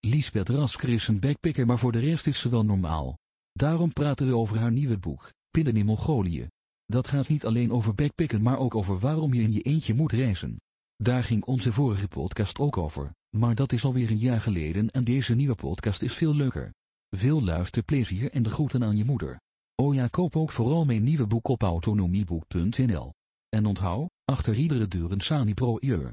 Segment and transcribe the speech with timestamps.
[0.00, 3.18] Lisbeth Rasker is een backpacker maar voor de rest is ze wel normaal.
[3.52, 6.46] Daarom praten we over haar nieuwe boek, Pillen in Mongolië.
[6.86, 10.12] Dat gaat niet alleen over backpacken maar ook over waarom je in je eentje moet
[10.12, 10.56] reizen.
[10.96, 15.04] Daar ging onze vorige podcast ook over, maar dat is alweer een jaar geleden en
[15.04, 16.70] deze nieuwe podcast is veel leuker.
[17.16, 19.40] Veel luisterplezier en de groeten aan je moeder.
[19.74, 23.12] Oh ja, koop ook vooral mijn nieuwe boek op autonomieboek.nl.
[23.48, 26.12] En onthoud, achter iedere deur een Sani Pro Ear.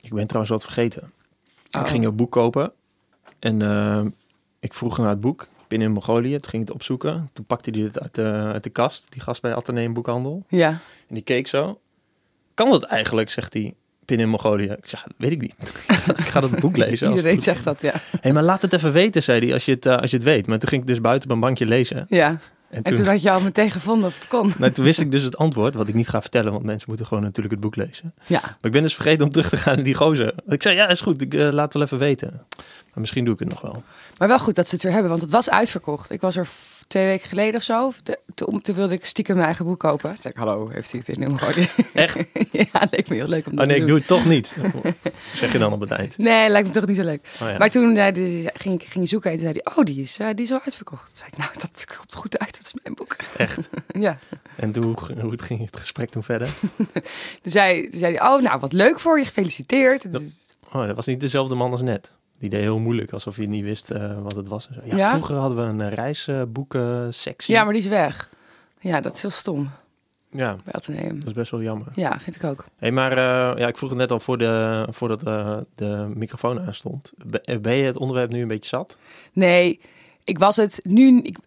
[0.00, 1.12] Ik ben trouwens wat vergeten.
[1.70, 1.80] Oh.
[1.80, 2.72] Ik ging een boek kopen
[3.38, 4.04] en eh,
[4.60, 5.48] ik vroeg naar het boek.
[5.68, 6.36] Binnen in Mongolië.
[6.36, 7.30] Toen ging het opzoeken.
[7.32, 9.06] Toen pakte hij het uit de, uit de kast.
[9.08, 10.44] Die gast bij Atheneum Boekhandel.
[10.48, 10.68] Ja.
[11.08, 11.80] En die keek zo.
[12.54, 13.74] Kan dat eigenlijk, zegt hij,
[14.04, 14.64] binnen in Mongolië?
[14.64, 15.54] Ik zeg, weet ik niet.
[16.16, 17.06] ik ga dat boek lezen.
[17.06, 17.44] het Iedereen is.
[17.44, 17.92] zegt dat, ja.
[18.20, 20.26] Hé, maar laat het even weten, zei hij, als je het, eh, als je het
[20.26, 20.46] weet.
[20.46, 22.06] Maar toen ging ik dus buiten op een bankje lezen.
[22.08, 22.38] Ja.
[22.70, 24.52] En En toen had je al meteen gevonden of het kon.
[24.58, 27.06] nou, toen wist ik dus het antwoord, wat ik niet ga vertellen, want mensen moeten
[27.06, 28.14] gewoon natuurlijk het boek lezen.
[28.26, 28.40] Ja.
[28.40, 30.34] Maar ik ben dus vergeten om terug te gaan naar die gozer.
[30.48, 32.30] Ik zei, ja, is goed, ik eh, laat wel even weten.
[32.56, 33.82] Maar misschien doe ik het nog wel.
[34.18, 36.10] Maar wel goed dat ze het weer hebben, want het was uitverkocht.
[36.10, 36.48] Ik was er
[36.86, 37.92] twee weken geleden of zo.
[38.02, 40.08] de- Toen, toen wilde ik stiekem mijn eigen boek kopen.
[40.12, 41.68] Toen zei ik, hallo, heeft u het in Mongolië?
[41.94, 42.16] Echt?
[42.72, 43.86] ja, leek me heel leuk om dat Oh nee, te ik doen.
[43.86, 44.56] doe het toch niet.
[45.40, 46.18] Zeg je dan op het eind.
[46.18, 47.28] Nee, lijkt me toch niet zo leuk.
[47.42, 47.58] Oh ja.
[47.58, 50.18] Maar toen zei die- ging ik ging zoeken en toen zei hij, oh, die is,
[50.18, 51.06] eh, die is al uitverkocht.
[51.06, 53.16] Toen zei ik, nou, dat komt goed uit, dat is mijn boek.
[53.36, 53.68] Echt?
[53.98, 54.18] ja.
[54.56, 56.48] En toen, hoe het ging het gesprek toen verder?
[57.42, 60.12] Toen zei, toen zei hij, oh, nou, wat leuk voor je, gefeliciteerd.
[60.12, 62.12] Dat- Dus- Oh, dat was niet dezelfde man als net.
[62.38, 64.68] Die deed heel moeilijk, alsof je niet wist eh, wat het was.
[64.68, 64.80] en zo.
[64.84, 65.10] Ja, Ja?
[65.10, 67.54] vroeger hadden we een eh, reisboeken sectie.
[67.54, 68.30] ja, maar die is weg.
[68.80, 69.70] Ja, dat is heel stom
[70.30, 71.18] Ja, bij Atheneum.
[71.18, 71.86] dat is best wel jammer.
[71.94, 72.64] Ja, vind ik ook.
[72.76, 76.60] Hey, maar eh, ja, ik vroeg het net al voor de, voordat eh, de microfoon
[76.60, 77.12] aanstond.
[77.16, 78.96] Ben, ben je het onderwerp nu een beetje zat?
[79.32, 79.80] Nee,
[80.24, 81.20] ik was het nu.
[81.22, 81.38] Ik,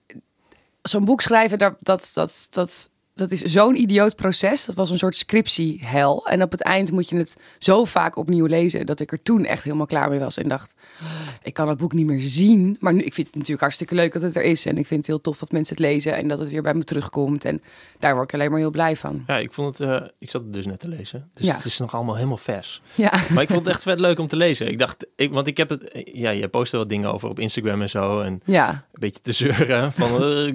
[0.81, 2.89] Zo'n boek schrijven, daar- dat, dat, dat,
[3.19, 4.65] dat is zo'n idioot proces.
[4.65, 6.27] Dat was een soort scriptiehel.
[6.27, 8.85] En op het eind moet je het zo vaak opnieuw lezen.
[8.85, 10.37] dat ik er toen echt helemaal klaar mee was.
[10.37, 10.75] En dacht,
[11.43, 12.77] ik kan het boek niet meer zien.
[12.79, 14.65] Maar nu, ik vind het natuurlijk hartstikke leuk dat het er is.
[14.65, 16.15] En ik vind het heel tof dat mensen het lezen.
[16.15, 17.45] En dat het weer bij me terugkomt.
[17.45, 17.61] En
[17.99, 19.23] daar word ik alleen maar heel blij van.
[19.27, 19.89] Ja, ik vond het.
[19.89, 21.29] eh, ik zat het dus net te lezen.
[21.33, 21.55] Dus Ja.
[21.55, 22.81] het is nog allemaal helemaal vers.
[22.95, 24.67] Ja, Maar ik vond het echt vet leuk om te lezen.
[24.67, 26.01] Ik dacht, ik, want ik heb het.
[26.13, 28.21] Ja, je postte wat dingen over op Instagram en zo.
[28.21, 28.69] En ja.
[28.69, 29.93] een beetje te zeuren.
[29.93, 30.53] Van eh,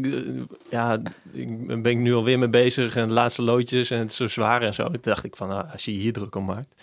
[0.70, 1.00] ja,
[1.32, 2.96] ik ben ik nu alweer mee bezig.
[2.96, 4.84] En de laatste loodjes en het is zo zwaar en zo.
[4.84, 6.74] Toen dacht ik van, nou, als je hier druk om maakt,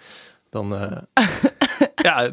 [0.49, 0.75] dan.
[0.75, 0.97] eh,
[2.07, 2.31] ja.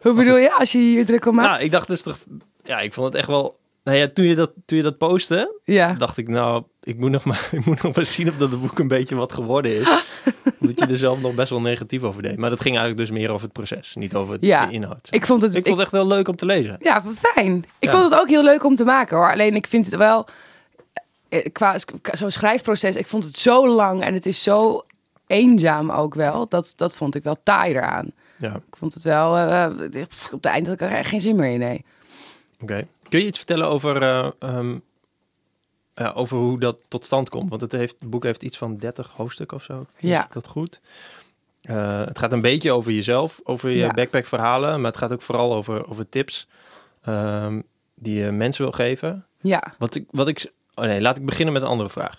[0.00, 1.48] Hoe bedoel je als je hier druk om maakt?
[1.48, 2.18] Nou, ik dacht dus toch.
[2.64, 3.58] Ja, ik vond het echt wel.
[3.84, 5.92] Nou ja, toen je dat, toen je dat postte, ja.
[5.94, 8.60] dacht ik, nou, ik moet nog maar, ik moet nog maar zien of dat het
[8.60, 9.88] boek een beetje wat geworden is.
[10.60, 12.36] Omdat je er zelf nog best wel negatief over deed.
[12.36, 15.08] Maar dat ging eigenlijk dus meer over het proces, niet over het, Ja, de inhoud.
[15.10, 15.54] Ik vond het.
[15.54, 16.76] ik vond het echt heel leuk om te lezen.
[16.80, 17.64] Ja, wat fijn.
[17.78, 17.98] Ik Ja.
[17.98, 19.32] vond het ook heel leuk om te maken hoor.
[19.32, 20.26] Alleen ik vind het wel
[21.52, 22.96] qua, qua zo'n schrijfproces.
[22.96, 24.84] Ik vond het zo lang en het is zo
[25.26, 26.48] eenzaam ook wel.
[26.48, 28.10] Dat, dat vond ik wel taai eraan.
[28.38, 29.36] Ja, Ik vond het wel.
[29.36, 30.02] eh, eh,
[30.32, 31.58] op het eind had ik er geen zin meer in.
[31.58, 31.84] Nee.
[32.60, 32.86] oké.
[33.08, 34.78] Kun je iets vertellen over, eh, ehm,
[36.14, 37.48] over hoe dat tot stand komt?
[37.48, 39.86] Want het, heeft, het boek heeft iets van 30 hoofdstukken of zo.
[39.98, 40.26] Ja.
[40.28, 40.80] Is dat goed?
[41.60, 43.90] Eh, het gaat een beetje over jezelf, over je Ja.
[43.90, 44.80] backpackverhalen.
[44.80, 46.46] Maar het gaat ook vooral over, over tips
[47.02, 47.60] ehm,
[47.94, 49.26] die je mensen wil geven.
[49.40, 49.74] Ja.
[49.78, 52.18] Wat ik, wat ik, oh nee, laat ik beginnen met een andere vraag.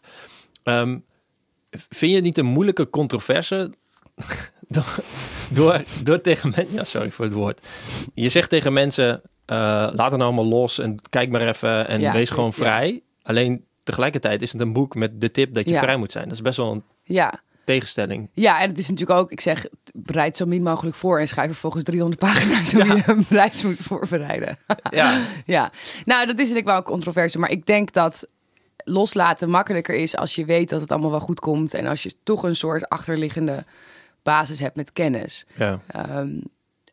[0.63, 0.97] Ehm,
[1.69, 3.73] vind je het niet een moeilijke controverse
[4.67, 4.95] door,
[5.49, 7.67] door, door tegen mensen, ja, sorry voor het woord.
[8.13, 9.55] Je zegt tegen mensen, eh,
[9.91, 12.51] laat het nou allemaal los en kijk maar even en Ja, wees gewoon ja.
[12.51, 13.01] vrij.
[13.21, 15.81] Alleen tegelijkertijd is het een boek met de tip dat je Ja.
[15.81, 16.23] vrij moet zijn.
[16.23, 17.41] Dat is best wel een Ja.
[17.65, 18.29] tegenstelling.
[18.33, 21.49] ja, en het is natuurlijk ook, ik zeg, bereid zo min mogelijk voor en schrijf
[21.49, 24.57] er volgens 300 pagina's hoe je een reis moet voorbereiden.
[24.91, 25.71] Ja, Ja,
[26.05, 27.39] nou, dat is natuurlijk wel een controverse.
[27.39, 28.27] Maar ik denk dat
[28.89, 31.73] loslaten makkelijker is als je weet dat het allemaal wel goed komt.
[31.73, 33.65] En als je toch een soort achterliggende
[34.23, 35.45] basis hebt met kennis.
[35.55, 35.79] ja.
[35.87, 36.29] Ehm,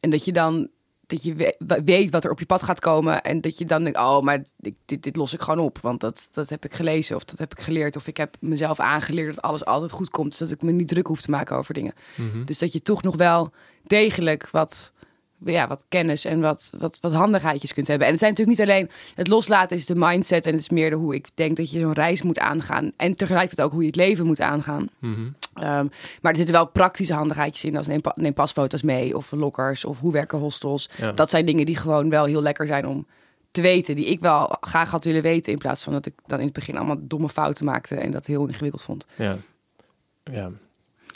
[0.00, 0.68] en dat je dan
[1.06, 3.22] dat je we- weet wat er op je pad gaat komen.
[3.22, 5.78] En dat je dan denkt, oh, maar dit, dit, dit los ik gewoon op.
[5.82, 7.96] Want dat, dat heb ik gelezen of dat heb ik geleerd.
[7.96, 10.30] Of ik heb mezelf aangeleerd dat alles altijd goed komt.
[10.30, 11.92] Dus dat ik me niet druk hoef te maken over dingen.
[12.14, 12.44] Mhm.
[12.44, 14.92] Dus dat je toch nog wel degelijk wat,
[15.44, 18.06] ja, wat kennis en wat, wat, wat handigheidjes kunt hebben.
[18.06, 20.90] En het zijn natuurlijk niet alleen het loslaten is de mindset en het is meer
[20.90, 22.92] de hoe ik denk dat je zo'n reis moet aangaan.
[22.96, 24.88] En tegelijkertijd ook hoe je het leven moet aangaan.
[24.98, 25.20] Mhm.
[25.54, 25.86] Ehm,
[26.20, 29.84] maar er zitten wel praktische handigheidjes in, als neem, pa- neem pasfoto's mee of lokkers
[29.84, 30.88] of hoe werken hostels.
[30.96, 31.12] Ja.
[31.12, 33.06] Dat zijn dingen die gewoon wel heel lekker zijn om
[33.50, 36.38] te weten, die ik wel graag had willen weten in plaats van dat ik dan
[36.38, 39.06] in het begin allemaal domme fouten maakte en dat heel ingewikkeld vond.
[39.16, 39.36] ja.
[40.32, 40.50] Ja.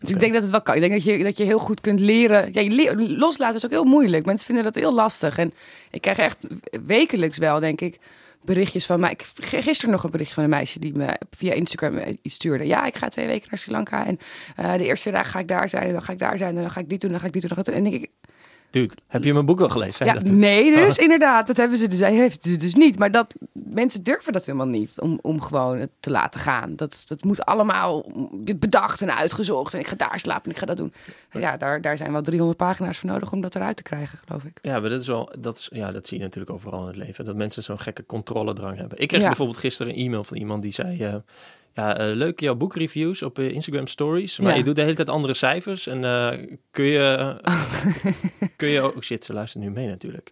[0.00, 0.74] Dus ik denk dat het wel kan.
[0.74, 2.48] Ik denk dat je, dat je heel goed kunt leren.
[2.52, 4.26] Ja, je leer- loslaten is ook heel moeilijk.
[4.26, 5.38] Mensen vinden dat heel lastig.
[5.38, 5.52] En
[5.90, 6.38] ik krijg echt
[6.86, 7.98] wekelijks wel, denk ik,
[8.44, 9.10] berichtjes van mij.
[9.10, 12.66] Ik gisteren nog een bericht van een meisje die me via Instagram iets stuurde.
[12.66, 14.06] Ja, ik ga twee weken naar Sri Lanka.
[14.06, 14.18] En
[14.56, 15.86] eh, de eerste dag ga ik daar zijn.
[15.86, 16.56] En dan ga ik daar zijn.
[16.56, 17.10] En dan ga ik dit doen.
[17.10, 17.50] Dan ga ik dit doen.
[17.54, 17.92] Dan ga ik dit doen.
[17.94, 18.27] En dan denk ik,
[18.70, 20.06] Dude, heb je mijn boek wel gelezen?
[20.06, 21.03] Ja, dat nee, dus Oh.
[21.03, 21.47] inderdaad.
[21.47, 22.99] Dat hebben ze dus, hij heeft ze dus niet.
[22.99, 26.76] Maar dat, mensen durven dat helemaal niet om, om gewoon het te laten gaan.
[26.76, 28.06] Dat, dat moet allemaal
[28.56, 29.75] bedacht en uitgezocht.
[29.75, 30.93] En ik ga daar slapen en ik ga dat doen.
[31.32, 34.44] Ja, daar, daar zijn wel 300 pagina's voor nodig om dat eruit te krijgen, geloof
[34.44, 34.59] ik.
[34.62, 36.97] Ja, maar dat is wel, dat, is, ja, dat zie je natuurlijk overal in het
[36.97, 37.25] leven.
[37.25, 38.99] Dat mensen zo'n gekke controledrang hebben.
[38.99, 39.26] Ik kreeg Ja.
[39.26, 41.03] bijvoorbeeld gisteren een e-mail van iemand die zei...
[41.05, 41.15] eh,
[41.75, 44.38] ja, eh, leuk jouw boekreviews op eh, Instagram Stories.
[44.38, 44.56] Maar Ja.
[44.59, 45.87] je doet de hele tijd andere cijfers.
[45.87, 47.37] En eh, kun je...
[48.56, 48.97] kun je ook...
[48.97, 50.31] Oh shit, ze luistert nu mee natuurlijk.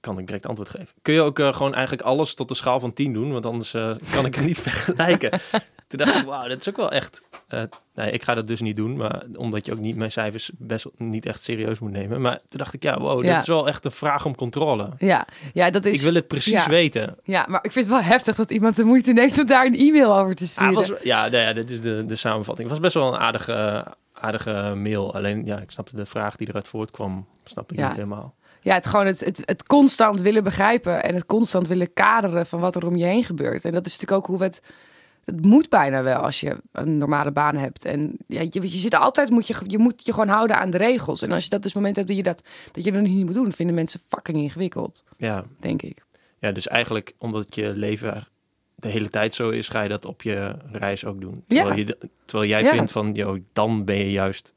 [0.00, 0.88] Kan ik direct antwoord geven.
[1.02, 3.32] Kun je ook gewoon eigenlijk alles tot de schaal van 10 doen?
[3.32, 3.70] Want anders
[4.10, 5.40] kan ik het niet vergelijken.
[5.88, 7.22] Toen dacht ik, wauw, dat is ook wel echt...
[7.48, 7.62] eh,
[7.94, 8.96] nee, ik ga dat dus niet doen.
[8.96, 12.20] Maar omdat je ook niet mijn cijfers best niet echt serieus moet nemen.
[12.20, 13.32] Maar toen dacht ik, ja, wow, Ja.
[13.32, 14.88] dit is wel echt een vraag om controle.
[14.98, 15.96] Ja, ja dat is.
[15.98, 16.68] Ik wil het precies ja.
[16.68, 17.16] weten.
[17.24, 19.76] Ja, maar ik vind het wel heftig dat iemand de moeite neemt om daar een
[19.78, 20.74] e-mail over te Ah, sturen.
[20.74, 22.68] was, ja, nou ja, dit is de, de samenvatting.
[22.70, 25.14] Het was best wel een aardige, aardige mail.
[25.14, 27.86] Alleen, ja, ik snapte de vraag die eruit voortkwam, snap ik Ja.
[27.86, 28.34] niet helemaal.
[28.60, 32.60] Ja, het gewoon het, het, het constant willen begrijpen en het constant willen kaderen van
[32.60, 33.64] wat er om je heen gebeurt.
[33.64, 34.62] En dat is natuurlijk ook hoe we het.
[35.26, 37.84] Het moet bijna wel als je een normale baan hebt.
[37.84, 40.76] En ja, je, je zit altijd, moet je, je moet je gewoon houden aan de
[40.78, 41.22] regels.
[41.22, 42.42] En als je dat dus moment hebt dat je dat,
[42.72, 46.04] dat je dat niet moet doen, vinden mensen fucking ingewikkeld, Ja, denk ik.
[46.38, 48.26] ja, dus eigenlijk omdat je leven
[48.74, 51.44] de hele tijd zo is, ga je dat op je reis ook doen.
[51.46, 51.84] Terwijl, Ja.
[51.86, 52.70] je, terwijl jij Ja.
[52.70, 54.54] vindt van, joh, dan ben je juist,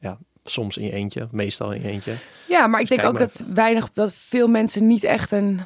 [0.00, 2.12] ja, soms in je eentje, meestal in je eentje.
[2.48, 5.60] Ja, maar ik Dus denk ook dat weinig, dat veel mensen niet echt een,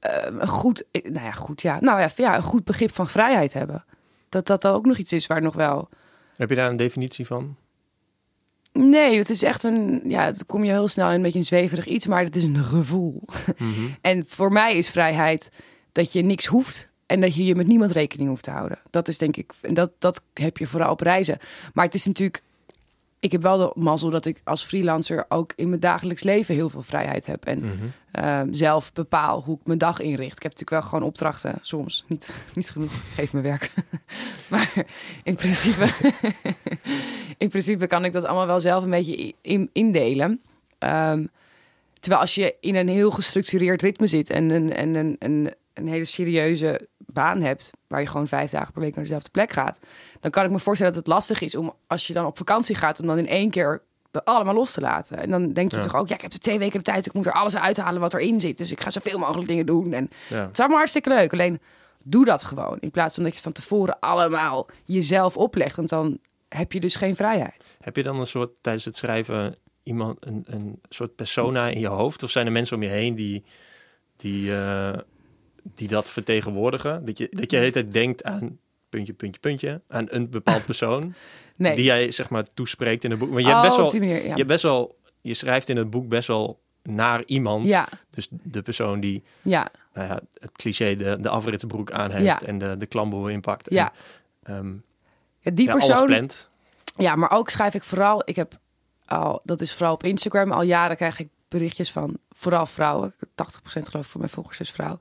[0.00, 3.52] een goed, eh, nou ja, goed, ja, nou ja, ja, een goed begrip van vrijheid
[3.52, 3.84] hebben.
[4.28, 5.88] Dat dat ook nog iets is waar nog wel.
[6.34, 7.56] Heb je daar een definitie van?
[8.72, 11.44] Nee, het is echt een, ja, het kom je heel snel in een beetje een
[11.44, 13.22] zweverig iets, maar het is een gevoel.
[13.58, 13.86] Mhm.
[14.00, 15.50] En voor mij is vrijheid
[15.92, 18.78] dat je niks hoeft en dat je je met niemand rekening hoeft te houden.
[18.90, 21.38] Dat is denk ik, en dat, dat heb je vooral op reizen.
[21.72, 22.42] Maar het is natuurlijk,
[23.20, 26.70] ik heb wel de mazzel dat ik als freelancer ook in mijn dagelijks leven heel
[26.70, 27.44] veel vrijheid heb.
[27.44, 27.74] En Mhm.
[28.12, 30.36] ehm, zelf bepaal hoe ik mijn dag inricht.
[30.36, 32.92] Ik heb natuurlijk wel gewoon opdrachten, soms niet, niet genoeg.
[33.14, 33.72] Geef me werk.
[34.50, 34.72] maar
[35.22, 35.86] in principe,
[37.38, 40.40] in principe kan ik dat allemaal wel zelf een beetje in, indelen.
[40.78, 41.26] Ehm,
[42.00, 45.88] terwijl als je in een heel gestructureerd ritme zit en een, en een, een, een
[45.88, 49.80] hele serieuze baan hebt, waar je gewoon vijf dagen per week naar dezelfde plek gaat,
[50.20, 52.74] dan kan ik me voorstellen dat het lastig is om als je dan op vakantie
[52.74, 55.18] gaat, om dan in één keer dat allemaal los te laten.
[55.18, 55.82] En dan denk je Ja.
[55.82, 58.00] toch ook, ja, ik heb de twee weken de tijd, ik moet er alles uithalen
[58.00, 58.58] wat erin zit.
[58.58, 59.92] Dus ik ga zoveel mogelijk dingen doen.
[59.92, 60.40] En Ja.
[60.40, 61.32] het is allemaal hartstikke leuk.
[61.32, 61.60] Alleen
[62.04, 62.76] doe dat gewoon.
[62.80, 65.76] In plaats van dat je het van tevoren allemaal jezelf oplegt.
[65.76, 66.18] Want dan
[66.48, 67.70] heb je dus geen vrijheid.
[67.80, 71.88] Heb je dan een soort tijdens het schrijven iemand een, een soort persona in je
[71.88, 72.22] hoofd?
[72.22, 73.44] Of zijn er mensen om je heen die,
[74.16, 74.98] die, eh,
[75.62, 77.04] die dat vertegenwoordigen?
[77.04, 78.58] Dat je, dat je de hele tijd denkt aan
[78.88, 81.14] puntje, puntje, puntje, aan een bepaald persoon
[81.56, 81.74] Nee.
[81.76, 83.28] die jij zeg maar toespreekt in het boek.
[83.30, 84.22] Want je hebt Oh, best wel, die manier, ja.
[84.22, 87.66] je hebt best wel, je schrijft in het boek best wel naar iemand.
[87.66, 92.24] ja, Dus de persoon die, ja, nou ja, het cliché de, de afritsbroek aan heeft
[92.24, 92.40] Ja.
[92.42, 93.70] en de, de klamboe inpakt.
[93.70, 93.92] ja.
[94.42, 94.72] En, ehm,
[95.40, 96.06] ja die persoon.
[96.06, 96.48] plant.
[96.96, 98.22] Ja, maar ook schrijf ik vooral.
[98.24, 98.58] Ik heb
[99.06, 100.52] al, dat is vooral op Instagram.
[100.52, 103.14] Al jaren krijg ik berichtjes van vooral vrouwen.
[103.18, 103.18] 80%
[103.64, 104.98] geloof ik van mijn volgers is vrouw.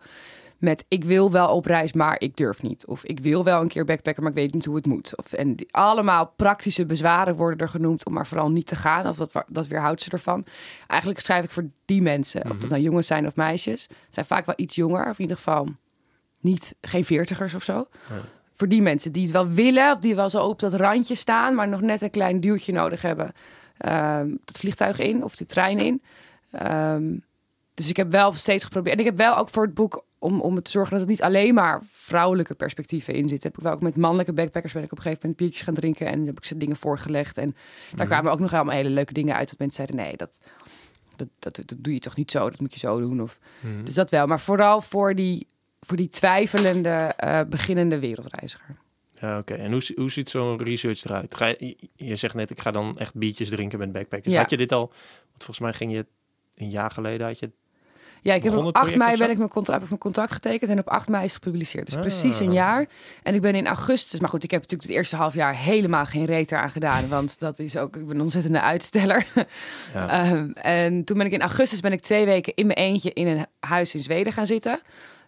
[0.59, 2.85] Met ik wil wel op reis, maar ik durf niet.
[2.85, 5.17] Of ik wil wel een keer backpacken, maar ik weet niet hoe het moet.
[5.17, 9.07] Of, en die, allemaal praktische bezwaren worden er genoemd om maar vooral niet te gaan.
[9.07, 10.45] Of dat, dat weerhoudt ze ervan.
[10.87, 12.51] Eigenlijk schrijf ik voor die mensen.
[12.51, 13.87] Of dat nou jongens zijn of meisjes.
[14.09, 15.09] Zijn vaak wel iets jonger.
[15.09, 15.67] Of in ieder geval
[16.39, 17.85] niet, geen veertigers of zo.
[18.53, 19.91] Voor die mensen die het wel willen.
[19.91, 21.55] Of die wel zo op dat randje staan.
[21.55, 23.31] Maar nog net een klein duwtje nodig hebben.
[23.77, 26.01] Ehm dat vliegtuig in of de trein in.
[26.51, 27.17] Ehm,
[27.73, 28.93] dus ik heb wel steeds geprobeerd.
[28.93, 31.09] En ik heb wel ook voor het boek, om, om het te zorgen dat het
[31.09, 34.83] niet alleen maar vrouwelijke perspectieven in zit, heb ik wel ook met mannelijke backpackers ben
[34.83, 37.37] ik op een gegeven moment biertjes gaan drinken en heb ik ze dingen voorgelegd.
[37.37, 37.55] En
[37.95, 39.49] daar kwamen ook nog allemaal hele leuke dingen uit.
[39.49, 40.43] Dat mensen zeiden: nee, dat,
[41.15, 43.21] dat, dat, dat doe je toch niet zo, dat moet je zo doen.
[43.21, 43.83] Of, Mhm.
[43.83, 44.27] Dus dat wel.
[44.27, 45.47] Maar vooral voor die,
[45.79, 48.75] voor die twijfelende, eh, beginnende wereldreiziger.
[49.21, 49.53] Ja, oké.
[49.53, 51.35] En hoe, hoe ziet zo'n research eruit?
[51.35, 54.33] Ga je, je- je zegt net, ik ga dan echt biertjes drinken met backpackers.
[54.33, 54.39] Ja.
[54.41, 54.87] Had je dit al?
[55.29, 56.05] Want volgens mij ging je
[56.55, 57.51] een jaar geleden had je.
[58.21, 59.99] Ja, ik heb op het 8 project mei ben ik mijn contract, heb ik mijn
[60.01, 61.85] contract getekend en op 8 mei is het gepubliceerd.
[61.85, 62.01] Dus Ah.
[62.01, 62.85] precies een jaar.
[63.23, 66.05] En ik ben in augustus, maar goed, ik heb natuurlijk het eerste half jaar helemaal
[66.05, 69.25] geen reet eraan gedaan, want dat is ook, ik ben een ontzettende uitsteller.
[69.93, 70.07] Ja.
[70.23, 73.27] Ehm, en toen ben ik in augustus ben ik twee weken in mijn eentje in
[73.27, 74.79] een huis in Zweden gaan zitten.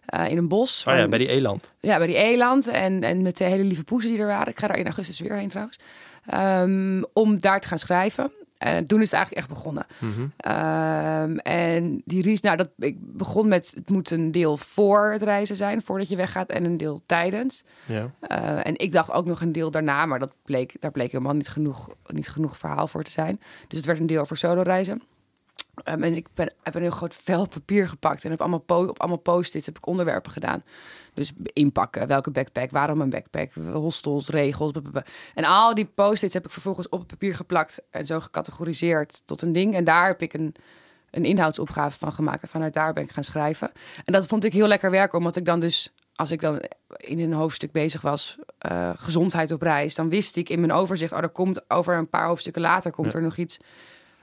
[0.06, 0.84] eh, in een bos.
[0.88, 1.72] oh ja, van- bij die eland.
[1.80, 4.48] ja, bij die eland en, en met twee hele lieve poezen die er waren.
[4.48, 5.78] Ik ga daar in augustus weer heen trouwens.
[6.26, 8.32] Ehm, om daar te gaan schrijven.
[8.62, 9.86] En toen is het eigenlijk echt begonnen.
[9.98, 10.26] Mhm.
[10.36, 15.22] Ehm, en die ries, nou, dat, ik begon met, het moet een deel voor het
[15.22, 17.64] reizen zijn, voordat je weggaat, en een deel tijdens.
[17.86, 18.10] Ja.
[18.20, 21.34] Eh, en ik dacht ook nog een deel daarna, maar dat bleek, daar bleek helemaal
[21.34, 23.40] niet genoeg, niet genoeg verhaal voor te zijn.
[23.68, 25.02] Dus het werd een deel voor solo reizen.
[25.74, 29.00] Ehm, en ik ben, heb een heel groot vel papier gepakt en heb allemaal op
[29.00, 30.62] allemaal post-its heb ik onderwerpen gedaan.
[31.14, 34.70] Dus inpakken, welke backpack, waarom een backpack, hostels, regels.
[34.70, 35.04] blablabla.
[35.34, 39.42] En al die post-its heb ik vervolgens op het papier geplakt en zo gecategoriseerd tot
[39.42, 39.74] een ding.
[39.74, 40.54] En daar heb ik een,
[41.10, 42.42] een inhoudsopgave van gemaakt.
[42.42, 43.72] En vanuit daar ben ik gaan schrijven.
[44.04, 46.62] En dat vond ik heel lekker werken, omdat ik dan dus, als ik dan
[46.96, 51.12] in een hoofdstuk bezig was, eh, gezondheid op reis, dan wist ik in mijn overzicht,
[51.12, 53.18] oh, er komt over een paar hoofdstukken later komt Ja.
[53.18, 53.58] er nog iets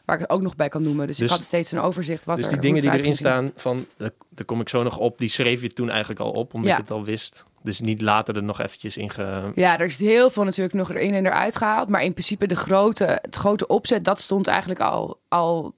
[0.09, 1.07] waar ik het ook nog bij kan noemen.
[1.07, 3.51] Dus, Dus- ik had steeds een overzicht wat dus er die dingen die erin staan,
[3.55, 4.11] van, daar,
[4.45, 6.75] kom ik zo nog op, die schreef je toen eigenlijk al op, omdat Ja.
[6.75, 7.43] je het al wist.
[7.63, 9.51] Dus niet later er nog eventjes in ge...
[9.55, 11.89] Ja, er is heel veel natuurlijk nog erin en eruit gehaald.
[11.89, 15.73] Maar in principe de grote, het grote opzet, dat stond eigenlijk al, al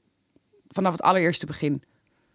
[0.68, 1.84] vanaf het allereerste begin.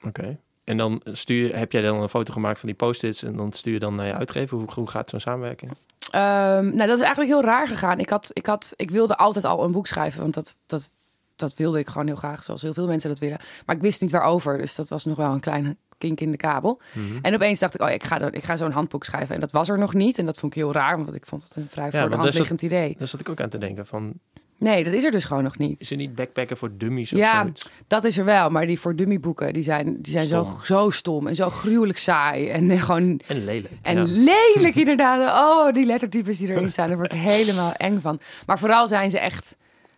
[0.03, 0.39] Oké.
[0.65, 3.53] En dan stuur, je- heb jij dan een foto gemaakt van die post-its en dan
[3.53, 4.57] stuur je dan naar je uitgever.
[4.59, 5.71] Hoe, hoe gaat zo'n samenwerking?
[6.11, 7.99] Ehm, nou, dat is eigenlijk heel raar gegaan.
[7.99, 10.91] Ik, had, ik, had, ik wilde altijd al een boek schrijven, want dat, dat,
[11.37, 13.39] dat wilde ik gewoon heel graag, zoals heel veel mensen dat willen.
[13.67, 16.37] Maar ik wist niet waarover, dus dat was nog wel een kleine kink in de
[16.37, 16.81] kabel.
[16.93, 17.19] Mhm.
[17.23, 19.35] En opeens dacht ik, oh, ik ga, ik ga zo'n handboek schrijven.
[19.35, 20.19] En dat was er nog niet.
[20.19, 22.17] En dat vond ik heel raar, want ik vond het een vrij Ja, voor de
[22.17, 22.95] hand liggend idee.
[22.99, 24.13] Daar zat ik ook aan te denken van,
[24.59, 25.81] Nee, dat is er dus gewoon nog niet.
[25.81, 27.69] is er niet backpacken voor dummies of Ja, zoiets?
[27.87, 30.65] Dat is er wel, maar die voor dummy boeken, die zijn, die zijn zo, Stom.
[30.65, 32.49] zo stom en zo gruwelijk saai.
[32.49, 33.73] En eh, gewoon En lelijk.
[33.83, 34.05] en ja.
[34.07, 35.43] lelijk inderdaad.
[35.45, 38.21] Oh, die lettertypes die erin staan, daar word ik helemaal eng van.
[38.47, 39.57] Maar vooral zijn ze echt,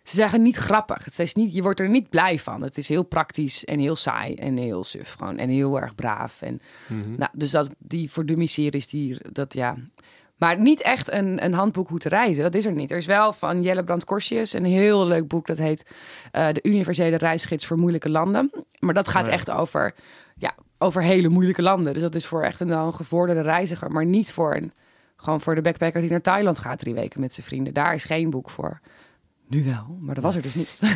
[0.09, 1.05] ze zeggen niet grappig.
[1.05, 2.62] Het is niet, je wordt er niet blij van.
[2.62, 5.38] Het is heel praktisch en heel saai en heel suf gewoon.
[5.38, 6.43] En heel erg braaf.
[6.43, 7.15] En, Mhm.
[7.17, 9.77] nou, dus dat, die voor dummy series, die, dat ja...
[10.37, 12.43] Maar niet echt een, een handboek hoe te reizen.
[12.43, 12.91] Dat is er niet.
[12.91, 15.47] Er is wel van Jelle Brand Korsjes een heel leuk boek.
[15.47, 15.91] Dat heet
[16.33, 18.50] eh, De Universele Reisgids voor Moeilijke Landen.
[18.79, 19.33] Maar dat gaat Oh ja.
[19.35, 19.95] echt over,
[20.37, 21.93] ja, over hele moeilijke landen.
[21.93, 23.91] Dus dat is voor echt een, een gevorderde reiziger.
[23.91, 24.73] Maar niet voor, een,
[25.17, 27.75] gewoon voor de backpacker die naar Thailand gaat drie weken met zijn vrienden.
[27.75, 28.81] Daar is geen boek voor.
[29.49, 30.81] Nu wel, maar dat was er dus niet.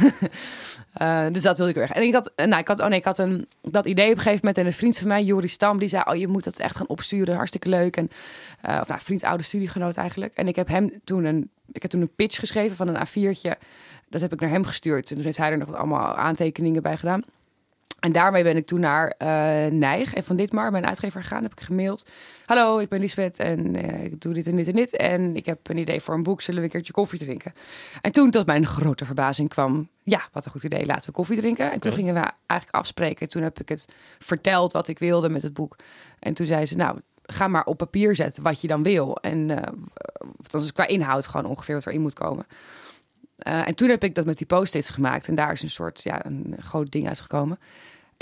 [0.92, 1.90] Eh, dus dat wilde ik weg.
[1.90, 4.10] En ik had, eh, nou, ik had, oh nee, ik had een, dat idee op
[4.10, 4.58] een gegeven moment.
[4.58, 6.88] En een vriend van mij, Joris Stam, die zei: Oh, je moet dat echt gaan
[6.88, 7.34] opsturen.
[7.34, 7.96] Hartstikke leuk.
[7.96, 8.10] En,
[8.60, 10.34] eh, of nou, vriend, oude studiegenoot eigenlijk.
[10.34, 13.50] En ik heb hem toen een, ik heb toen een pitch geschreven van een A4'tje.
[14.08, 15.10] Dat heb ik naar hem gestuurd.
[15.10, 17.22] En toen heeft hij er nog allemaal aantekeningen bij gedaan.
[18.02, 21.42] En daarmee ben ik toen naar eh Nijg en van Ditmar, mijn uitgever, gegaan.
[21.42, 22.06] Heb ik gemaild.
[22.46, 24.96] Hallo, ik ben Lisbeth en eh, ik doe dit en dit en dit.
[24.96, 26.40] En ik heb een idee voor een boek.
[26.40, 27.52] Zullen we een keertje koffie drinken?
[28.00, 29.88] En toen tot mijn grote verbazing kwam...
[30.02, 30.86] Ja, wat een goed idee.
[30.86, 31.72] Laten we koffie drinken.
[31.72, 33.28] En toen gingen we eigenlijk afspreken.
[33.28, 35.76] Toen heb ik het verteld wat ik wilde met het boek.
[36.18, 39.16] En toen zei ze, nou, ga maar op papier zetten wat je dan wil.
[39.16, 39.72] En eh
[40.50, 42.46] dat is qua inhoud gewoon ongeveer wat erin moet komen.
[43.36, 45.28] En toen heb ik dat met die post-its gemaakt.
[45.28, 47.58] En daar is een soort, ja, een groot ding uitgekomen.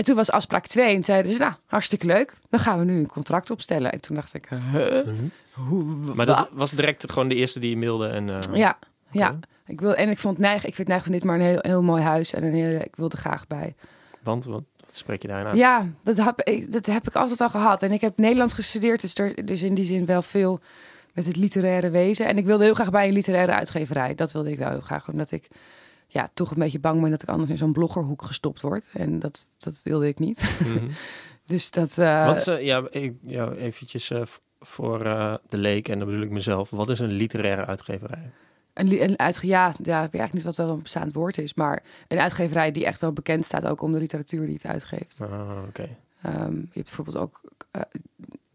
[0.01, 2.35] En toen was afspraak 2 en zeiden ze, nou, hartstikke leuk.
[2.51, 3.93] Dan gaan we nu een contract opstellen.
[3.93, 5.05] En toen dacht ik, huh?
[5.07, 5.15] Mhm.
[5.53, 6.49] Hoe, Maar dat wat?
[6.53, 8.07] was direct gewoon de eerste die je mailde.
[8.07, 8.79] En, eh, Ja,
[9.11, 9.39] ja.
[9.67, 11.83] Ik wil, en ik vond Nijg, ik vind Nijg van dit maar een heel, heel
[11.83, 12.33] mooi huis.
[12.33, 13.75] En een hele, ik wilde graag bij.
[14.23, 15.57] Want, wat, wat spreek je daarin aan?
[15.57, 17.83] Ja, dat heb, ik, dat heb ik altijd al gehad.
[17.83, 20.61] En ik heb Nederlands gestudeerd, dus er dus in die zin wel veel
[21.13, 22.27] met het literaire wezen.
[22.27, 24.15] En ik wilde heel graag bij een literaire uitgeverij.
[24.15, 25.49] Dat wilde ik wel heel graag, omdat ik
[26.13, 28.89] ja, toch een beetje bang ben dat ik anders in zo'n bloggerhoek gestopt word.
[28.93, 30.59] En dat, dat wilde ik niet.
[30.65, 30.89] Mhm.
[31.45, 31.99] dus dat...
[31.99, 34.23] eh, Wat is, eh, ja, ik, ja, eventjes eh,
[34.61, 34.99] voor
[35.49, 36.71] de leek, en dan bedoel ik mezelf.
[36.71, 38.31] Wat is een literaire uitgeverij?
[38.75, 41.55] Een, een uitge ja, ja, ik weet eigenlijk niet wat wel een bestaand woord is,
[41.55, 45.19] maar een uitgeverij die echt wel bekend staat ook om de literatuur die het uitgeeft.
[45.21, 45.89] Ah, Oké.
[46.23, 47.41] Ehm, je hebt bijvoorbeeld ook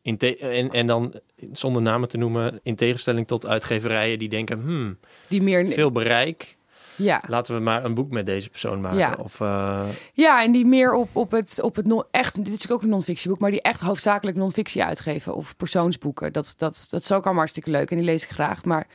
[0.01, 1.13] In te- en, en dan,
[1.51, 4.59] zonder namen te noemen, in tegenstelling tot uitgeverijen die denken...
[4.61, 4.97] Hmm,
[5.27, 6.57] die meer, veel bereik,
[6.95, 8.97] ja, laten we maar een boek met deze persoon maken.
[8.97, 9.17] Ja.
[9.19, 12.71] Of, eh, ja, en die meer op, op het, op het non, echt, dit is
[12.71, 16.33] ook een non-fictieboek, maar die echt hoofdzakelijk non-fictie uitgeven of persoonsboeken.
[16.33, 18.87] Dat, dat, dat is ook allemaal hartstikke leuk en die lees ik graag, maar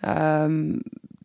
[0.00, 0.72] ehm,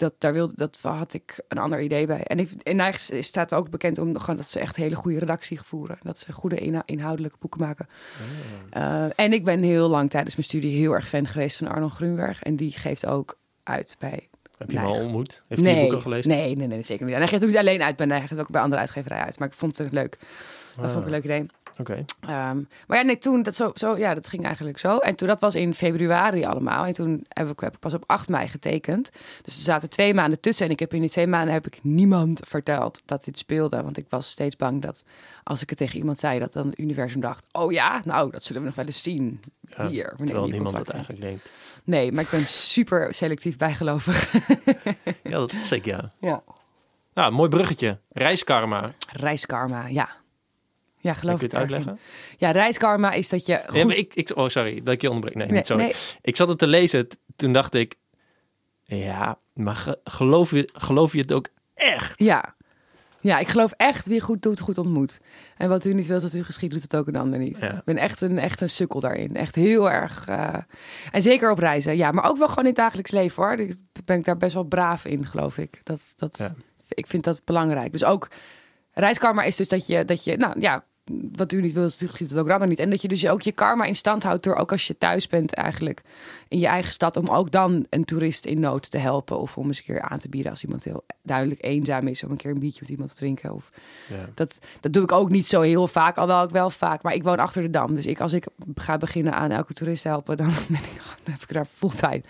[0.01, 2.23] dat, daar wilde, dat had ik een ander idee bij.
[2.23, 5.61] En, ik, en eigenlijk staat ook bekend om gewoon dat ze echt hele goede redactie
[5.61, 7.87] voeren, dat ze goede inhou- inhoudelijke boeken maken.
[8.77, 11.91] Uh, en ik ben heel lang tijdens mijn studie heel erg fan geweest van Arnold
[11.91, 12.43] Grunberg.
[12.43, 14.29] En die geeft ook uit bij...
[14.61, 15.43] heb je hem al ontmoet?
[15.47, 16.29] Heeft hij je boek al gelezen?
[16.29, 17.13] Nee, nee, nee, zeker niet.
[17.13, 19.39] En hij geeft ook niet alleen uit bij hij geeft ook bij andere uitgeverijen uit.
[19.39, 20.17] Maar ik vond het leuk.
[20.75, 21.45] Dat vond ik een leuk idee.
[21.77, 22.05] Oké.
[22.19, 24.97] Ehm, maar ja, nee, toen, dat, zo, zo, ja, dat ging eigenlijk zo.
[24.97, 26.85] En toen, dat was in februari allemaal.
[26.85, 29.11] En toen heb ik, heb ik pas op 8 mei getekend.
[29.41, 30.65] Dus er zaten twee maanden tussen.
[30.65, 33.83] En ik heb in die twee maanden heb ik niemand verteld dat dit speelde.
[33.83, 35.05] Want ik was steeds bang dat
[35.43, 38.43] als ik het tegen iemand zei, dat dan het universum dacht: Oh ja, nou, dat
[38.43, 39.39] zullen we nog wel eens zien.
[39.61, 41.49] Ja, Hier, terwijl niemand dat eigenlijk denkt.
[41.83, 44.29] Nee, maar ik ben super selectief bijgelovig.
[45.23, 46.11] Ja, dat was ik, ja.
[46.19, 46.43] ja.
[47.13, 47.99] Nou, mooi bruggetje.
[48.09, 48.91] Reiskarma.
[49.11, 50.09] Reiskarma, ja.
[51.01, 51.51] Ja, geloof Kun ik.
[51.53, 51.75] je het in.
[51.75, 52.03] uitleggen?
[52.37, 53.63] Ja, reiskarma is dat je.
[53.67, 53.83] Goed...
[53.83, 55.35] Maar ik, ik, oh, sorry dat ik je onderbreek.
[55.35, 55.83] Nee, nee, niet sorry.
[55.83, 57.07] nee, Ik zat het te lezen.
[57.35, 57.95] Toen dacht ik...
[58.83, 62.23] Ja, maar ge- geloof, je, geloof je het ook echt?
[62.23, 62.55] ja.
[63.23, 65.19] Ja, ik geloof echt wie goed doet, goed ontmoet.
[65.57, 67.57] En wat u niet wilt dat u geschiet, doet het ook een ander niet.
[67.59, 67.71] Ja.
[67.73, 69.35] Ik ben echt een, echt een sukkel daarin.
[69.35, 70.27] Echt heel erg.
[70.27, 70.53] eh,
[71.11, 71.97] en zeker op reizen.
[71.97, 73.53] Ja, maar ook wel gewoon in het dagelijks leven hoor.
[73.53, 75.79] Ik ben ik daar best wel braaf in, geloof ik.
[75.83, 76.53] Dat, dat, Ja.
[76.87, 77.91] Ik vind dat belangrijk.
[77.91, 78.27] Dus ook
[78.91, 80.83] reiskarma is dus dat je, dat je nou ja,
[81.31, 82.79] wat u niet wil, geschiet het ook ander niet.
[82.79, 85.27] En dat je dus ook je karma in stand houdt door ook als je thuis
[85.27, 86.01] bent eigenlijk
[86.47, 89.39] in je eigen stad, om ook dan een toerist in nood te helpen.
[89.39, 92.31] Of om eens een keer aan te bieden als iemand heel duidelijk eenzaam is, om
[92.31, 93.53] een keer een biertje met iemand te drinken.
[93.53, 93.69] Of
[94.09, 94.29] Ja.
[94.35, 97.01] dat, dat doe ik ook niet zo heel vaak, alhoewel ik wel vaak.
[97.01, 97.95] Maar ik woon achter de dam.
[97.95, 101.41] Dus ik, als ik ga beginnen aan elke toerist helpen, dan, ben ik, dan heb
[101.41, 102.21] ik daar fulltime,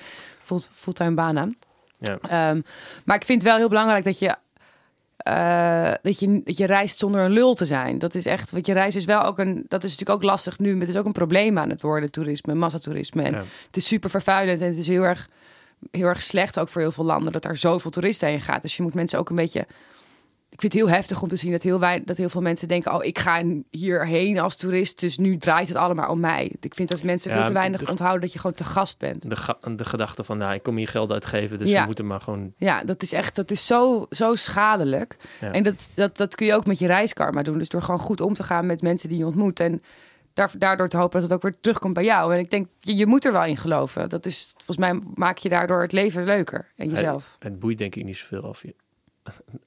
[0.41, 1.55] full, fulltime baan aan.
[1.99, 2.17] Ja.
[2.21, 2.61] Ehm,
[3.05, 4.35] maar ik vind het wel heel belangrijk dat je,
[5.23, 7.99] eh, dat, je, dat je reist zonder een lul te zijn.
[7.99, 10.59] Dat is echt, want je reis is wel ook een, dat is natuurlijk ook lastig
[10.59, 10.71] nu.
[10.71, 13.23] Maar het is ook een probleem aan het worden, toerisme, massatoerisme.
[13.23, 13.43] En Ja.
[13.67, 15.29] het is super vervuilend en het is heel erg,
[15.91, 18.61] heel erg slecht ook voor heel veel landen dat daar zoveel toeristen heen gaat.
[18.61, 19.65] Dus je moet mensen ook een beetje.
[20.51, 22.67] Ik vind het heel heftig om te zien dat heel, wij, dat heel veel mensen
[22.67, 26.51] denken: Oh, ik ga hierheen als toerist, dus nu draait het allemaal om mij.
[26.59, 28.97] Ik vind dat mensen Ja, veel te weinig de- onthouden dat je gewoon te gast
[28.99, 29.29] bent.
[29.29, 31.79] De, ga- de gedachte van, nou, ik kom hier geld uitgeven, dus Ja.
[31.79, 32.53] we moeten maar gewoon...
[32.57, 35.17] Ja, dat is echt, dat is zo, zo schadelijk.
[35.41, 35.51] Ja.
[35.51, 37.57] En dat, dat, dat kun je ook met je reiskarma doen.
[37.57, 39.59] Dus door gewoon goed om te gaan met mensen die je ontmoet.
[39.59, 39.81] En
[40.33, 42.33] daar, daardoor te hopen dat het ook weer terugkomt bij jou.
[42.33, 44.09] En ik denk, je, je moet er wel in geloven.
[44.09, 46.67] Dat is, volgens mij maak je daardoor het leven leuker.
[46.75, 47.35] En jezelf.
[47.39, 48.75] Het boeit denk ik niet zoveel of je,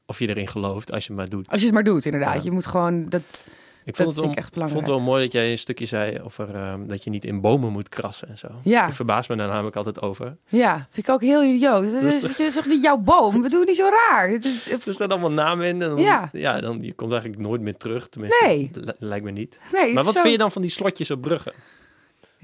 [0.06, 1.48] of je erin gelooft als je het maar doet.
[1.48, 2.34] Als je het maar doet, inderdaad.
[2.34, 2.40] Ja.
[2.44, 4.86] Je moet gewoon, dat, Ik dat vond, het vind wel, ik echt ik vond belangrijk.
[4.86, 7.72] het wel mooi dat jij een stukje zei over ehm, dat je niet in bomen
[7.72, 8.48] moet krassen en zo.
[8.62, 8.88] Ja.
[8.88, 10.36] Ik verbaas me daar namelijk altijd over.
[10.48, 11.92] Ja, vind ik ook heel idioot.
[11.92, 13.42] Dat is, dat is toch niet jouw boom?
[13.42, 14.28] We doen niet zo raar.
[14.28, 16.28] Dit is, Er staan allemaal namen in en dan, Ja.
[16.32, 16.60] ja.
[16.60, 18.08] dan je komt eigenlijk nooit meer terug.
[18.08, 18.70] Tenminste, Nee.
[18.74, 19.60] li- lijkt me niet.
[19.72, 21.52] nee, het Maar wat zo- vind je dan van die slotjes op bruggen?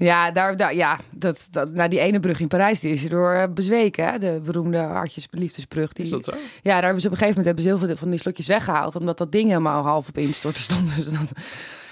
[0.03, 3.31] Ja, daar, daar, ja dat, dat, nou, die ene brug in Parijs die is door
[3.31, 4.05] eh, bezweken.
[4.05, 4.17] Hè?
[4.17, 5.93] De beroemde Hartjes Liefdesbrug.
[5.93, 6.31] Die, Is dat zo?
[6.61, 8.47] Ja, daar hebben ze op een gegeven moment hebben ze heel veel van die slotjes
[8.47, 8.95] weggehaald.
[8.95, 10.95] Omdat dat ding helemaal half op instorten stond.
[10.95, 11.31] Dus dat...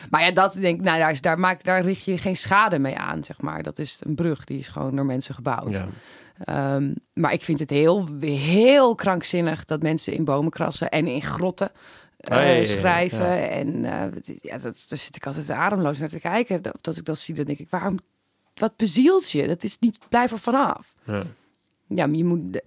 [0.09, 2.79] Maar ja, dat denk ik, nou, daar, is, daar, maakt, daar richt je geen schade
[2.79, 3.63] mee aan, zeg maar.
[3.63, 5.69] Dat is een brug, die is gewoon door mensen gebouwd.
[5.69, 5.88] Ja.
[6.43, 11.21] Ehm, maar ik vind het heel, heel krankzinnig dat mensen in bomen krassen en in
[11.21, 11.71] grotten
[12.19, 13.25] eh, schrijven.
[13.25, 13.47] ja.
[13.47, 16.62] En eh, ja, dat, daar zit ik altijd ademloos naar te kijken.
[16.62, 17.99] Dat, als ik dat zie, dan denk ik, waarom,
[18.53, 19.47] wat bezielt je?
[19.47, 20.95] Dat is niet, blijf er vanaf.
[21.05, 21.23] Ja.
[21.88, 22.62] Ja, maar je moet.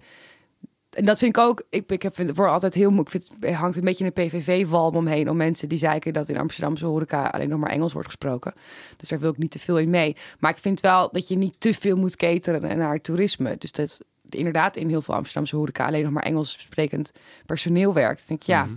[0.89, 1.63] En dat vind ik ook.
[1.69, 3.13] Ik, ik heb voor altijd heel moeilijk.
[3.13, 5.29] Ik vind het hangt een beetje een PVV-walm omheen.
[5.29, 8.53] Om mensen die zeiken dat in Amsterdamse horeca alleen nog maar Engels wordt gesproken.
[8.97, 10.15] Dus daar wil ik niet te veel in mee.
[10.39, 13.55] Maar ik vind wel dat je niet te veel moet cateren naar toerisme.
[13.57, 17.11] Dus dat inderdaad in heel veel Amsterdamse horeca alleen nog maar Engels sprekend
[17.45, 18.17] personeel werkt.
[18.17, 18.63] Dan denk ik, ja.
[18.63, 18.73] Mhm.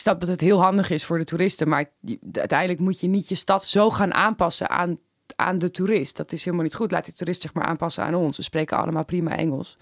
[0.00, 1.90] Ik snap dat het heel handig is voor de toeristen, maar
[2.32, 4.98] uiteindelijk moet je niet je stad zo gaan aanpassen aan,
[5.36, 6.16] aan de toerist.
[6.16, 6.90] Dat is helemaal niet goed.
[6.90, 8.36] Laat die toerist zich maar aanpassen aan ons.
[8.36, 9.78] We spreken allemaal prima Engels.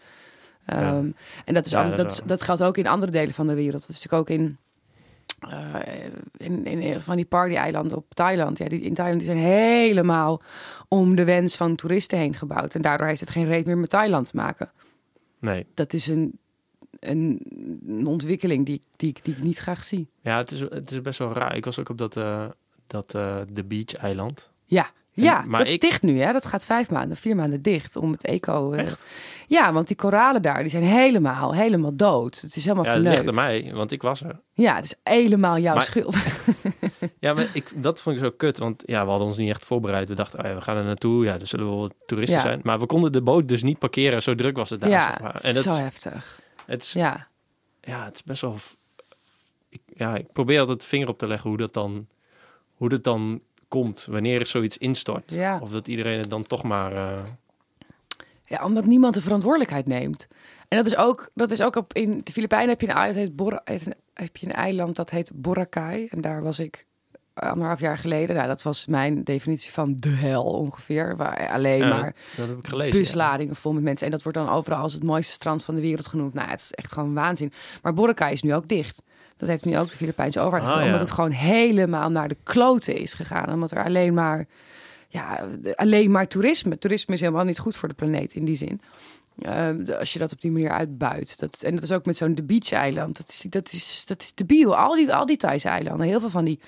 [0.65, 1.13] Ehm, Ja.
[1.45, 3.81] En dat, is Ja, dat dat, is geldt ook in andere delen van de wereld.
[3.81, 4.59] Dat is natuurlijk ook in,
[5.49, 6.05] eh,
[6.37, 8.59] in, in, van die party-eilanden op Thailand.
[8.59, 10.43] Ja, die, in Thailand die zijn helemaal
[10.89, 12.75] om de wens van toeristen heen gebouwd.
[12.75, 14.71] En daardoor heeft het geen reet meer met Thailand te maken.
[15.41, 15.67] Nee.
[15.75, 16.39] Dat is een,
[17.01, 17.41] een,
[17.89, 20.09] een ontwikkeling die, die, die ik niet graag zie.
[20.21, 21.57] Ja, het is, het is best wel raar.
[21.57, 22.45] Ik was ook op dat, eh
[22.87, 24.51] dat eh The Beach eiland.
[24.65, 26.21] Ja, ja maar dat is dicht nu.
[26.21, 26.33] Hè?
[26.33, 28.73] Dat gaat vijf maanden, vier maanden dicht om het eco.
[28.73, 29.07] eh, Echt?
[29.47, 32.41] Ja, want die koralen daar, die zijn helemaal, helemaal dood.
[32.41, 33.17] Het is helemaal Ja, verneukt.
[33.17, 34.41] ligt aan mij, want ik was er.
[34.53, 36.17] Ja, het is helemaal jouw Maar- schuld.
[37.21, 39.65] Ja, maar ik, dat vond ik zo kut, want ja, we hadden ons niet echt
[39.65, 40.09] voorbereid.
[40.09, 42.43] We dachten, oh ja, we gaan er naartoe, ja, er zullen wel wat toeristen Ja.
[42.43, 42.61] zijn.
[42.63, 44.91] Maar we konden de boot dus niet parkeren, zo druk was het daar.
[44.91, 45.35] ja, zeg maar.
[45.43, 46.41] En dat, zo heftig.
[46.69, 47.29] Het, is, Ja,
[47.81, 48.57] ja, het is best wel...
[49.69, 52.07] Ik, ja, ik probeer altijd de vinger op te leggen hoe dat dan,
[52.75, 55.33] hoe dat dan komt, wanneer er zoiets instort.
[55.33, 55.59] Ja.
[55.61, 56.93] Of dat iedereen het dan toch maar...
[56.93, 57.25] eh,
[58.45, 60.27] ja, omdat niemand de verantwoordelijkheid neemt.
[60.69, 63.61] En dat is ook, dat is ook op, in de Filipijnen heb je een eiland,
[63.65, 66.07] heet een- heb je een eiland dat heet Boracay.
[66.11, 66.87] En daar was ik
[67.38, 68.37] anderhalf jaar geleden.
[68.37, 71.16] Nou, dat was mijn definitie van de hel ongeveer.
[71.16, 72.94] Waar alleen ja, maar Dat heb ik gelezen.
[72.98, 73.03] ja.
[73.05, 74.07] busladingen vol met mensen.
[74.07, 76.35] En dat wordt dan overal als het mooiste strand van de wereld genoemd.
[76.35, 77.53] Nou, het is echt gewoon waanzin.
[77.83, 79.03] Maar Boracay is nu ook dicht.
[79.37, 80.90] Dat heeft nu ook de Filipijnse overheid Ah, gedaan, ja.
[80.92, 83.53] Omdat het gewoon helemaal naar de kloten is gegaan.
[83.53, 84.46] Omdat er alleen maar,
[85.09, 86.79] ja, alleen maar toerisme.
[86.79, 88.81] Toerisme is helemaal niet goed voor de planeet in die zin.
[89.38, 91.38] Eh, de- als je dat op die manier uitbuit.
[91.38, 93.16] Dat, en dat is ook met zo'n The Beach-eiland.
[93.16, 94.77] Dat is, dat, is, dat is debiel.
[94.77, 96.07] Al die, al die Thaise eilanden.
[96.07, 96.61] Heel veel van die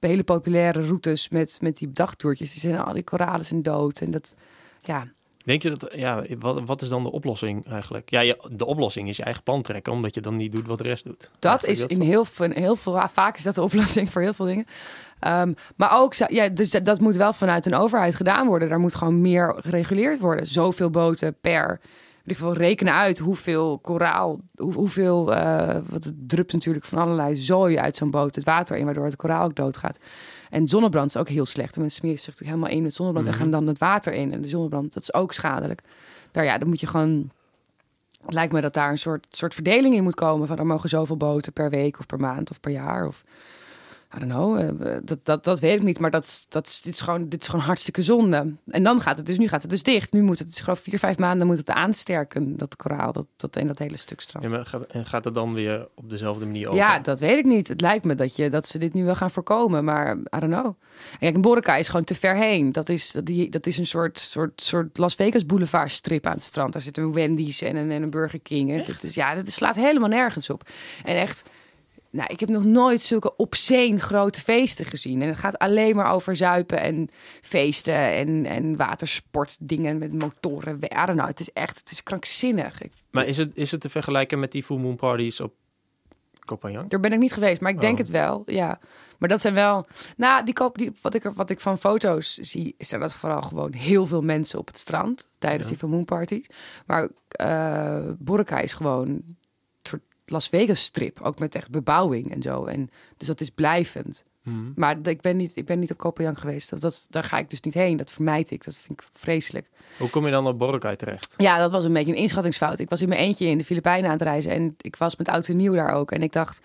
[0.00, 2.52] hele populaire routes met, met die dagtoertjes.
[2.52, 4.00] Die zijn al die koralen zijn dood.
[4.00, 4.34] En dat,
[4.82, 5.06] ja,
[5.46, 8.10] Denk je dat, ja, wat, wat is dan de oplossing eigenlijk?
[8.10, 10.78] Ja, je, de oplossing is je eigen plan trekken, omdat je dan niet doet wat
[10.78, 11.30] de rest doet.
[11.38, 14.22] Dat Eigenlijk is dat in heel veel, heel veel, vaak is dat de oplossing voor
[14.22, 14.66] heel veel dingen.
[15.20, 18.68] Ehm, maar ook, ja, dus dat, dat moet wel vanuit een overheid gedaan worden.
[18.68, 20.46] Daar moet gewoon meer gereguleerd worden.
[20.46, 21.80] Zoveel boten per
[22.26, 27.36] ik wil rekenen uit hoeveel koraal, hoe, hoeveel, eh, wat het drupt natuurlijk van allerlei
[27.36, 29.98] zooi uit zo'n boot het water in, waardoor het koraal ook doodgaat.
[30.50, 31.74] En zonnebrand is ook heel slecht.
[31.74, 33.42] De mensen smeren zich natuurlijk helemaal in met zonnebrand en Mhm.
[33.42, 34.32] gaan dan het water in.
[34.32, 35.82] En de zonnebrand, dat is ook schadelijk.
[36.30, 37.30] Daar ja, dan moet je gewoon.
[38.24, 40.46] Het lijkt me dat daar een soort, soort verdeling in moet komen.
[40.46, 43.06] Van er mogen zoveel boten per week of per maand of per jaar.
[43.06, 43.24] Of
[44.14, 44.58] I don't know.
[44.58, 45.98] eh, Dat, dat, dat weet ik niet.
[45.98, 48.52] Maar dat, dat dit, is gewoon, dit is gewoon hartstikke zonde.
[48.66, 50.12] En dan gaat het dus, nu gaat het dus dicht.
[50.12, 53.52] Nu moet het, dus gewoon vier, vijf maanden moet het aansterken, dat koraal, dat, dat,
[53.52, 54.50] dat hele stuk strand.
[54.50, 56.78] Ja, maar gaat, en gaat het dan weer op dezelfde manier open?
[56.78, 57.68] Ja, dat weet ik niet.
[57.68, 60.52] Het lijkt me dat, je, dat ze dit nu wel gaan voorkomen, maar I don't
[60.52, 60.66] know.
[60.66, 60.74] En
[61.18, 62.72] Kijk, een Boracay is gewoon te ver heen.
[62.72, 66.32] Dat is, dat die, dat is een soort, soort, soort Las Vegas boulevard strip aan
[66.32, 66.72] het strand.
[66.72, 68.70] Daar zitten een Wendy's en een, en een Burger King.
[68.70, 70.68] En is, ja, dat slaat helemaal nergens op.
[71.04, 71.42] En echt,
[72.16, 75.22] nou, ik heb nog nooit zulke obscene grote feesten gezien.
[75.22, 77.08] En het gaat alleen maar over zuipen en
[77.42, 80.76] feesten en, en watersportdingen met motoren.
[80.76, 81.26] I don't know.
[81.26, 82.82] Het is echt, het is krankzinnig.
[82.82, 85.52] Ik, Maar is het, is het te vergelijken met die full moon parties op
[86.44, 86.88] Koh Phangan?
[86.88, 87.98] Daar ben ik niet geweest, maar ik denk Oh.
[87.98, 88.42] het wel.
[88.46, 88.78] Ja,
[89.18, 89.84] maar dat zijn wel.
[90.16, 93.14] Nou, die koop, die, wat, ik, er- wat ik van foto's zie, is er dat
[93.14, 95.68] vooral gewoon heel veel mensen op het strand tijdens Ja.
[95.68, 96.46] die full moon parties.
[96.86, 97.08] Maar
[98.18, 99.22] Boracay is gewoon
[100.26, 102.64] Las Vegas strip, ook met echt bebouwing en zo.
[102.64, 104.24] En dus dat is blijvend.
[104.42, 104.72] Mhm.
[104.74, 106.70] Maar ik ben niet, ik ben niet op Koh Phangan geweest.
[106.70, 107.96] Dat, dat, daar ga ik dus niet heen.
[107.96, 108.64] Dat vermijd ik.
[108.64, 109.66] Dat vind ik vreselijk.
[109.98, 111.34] Hoe kom je dan op Boracay terecht?
[111.36, 112.78] Ja, dat was een beetje een inschattingsfout.
[112.78, 115.28] Ik was in mijn eentje in de Filipijnen aan het reizen en ik was met
[115.28, 116.10] oud en nieuw daar ook.
[116.10, 116.62] En ik dacht,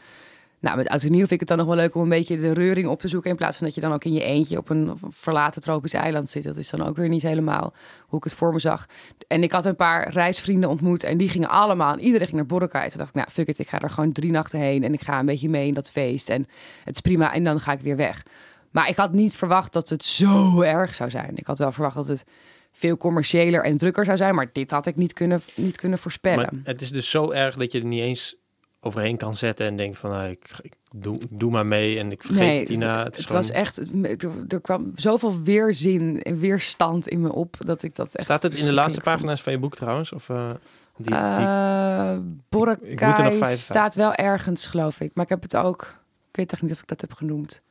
[0.62, 2.40] nou, met oud en nieuw vind ik het dan nog wel leuk om een beetje
[2.40, 3.30] de reuring op te zoeken.
[3.30, 6.30] In plaats van dat je dan ook in je eentje op een verlaten tropisch eiland
[6.30, 6.44] zit.
[6.44, 7.74] Dat is dan ook weer niet helemaal
[8.08, 8.86] hoe ik het voor me zag.
[9.28, 12.46] En ik had een paar reisvrienden ontmoet en die gingen allemaal, en iedereen ging naar
[12.46, 12.90] Boracay.
[12.90, 15.02] Toen dacht ik, nou, fuck it, ik ga er gewoon drie nachten heen en ik
[15.02, 16.30] ga een beetje mee in dat feest.
[16.30, 16.48] En
[16.84, 18.24] het is prima en dan ga ik weer weg.
[18.72, 21.32] Maar ik had niet verwacht dat het zo erg zou zijn.
[21.36, 22.26] Ik had wel verwacht dat het
[22.72, 24.36] veel commerciëler en drukker zou zijn.
[24.36, 26.50] Maar dit had ik niet kunnen, niet kunnen voorspellen.
[26.52, 28.36] Maar het is dus zo erg dat je er niet eens
[28.82, 32.12] overheen kan zetten en denkt van, nou, ik, ik doe, ik doe maar mee en
[32.12, 33.04] ik vergeet nee, het hierna.
[33.04, 33.78] Het, het, was echt...
[34.48, 37.56] Er, kwam zoveel weerzin en weerstand in me op...
[37.60, 40.12] dat ik dat echt Staat het in de laatste pagina's van je boek trouwens?
[40.12, 40.50] Of, eh,
[40.98, 42.16] die, die, Eh,
[42.82, 43.58] Ik er nog Boracay 55.
[43.58, 45.12] staat wel ergens, geloof ik.
[45.14, 46.00] Maar ik heb het ook...
[46.30, 47.62] Ik weet echt niet of ik dat heb genoemd.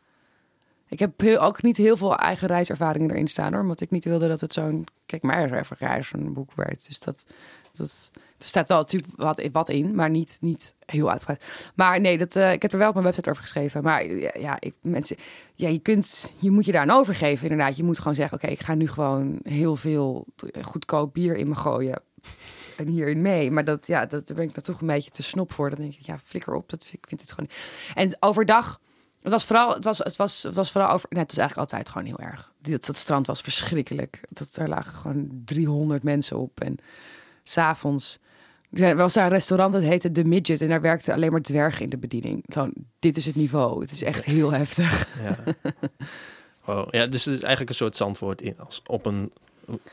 [0.90, 3.62] Ik heb ook niet heel veel eigen reiservaringen erin staan, hoor.
[3.62, 4.84] Omdat ik niet wilde dat het zo'n...
[5.06, 6.86] Kijk, maar even reis boek werd.
[6.86, 7.26] Dus dat...
[7.72, 11.70] dat er staat wel natuurlijk wat, wat in, maar niet, niet heel uitgebreid.
[11.74, 13.82] Maar nee, dat, eh, ik heb er wel op mijn website over geschreven.
[13.82, 14.06] Maar
[14.38, 15.16] ja, ik, mensen,
[15.54, 17.76] ja je, kunt, je moet je daar aan overgeven, inderdaad.
[17.76, 20.26] Je moet gewoon zeggen, oké, ik ga nu gewoon heel veel
[20.62, 22.02] goedkoop bier in me gooien
[22.76, 23.50] en hierin mee.
[23.50, 25.70] Maar dat, ja, dat, daar ben ik dan toch een beetje te snop voor.
[25.70, 26.70] Dan denk ik, ja, flikker op.
[26.70, 27.50] Dat, ik vind het gewoon.
[27.94, 28.80] En overdag,
[29.22, 31.08] het was vooral, het was, het was, het was vooral over.
[31.10, 32.52] Nee, het was eigenlijk altijd gewoon heel erg.
[32.60, 34.20] Dat, dat strand was verschrikkelijk.
[34.28, 36.60] Dat, er lagen gewoon 300 mensen op.
[36.60, 36.76] En
[37.42, 38.18] s'avonds.
[38.70, 40.62] Er was daar een restaurant dat heette The Midget.
[40.62, 42.44] En daar werkte alleen maar dwergen in de bediening.
[42.46, 43.80] Gewoon, dit is het niveau.
[43.80, 45.08] Het is echt heel heftig.
[45.22, 45.36] ja.
[46.90, 49.32] Ja, dus het is eigenlijk een soort zandwoord in, als op een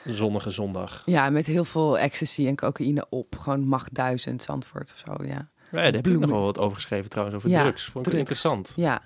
[0.05, 1.01] zonnige zondag.
[1.05, 3.35] Ja, met heel veel ecstasy en cocaïne op.
[3.37, 5.49] Gewoon macht duizend Zandvoort of zo, ja.
[5.71, 7.83] Ja, daar heb ik nog wel wat over geschreven trouwens, over Ja, drugs.
[7.83, 8.17] Vond ik drugs.
[8.17, 8.73] interessant.
[8.75, 9.01] Ja,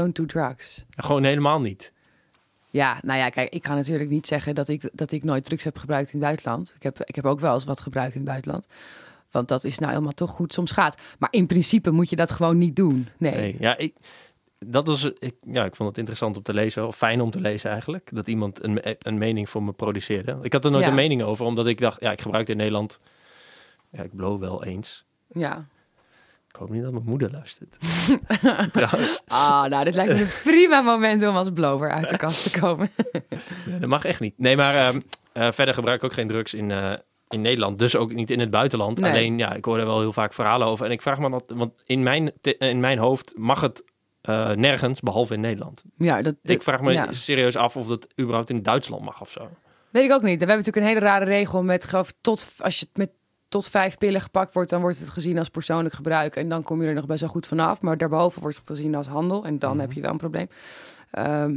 [0.00, 0.84] don't do drugs.
[0.96, 1.92] Gewoon helemaal niet.
[2.70, 5.64] Ja, nou ja, kijk, ik kan natuurlijk niet zeggen dat ik, dat ik nooit drugs
[5.64, 6.72] heb gebruikt in het buitenland.
[6.76, 8.66] Ik heb, ik heb ook wel eens wat gebruikt in het buitenland.
[9.30, 11.00] Want dat is nou helemaal toch goed soms gaat.
[11.18, 13.08] Maar in principe moet je dat gewoon niet doen.
[13.16, 13.34] Nee.
[13.34, 13.94] Nee, ja, ik,
[14.58, 17.40] dat was, ik, ja, ik vond het interessant om te lezen, of fijn om te
[17.40, 20.38] lezen eigenlijk, dat iemand een, een mening voor me produceerde.
[20.42, 20.88] Ik had er nooit Ja.
[20.90, 23.00] een mening over, omdat ik dacht, ja, ik gebruik het in Nederland,
[23.90, 25.04] ja, ik blow wel eens.
[25.32, 25.66] Ja.
[26.48, 27.78] Ik hoop niet dat mijn moeder luistert.
[28.72, 32.52] Trouwens, Ah, nou, dit lijkt me een prima moment om als blower uit de kast
[32.52, 32.88] te komen.
[33.66, 34.34] nee, dat mag echt niet.
[34.36, 35.00] Nee, maar ehm,
[35.32, 36.92] eh, verder gebruik ik ook geen drugs in, eh,
[37.28, 39.00] in Nederland, dus ook niet in het buitenland.
[39.00, 39.10] Nee.
[39.10, 40.86] Alleen, ja, ik hoor er wel heel vaak verhalen over.
[40.86, 43.84] En ik vraag me dat, want in mijn, in mijn hoofd mag het
[44.20, 45.82] eh, nergens, behalve in Nederland.
[45.96, 47.12] Ja, dat, Ik vraag me ja.
[47.12, 49.48] serieus af of dat überhaupt in Duitsland mag of zo.
[49.90, 50.38] Weet ik ook niet.
[50.40, 53.10] We hebben natuurlijk een hele rare regel met geloof tot als je het met
[53.48, 56.82] tot vijf pillen gepakt wordt, dan wordt het gezien als persoonlijk gebruik en dan kom
[56.82, 57.80] je er nog best wel goed vanaf.
[57.80, 59.80] Maar daarboven wordt het gezien als handel en dan Mhm.
[59.80, 60.48] heb je wel een probleem.
[61.10, 61.54] Ehm,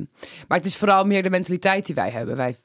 [0.47, 2.35] maar het is vooral meer de mentaliteit die wij hebben.
[2.35, 2.55] Wij,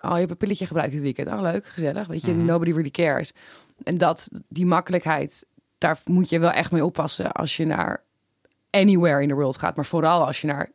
[0.00, 1.28] oh, je hebt een pilletje gebruikt dit weekend.
[1.28, 2.06] Oh, leuk, gezellig.
[2.06, 2.44] Weet je, Mhm.
[2.44, 3.32] nobody really cares.
[3.84, 5.46] En dat, die makkelijkheid,
[5.78, 8.02] daar moet je wel echt mee oppassen als je naar
[8.70, 9.76] anywhere in the world gaat.
[9.76, 10.70] Maar vooral als je naar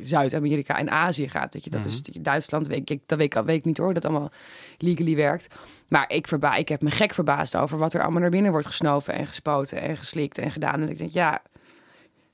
[0.00, 1.52] Zuid-Amerika en Azië gaat.
[1.52, 4.04] Dat je, dat is Duitsland, weet ik, dat weet ik, weet ik niet hoor, dat
[4.04, 4.30] allemaal
[4.78, 5.54] legally werkt.
[5.88, 8.66] Maar ik, verba ik heb me gek verbaasd over wat er allemaal naar binnen wordt
[8.66, 10.80] gesnoven en gespoten en geslikt en gedaan.
[10.80, 11.42] En ik denk, ja,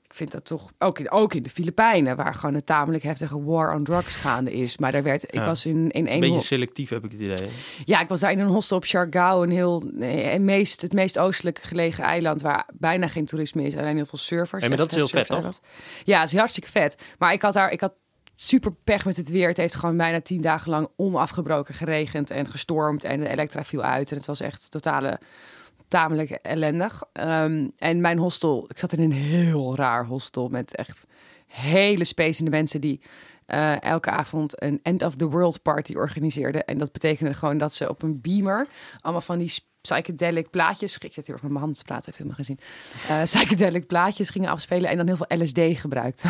[0.07, 3.43] ik vind dat toch ook in, ook in de Filipijnen, waar gewoon een tamelijk heftige
[3.43, 4.77] war on drugs gaande is.
[4.77, 7.49] Maar daar werd, ik was in, in een beetje selectief, heb ik het idee.
[7.85, 10.93] ja, ik was daar in een hostel op Siargao, een heel eh, het meest, het
[10.93, 14.67] meest oostelijk gelegen eiland waar bijna geen toerisme is, alleen heel veel surfers.
[14.67, 15.61] Maar dat is heel vet, surfeiland.
[16.03, 16.97] Ja, het is hartstikke vet.
[17.17, 17.93] Maar ik had daar, ik had
[18.35, 19.47] super pech met het weer.
[19.47, 23.83] Het heeft gewoon bijna tien dagen lang onafgebroken geregend en gestormd en de elektra viel
[23.83, 25.19] uit en het was echt totale
[25.87, 27.03] tamelijk ellendig.
[27.13, 31.07] Ehm, en mijn hostel, ik zat in een heel raar hostel met echt
[31.47, 33.01] hele spacende mensen die
[33.45, 36.65] eh, elke avond een end of the world party organiseerden.
[36.65, 38.67] En dat betekende gewoon dat ze op een beamer
[39.01, 42.17] allemaal van die psychedelic plaatjes, ik zit hier over met mijn handen te praten, heeft
[42.17, 42.59] helemaal geen zin.
[43.15, 46.29] Eh, psychedelic plaatjes gingen afspelen en dan heel veel LSD gebruikten.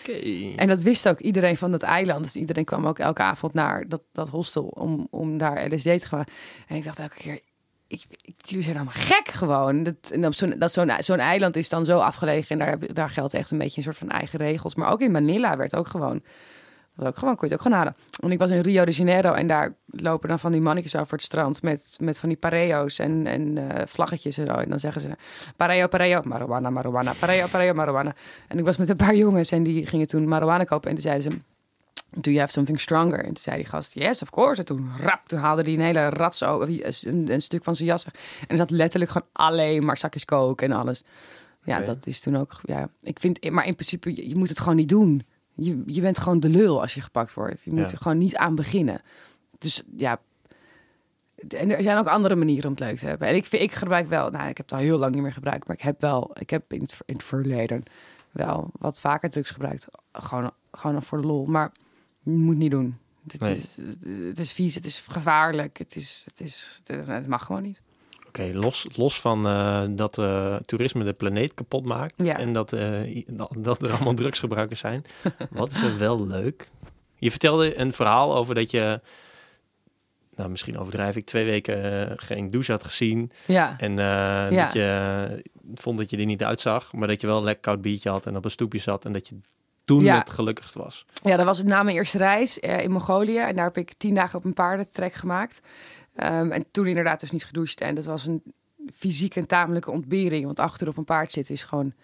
[0.00, 0.52] Oké.
[0.56, 2.22] En dat wist ook iedereen van dat eiland.
[2.22, 6.06] Dus iedereen kwam ook elke avond naar dat, dat hostel om, om daar LSD te
[6.06, 6.24] gaan.
[6.66, 7.40] En ik dacht elke keer,
[7.88, 9.82] ik, ik, zijn allemaal gek gewoon.
[9.82, 10.72] Dat, zo'n, dat
[11.04, 13.96] zo'n, eiland is dan zo afgelegen en daar, daar geldt echt een beetje een soort
[13.96, 14.74] van eigen regels.
[14.74, 16.22] Maar ook in Manila werd ook gewoon,
[16.94, 17.96] was ook gewoon kon je het ook gewoon halen.
[18.20, 21.12] En ik was in Rio de Janeiro en daar lopen dan van die mannetjes over
[21.12, 24.48] het strand met, met van die pareo's en, en eh, vlaggetjes en.
[24.48, 25.08] En dan zeggen ze
[25.56, 28.14] pareo, pareo, marijuana, marijuana, pareo, pareo, marijuana.
[28.48, 31.04] En ik was met een paar jongens en die gingen toen marijuana kopen en toen
[31.04, 31.38] zeiden ze...
[32.10, 33.18] Do you have something stronger?
[33.18, 34.60] En toen zei die gast, yes, of course.
[34.60, 37.88] En toen rap, toen haalde hij een hele rat zo, een, een stuk van zijn
[37.88, 38.14] jas weg.
[38.48, 41.02] En zat letterlijk gewoon alleen maar zakjes kook en alles.
[41.64, 44.58] Ja, dat is toen ook, ja, ik vind, maar in principe, je, je moet het
[44.60, 45.26] gewoon niet doen.
[45.54, 47.62] Je, je bent gewoon de lul als je gepakt wordt.
[47.64, 47.90] Je moet Ja.
[47.90, 49.00] er gewoon niet aan beginnen.
[49.58, 50.20] Dus ja,
[51.48, 53.28] en er zijn ook andere manieren om het leuk te hebben.
[53.28, 55.32] En ik, vind, ik gebruik wel, nou, ik heb het al heel lang niet meer
[55.32, 57.82] gebruikt, maar ik heb wel, ik heb in het, in het verleden
[58.30, 59.86] wel wat vaker drugs gebruikt.
[60.12, 61.46] Gewoon, gewoon voor de lol.
[61.46, 61.72] Maar
[62.36, 62.98] moet niet doen.
[63.28, 63.56] Het, Nee.
[63.56, 63.76] is,
[64.28, 67.82] het is vies, het is gevaarlijk, het, is, het, is, het, mag gewoon niet.
[68.26, 72.38] Oké, los, los van eh, dat eh, toerisme de planeet kapot maakt Ja.
[72.38, 73.24] en dat, eh,
[73.56, 75.04] dat, er allemaal drugsgebruikers zijn.
[75.50, 76.70] Wat is er wel leuk?
[77.16, 79.00] Je vertelde een verhaal over dat je,
[80.36, 83.30] nou misschien overdrijf ik, twee weken geen douche had gezien.
[83.46, 84.50] Ja, En Ja.
[84.50, 85.42] dat je
[85.74, 88.26] vond dat je er niet uitzag, maar dat je wel een lekker koud biertje had
[88.26, 89.34] en op een stoepje zat en dat je
[89.88, 90.18] toen Ja.
[90.18, 91.06] het gelukkigst was.
[91.22, 93.38] Ja, dat was het na mijn eerste reis eh, in Mongolië.
[93.38, 95.60] En daar heb ik tien dagen op een paardentrek gemaakt.
[96.14, 97.80] Ehm, en toen inderdaad dus niet gedoucht.
[97.80, 98.42] En dat was een
[98.94, 100.44] fysiek en tamelijke ontbering.
[100.44, 101.94] Want achter op een paard zitten is gewoon, gewoon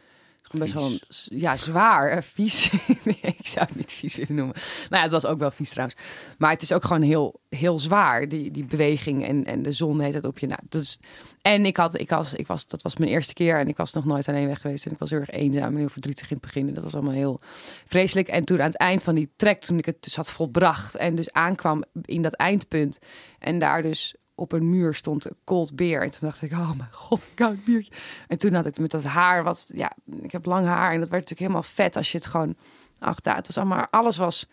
[0.50, 1.00] best wel een-
[1.38, 2.11] ja, zwaar.
[2.11, 2.70] eh, vies.
[3.04, 4.54] nee, ik zou het niet vies willen noemen.
[4.54, 5.98] Nou ja, het was ook wel vies trouwens.
[6.38, 8.28] Maar het is ook gewoon heel, heel zwaar.
[8.28, 10.46] Die, die beweging en, en de zon heet het op je.
[10.46, 10.98] Nou, dus,
[11.42, 13.59] en ik had, ik was, ik was, dat was mijn eerste keer.
[13.59, 14.87] En ik was nog nooit alleen weg geweest.
[14.87, 16.68] En ik was heel erg eenzaam en heel verdrietig in het begin.
[16.68, 17.40] En dat was allemaal heel
[17.87, 18.28] vreselijk.
[18.28, 21.14] En toen aan het eind van die trek, toen ik het dus had volbracht en
[21.14, 22.98] dus aankwam in dat eindpunt
[23.38, 26.03] en daar dus op een muur stond cold beer.
[26.03, 27.92] En toen dacht ik, oh mijn god, een koud biertje.
[28.29, 31.09] En toen had ik met dat haar, wat, ja, ik heb lang haar en dat
[31.09, 32.55] werd natuurlijk helemaal vet als je het gewoon,
[32.99, 34.47] ach, daar, het was allemaal, alles was,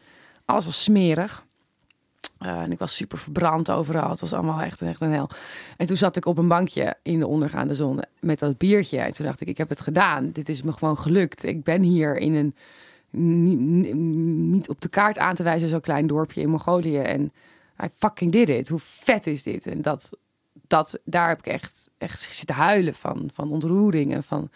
[0.45, 1.45] alles was smerig.
[2.37, 4.09] Eh, en ik was super verbrand overal.
[4.09, 5.29] Het was allemaal echt, echt een hel.
[5.77, 8.99] En toen zat ik op een bankje in de ondergaande zon met dat biertje.
[8.99, 10.31] En toen dacht ik, ik heb het gedaan.
[10.31, 11.43] Dit is me gewoon gelukt.
[11.43, 12.55] Ik ben hier in een
[13.09, 13.93] niet-
[14.51, 16.97] niet op de kaart aan te wijzen zo klein dorpje in Mongolië.
[16.97, 17.31] En
[17.83, 18.67] I fucking did it.
[18.69, 19.65] Hoe vet is dit?
[19.67, 20.17] En dat,
[20.67, 23.29] dat, daar heb ik echt, echt zitten huilen van.
[23.33, 24.49] Van ontroering en van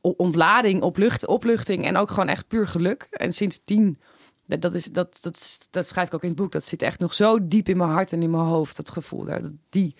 [0.00, 1.84] ontlading, oplucht, opluchting.
[1.84, 3.06] En ook gewoon echt puur geluk.
[3.10, 3.98] En sindsdien,
[4.46, 6.52] dat, dat, is, dat, dat, dat schrijf ik ook in het boek.
[6.52, 8.76] Dat zit echt nog zo diep in mijn hart en in mijn hoofd.
[8.76, 9.42] Dat gevoel daar.
[9.42, 9.94] Dat, die,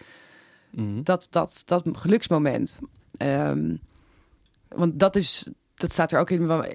[0.71, 1.03] Mhm.
[1.03, 2.79] dat, dat, dat geluksmoment.
[3.17, 3.77] Ehm,
[4.69, 6.47] want dat is, dat staat er ook in.
[6.47, 6.69] wa-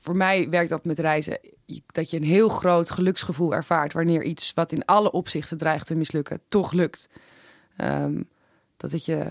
[0.00, 1.38] Voor mij werkt dat met reizen.
[1.86, 5.94] Dat je een heel groot geluksgevoel ervaart wanneer iets wat in alle opzichten dreigt te
[5.94, 7.08] mislukken, toch lukt.
[7.76, 8.22] Ehm,
[8.76, 9.26] dat het je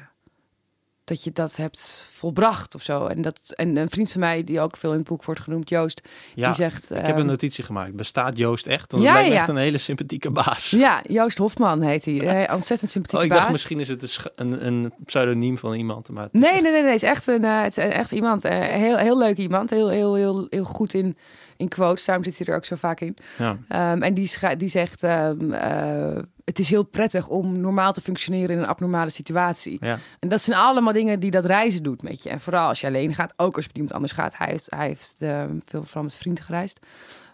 [1.10, 3.06] dat je dat hebt volbracht of zo.
[3.06, 5.70] En, dat, en een vriend van mij, die ook veel in het boek wordt genoemd,
[5.70, 6.02] Joost,
[6.36, 6.92] Ja, die zegt...
[6.92, 7.96] ik heb een ehm, notitie gemaakt.
[7.96, 8.92] Bestaat Joost echt?
[8.92, 9.40] Want Ja, lijkt me ja.
[9.40, 10.70] echt een hele sympathieke baas.
[10.70, 12.52] Ja, Joost Hofman heet hij.
[12.54, 16.10] Ontzettend sympathieke Oh, ik dacht misschien is het een, een, pseudoniem van iemand.
[16.10, 16.92] Maar Nee, echt- nee, nee, nee.
[16.92, 18.44] Het is echt, een, eh, het is echt iemand.
[18.46, 19.70] eh, heel, heel leuk iemand.
[19.70, 21.18] Heel, heel, heel, heel goed in,
[21.60, 22.06] in quotes.
[22.06, 23.18] Daarom zit hij er ook zo vaak in.
[23.38, 23.58] Ja.
[23.68, 28.50] Ehm, en die, die zegt: ehm, eh, Het is heel prettig om normaal te functioneren
[28.50, 29.78] in een abnormale situatie.
[29.82, 30.00] Ja.
[30.20, 32.30] En dat zijn allemaal dingen die dat reizen doet met je.
[32.30, 34.38] En vooral als je alleen gaat, ook als je met iemand anders gaat.
[34.38, 36.80] Hij heeft, hij heeft ehm, veel vooral met vrienden gereisd.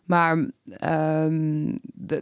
[0.05, 0.45] Maar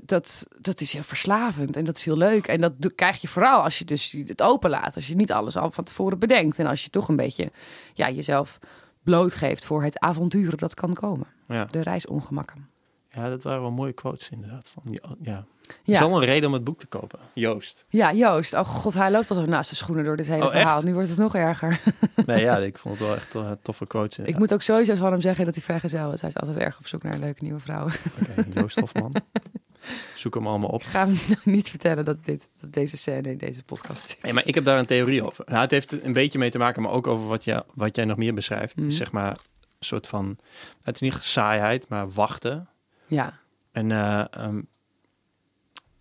[0.03, 2.47] dat, dat is heel verslavend en dat is heel leuk.
[2.47, 4.95] En dat krijg je vooral als je dus het openlaat.
[4.95, 6.59] Als je niet alles al van tevoren bedenkt.
[6.59, 7.51] En als je toch een beetje
[7.93, 8.59] ja, jezelf
[9.03, 11.27] blootgeeft voor het avontuur dat kan komen.
[11.47, 11.65] Ja.
[11.65, 12.67] De reisongemakken.
[13.09, 14.69] Ja, dat waren wel mooie quotes inderdaad.
[14.69, 15.45] Van die, ja.
[15.83, 15.93] Ja.
[15.93, 17.19] Is al een reden om het boek te kopen.
[17.33, 17.85] Joost.
[17.89, 18.53] Ja, Joost.
[18.53, 20.61] Oh god, hij loopt al zo naast de schoenen door dit hele Oh, echt?
[20.61, 20.81] verhaal.
[20.81, 21.79] Nu wordt het nog erger.
[22.25, 24.25] Nee, ja, ik vond het wel echt eh, toffe quotes.
[24.27, 26.21] Ik moet ook sowieso van hem zeggen dat hij vrijgezel is.
[26.21, 27.85] Hij is altijd erg op zoek naar een leuke nieuwe vrouw.
[27.85, 29.13] Oké, Joost Hofman.
[30.15, 30.81] Zoek hem allemaal op.
[30.81, 34.21] Ik ga hem nou niet vertellen dat, dit, dat deze scène in deze podcast zit.
[34.23, 35.45] Nee, maar ik heb daar een theorie over.
[35.47, 38.05] Nou, het heeft een beetje mee te maken, maar ook over wat, je, wat jij
[38.05, 38.77] nog meer beschrijft.
[38.77, 39.37] Is zeg maar een
[39.83, 40.37] soort van,
[40.81, 42.67] het is niet saaiheid, maar wachten.
[43.07, 43.39] Ja,
[43.71, 44.61] En eh, ehm,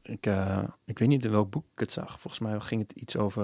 [0.02, 2.20] ik, eh, ik weet niet in welk boek ik het zag.
[2.20, 3.42] Volgens mij ging het iets over,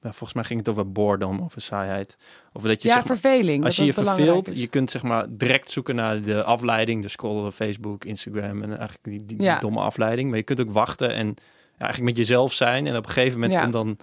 [0.00, 2.16] ja, volgens mij ging het over boredom, over saaiheid.
[2.52, 3.64] Over dat je, ja zeg maar, verveling.
[3.64, 7.02] als je je verveelt, je kunt zeg maar direct zoeken naar de afleiding.
[7.02, 9.58] Dus scrollen op Facebook, Instagram en eigenlijk die, die, die Ja.
[9.58, 10.28] domme afleiding.
[10.28, 12.86] Maar je kunt ook wachten en ja, eigenlijk met jezelf zijn.
[12.86, 13.60] En op een gegeven moment Ja.
[13.60, 13.96] komt dan,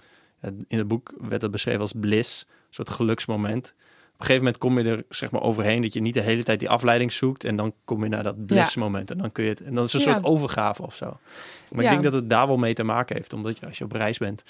[0.68, 3.74] in het boek werd dat beschreven als bliss, een soort geluksmoment.
[4.18, 6.42] Op een gegeven moment kom je er zeg maar overheen dat je niet de hele
[6.42, 7.44] tijd die afleiding zoekt.
[7.44, 9.10] En dan kom je naar dat blissmoment.
[9.10, 9.62] En dan kun je het.
[9.62, 10.14] En dan is het een Ja.
[10.14, 11.18] soort overgave of zo.
[11.70, 11.90] Maar Ja.
[11.90, 13.32] ik denk dat het daar wel mee te maken heeft.
[13.32, 14.42] Omdat je als je op reis bent.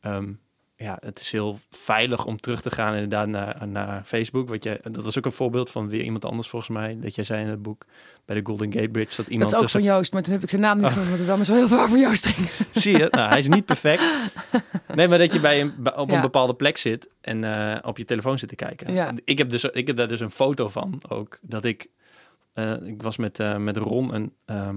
[0.00, 0.32] ehm,
[0.76, 4.48] ja, het is heel veilig om terug te gaan inderdaad naar, naar Facebook.
[4.48, 6.96] Wat je, dat was ook een voorbeeld van weer iemand anders volgens mij.
[7.00, 7.84] Dat jij zei in het boek
[8.24, 9.16] bij de Golden Gate Bridge.
[9.16, 11.08] Dat Dat iemand is ook van Joost, maar toen heb ik zijn naam niet genoemd,
[11.08, 12.48] want het anders wel heel veel over Joost ging.
[12.82, 13.08] Zie je?
[13.10, 14.02] Nou, hij is niet perfect.
[14.94, 16.20] Nee, maar dat je bij een, op een Ja.
[16.20, 18.92] bepaalde plek zit en eh, op je telefoon zit te kijken.
[18.92, 19.12] Ja.
[19.24, 21.38] Ik, heb dus, ik heb daar dus een foto van ook.
[21.42, 21.86] Dat ik,
[22.52, 24.76] eh, ik was met, eh, met Ron en, ehm,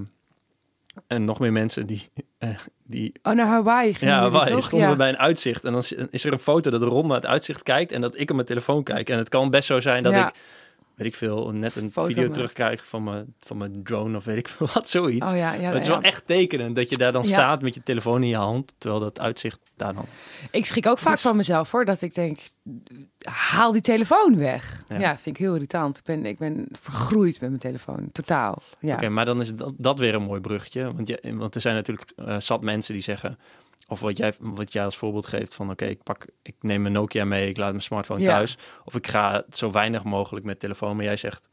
[1.07, 2.49] en nog meer mensen die, eh,
[2.83, 4.63] die Oh, naar Hawaii ging ja, toch?
[4.63, 4.93] stonden ja.
[4.93, 5.63] we bij een uitzicht.
[5.63, 8.15] En dan is- is er een foto dat Ron naar het uitzicht kijkt en dat
[8.19, 9.10] ik op mijn telefoon kijk.
[9.10, 10.27] En het kan best zo zijn dat Ja.
[10.27, 10.36] ik,
[10.97, 12.33] weet ik veel, net een Foto video maakt.
[12.33, 15.31] terugkrijg van mijn, van mijn drone of weet ik veel wat, zoiets.
[15.31, 15.91] Oh ja, ja, Maar het is ja.
[15.91, 19.01] wel echt tekenend dat je daar dan staat met je telefoon in je hand, terwijl
[19.01, 20.05] dat uitzicht daar dan.
[20.51, 22.39] Ik schrik ook vaak van mezelf hoor, dat ik denk,
[23.23, 24.83] haal die telefoon weg.
[24.89, 24.99] Ja.
[24.99, 25.97] Ja, vind ik heel irritant.
[25.97, 28.62] Ik ben, ik ben vergroeid met mijn telefoon, totaal.
[28.79, 30.93] Ja, Oké, maar dan is dat, dat weer een mooi bruggetje.
[30.93, 33.38] Want, je, want er zijn natuurlijk eh, zat mensen die zeggen,
[33.88, 36.93] of wat jij, wat jij als voorbeeld geeft van oké, ik pak, ik neem mijn
[36.93, 38.28] Nokia mee, ik laat mijn smartphone Ja.
[38.28, 38.58] thuis.
[38.86, 40.95] Of ik ga zo weinig mogelijk met telefoon.
[40.95, 41.47] Maar jij zegt,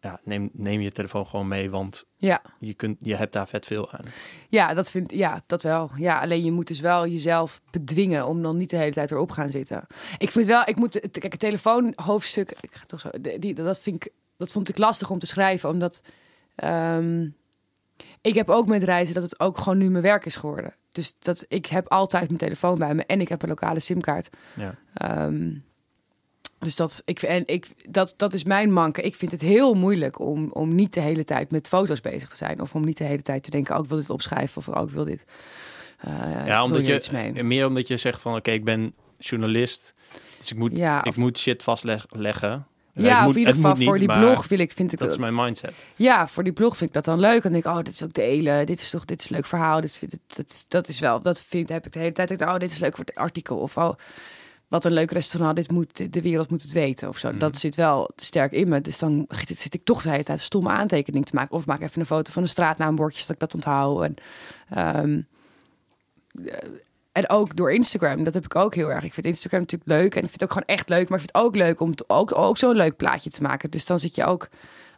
[0.00, 2.42] ja, neem, neem je telefoon gewoon mee, want ja.
[2.58, 4.04] je, kunt, je hebt daar vet veel aan.
[4.48, 5.90] ja, dat vind ja, dat wel.
[5.96, 9.30] Ja, alleen je moet dus wel jezelf bedwingen om dan niet de hele tijd erop
[9.30, 9.86] gaan zitten.
[10.18, 13.78] Ik vind wel, ik moet, kijk, het telefoonhoofdstuk, ik ga toch zo, die, die- dat
[13.80, 16.02] vind ik, dat vond ik lastig om te schrijven, omdat
[16.54, 17.28] ehm,
[18.22, 20.74] ik heb ook met reizen dat het ook gewoon nu mijn werk is geworden.
[20.90, 24.28] Dus dat ik heb altijd mijn telefoon bij me en ik heb een lokale simkaart.
[24.54, 24.74] Ja.
[24.94, 25.50] Ehm,
[26.58, 29.02] dus dat, ik, en ik, dat, dat is mijn manke.
[29.02, 32.36] Ik vind het heel moeilijk om, om niet de hele tijd met foto's bezig te
[32.36, 32.60] zijn.
[32.60, 34.56] Of om niet de hele tijd te denken, oh, ik wil dit opschrijven.
[34.56, 35.24] Of oh, ik wil dit.
[35.98, 39.94] eh, Ja, omdat je, meer omdat je zegt van oké, ik ben journalist,
[40.38, 42.66] dus ik moet, Ja, ik of- moet shit vastleggen.
[42.94, 45.12] Ja, of moet, in ieder geval niet, voor die blog wil ik, vind ik Dat
[45.12, 45.84] is mijn mindset.
[45.96, 47.44] Ja, voor die blog vind ik dat dan leuk.
[47.44, 48.66] En denk ik, oh, dit is ook delen.
[48.66, 49.80] Dit is toch, dit is een leuk verhaal.
[49.80, 52.30] Dit, dat, dat, dat is wel, dat vind, heb ik de hele tijd.
[52.30, 53.56] Ik denk, oh, dit is leuk voor het artikel.
[53.56, 53.92] Of oh,
[54.68, 55.56] wat een leuk restaurant.
[55.56, 57.08] Dit moet, de wereld moet het weten.
[57.08, 57.28] Of zo.
[57.28, 57.38] Mhm.
[57.38, 58.80] Dat zit wel sterk in me.
[58.80, 61.56] Dus dan zit, ik toch de hele tijd stomme aantekening te maken.
[61.56, 64.02] Of maak even een foto van een straatnaambordje, zodat ik dat onthoud.
[64.02, 64.14] En,
[64.68, 65.20] ehm,
[66.46, 66.68] eh,
[67.12, 69.04] en ook door Instagram, dat heb ik ook heel erg.
[69.04, 71.08] Ik vind Instagram natuurlijk leuk en ik vind het ook gewoon echt leuk.
[71.08, 73.70] Maar ik vind het ook leuk om ook, ook zo'n leuk plaatje te maken.
[73.70, 74.48] Dus dan zit je ook,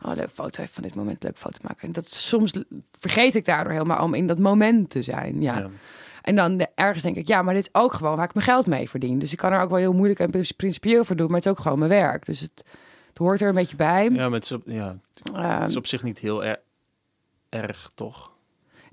[0.03, 1.87] oh, leuk foto even van dit moment, leuk foto maken.
[1.87, 2.53] En dat soms
[2.99, 5.41] vergeet ik daardoor helemaal om in dat moment te zijn.
[5.41, 5.59] Ja.
[5.59, 5.69] Ja.
[6.23, 8.47] En dan de- ergens denk ik, ja, maar dit is ook gewoon waar ik mijn
[8.47, 9.19] geld mee verdien.
[9.19, 11.45] Dus ik kan er ook wel heel moeilijk en prin- principieel voor doen, maar het
[11.45, 12.27] is ook gewoon mijn werk.
[12.27, 12.65] Dus het,
[13.09, 14.05] het hoort er een beetje bij.
[14.05, 14.97] Ja, maar het is op, ja,
[15.35, 16.61] Ehm, het is op zich niet heel er-
[17.49, 18.33] erg, toch?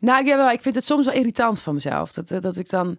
[0.02, 2.12] Nou, ik, wel, ik vind het soms wel irritant van mezelf.
[2.14, 2.98] Dat, dat ik dan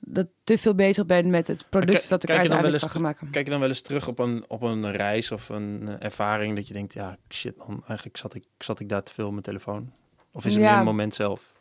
[0.00, 3.30] dat te veel bezig ben met het product dat ik uiteindelijk van ga maken.
[3.30, 6.56] Kijk je dan wel eens terug op een, op een reis of een eh, ervaring
[6.56, 9.30] dat je denkt, ja, shit man, eigenlijk zat ik, zat ik daar te veel op
[9.30, 9.92] mijn telefoon?
[10.32, 10.70] Of is het Ja.
[10.70, 11.52] meer een moment zelf?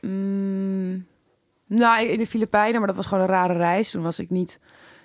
[0.00, 1.06] Mm,
[1.66, 3.90] nou, in de Filipijnen, maar dat was gewoon een rare reis.
[3.90, 4.60] Toen was ik niet.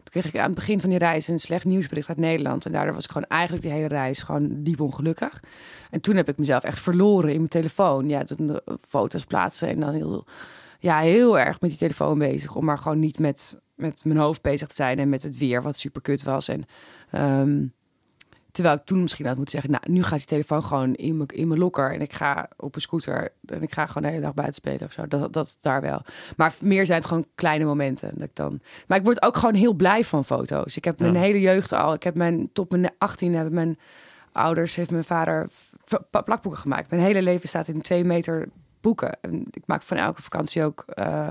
[0.06, 2.65] Toen kreeg ik aan het begin van die reis een slecht nieuwsbericht uit Nederland.
[2.65, 5.44] En daardoor was ik gewoon eigenlijk die hele reis gewoon diep ongelukkig.
[5.89, 8.10] En toen heb ik mezelf echt verloren in mijn telefoon.
[8.10, 10.26] Ja, toen de foto's plaatsen en dan heel,
[10.80, 12.56] ja, heel erg met die telefoon bezig.
[12.56, 15.62] Om maar gewoon niet met, met mijn hoofd bezig te zijn en met het weer,
[15.62, 16.48] wat super kut was.
[16.48, 16.63] En
[17.12, 17.65] ehm,
[18.56, 21.30] Terwijl ik toen misschien had moeten zeggen, nou, nu gaat die telefoon gewoon in mijn,
[21.30, 24.22] in mijn lokker en ik ga op een scooter en ik ga gewoon de hele
[24.22, 25.08] dag buiten spelen of zo.
[25.08, 26.02] Dat, dat daar wel.
[26.38, 28.12] Maar meer zijn het gewoon kleine momenten.
[28.13, 28.60] Dat ik dan...
[28.88, 30.78] Maar ik word ook gewoon heel blij van foto's.
[30.78, 31.20] Ik heb mijn Ja.
[31.20, 33.80] hele jeugd al, ik heb mijn tot mijn 18 hebben mijn
[34.32, 35.49] ouders, heeft mijn vader
[36.10, 36.89] plakboeken gemaakt.
[36.89, 38.47] Mijn hele leven staat in twee meter
[38.82, 39.18] boeken.
[39.22, 41.28] En ik maak van elke vakantie ook eh,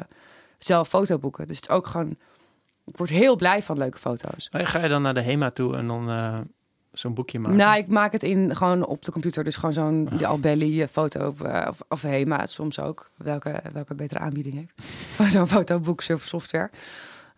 [0.59, 1.47] zelf fotoboeken.
[1.47, 2.17] Dus het is ook gewoon,
[2.85, 4.49] ik word heel blij van leuke foto's.
[4.51, 6.39] Ga je dan naar de HEMA toe en dan, eh,
[6.95, 7.57] zo'n boekje maken?
[7.57, 9.45] Nou, ik maak het in gewoon op de computer.
[9.45, 10.29] Dus gewoon zo'n Ah.
[10.29, 13.11] Albelly eh, foto eh, of, of Hema soms ook.
[13.17, 15.33] Welke, welke betere aanbieding heeft.
[15.33, 16.71] Zo'n fotoboek software.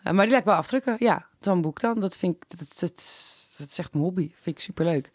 [0.02, 0.96] Eh, maar die ik wel afdrukken.
[0.98, 2.00] Ja, zo'n boek dan.
[2.00, 2.90] Dat vind ik, dat, dat, dat,
[3.58, 4.30] dat is echt mijn hobby.
[4.40, 5.12] Vind ik superleuk.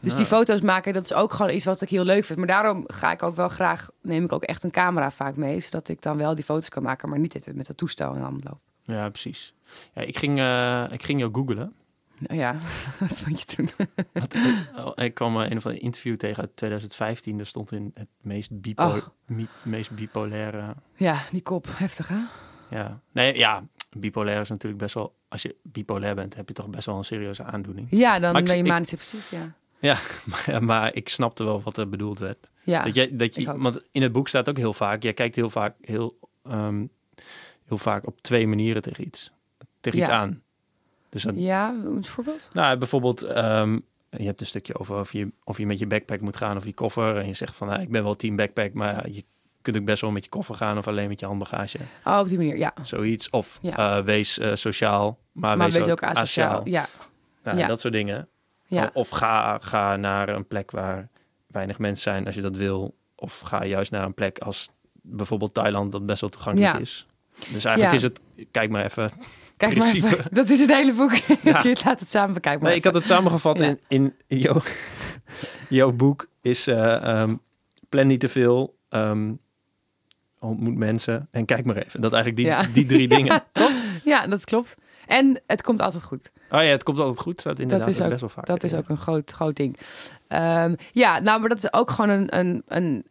[0.00, 2.38] Dus die foto's maken, dat is ook gewoon iets wat ik heel leuk vind.
[2.38, 5.60] Maar daarom ga ik ook wel graag, neem ik ook echt een camera vaak mee.
[5.60, 8.20] Zodat ik dan wel die foto's kan maken, maar niet altijd met het toestel in
[8.20, 8.60] handen loop.
[8.82, 9.54] Ja, precies.
[9.94, 11.72] Ja, ik, ging, eh, ik ging jou googlen.
[12.18, 12.58] Nou ja,
[13.00, 13.68] wat vond je toen?
[14.12, 14.34] Ik,
[14.76, 17.36] oh, ik kwam eh, een of andere interview tegen uit 2015.
[17.36, 18.96] Daar stond in het meest, bipo Oh.
[19.26, 20.74] mi- meest bipolaire...
[20.96, 22.18] Ja, die kop, heftig hè?
[22.70, 23.64] Ja, nee, ja,
[23.96, 25.14] bipolair is natuurlijk best wel...
[25.28, 27.86] Als je bipolair bent, heb je toch best wel een serieuze aandoening.
[27.90, 29.54] Ja, dan Maar ik- ben je ik- manisch depressief, ja.
[30.46, 32.50] Maar, maar ik snapte wel wat er bedoeld werd.
[32.62, 35.02] Ja, dat je, dat je, want in het boek staat ook heel vaak...
[35.02, 36.86] Jij kijkt heel vaak, heel, ehm,
[37.64, 39.30] heel vaak op twee manieren tegen iets.
[39.80, 40.14] Tegen iets Ja.
[40.18, 40.42] aan.
[41.24, 42.50] Dus dat, ja een voorbeeld?
[42.52, 43.78] Nou, bijvoorbeeld, ehm,
[44.10, 46.64] je hebt een stukje over of je, of je met je backpack moet gaan of
[46.64, 47.16] je koffer.
[47.16, 49.24] En je zegt van, nou, ik ben wel team backpack, maar je
[49.62, 51.78] kunt ook best wel met je koffer gaan of alleen met je handbagage.
[52.04, 52.72] Oh, op die manier, ja.
[52.82, 53.30] Zoiets.
[53.30, 53.98] Of Ja.
[53.98, 56.60] eh, wees eh, sociaal, maar, Maar wees ook asociaal.
[56.68, 56.86] Ja,
[57.42, 57.66] Nou, Ja.
[57.66, 58.28] Dat soort dingen.
[58.66, 58.90] ja.
[58.92, 61.08] Of ga, ga naar een plek waar
[61.46, 62.94] weinig mensen zijn als je dat wil.
[63.14, 64.68] Of ga juist naar een plek als
[65.02, 66.78] bijvoorbeeld Thailand, dat best wel toegankelijk Ja.
[66.80, 67.06] is.
[67.52, 67.92] Dus eigenlijk Ja.
[67.92, 69.10] is het, kijk maar even.
[69.56, 70.06] Kijk maar principe.
[70.14, 70.24] even.
[70.30, 71.12] Dat is het hele boek.
[71.42, 71.62] Ja.
[71.62, 72.60] Je laat het samen bekijken.
[72.60, 73.74] maar Nee, ik had het samengevat Ja.
[73.88, 74.60] in, in jouw,
[75.68, 77.34] jouw boek is eh, ehm,
[77.88, 79.32] plan niet te veel, ehm,
[80.38, 82.00] ontmoet mensen en kijk maar even.
[82.00, 82.66] Dat eigenlijk die, Ja.
[82.74, 83.42] die drie dingen.
[84.04, 84.74] Ja, dat klopt.
[85.06, 86.30] En het komt altijd goed.
[86.50, 87.40] Oh ja, het komt altijd goed.
[87.40, 88.46] Staat inderdaad is ook best wel vaak.
[88.46, 89.76] Dat is ook een groot, groot ding.
[90.28, 92.38] Ehm, ja, nou, maar dat is ook gewoon een...
[92.38, 93.04] een, een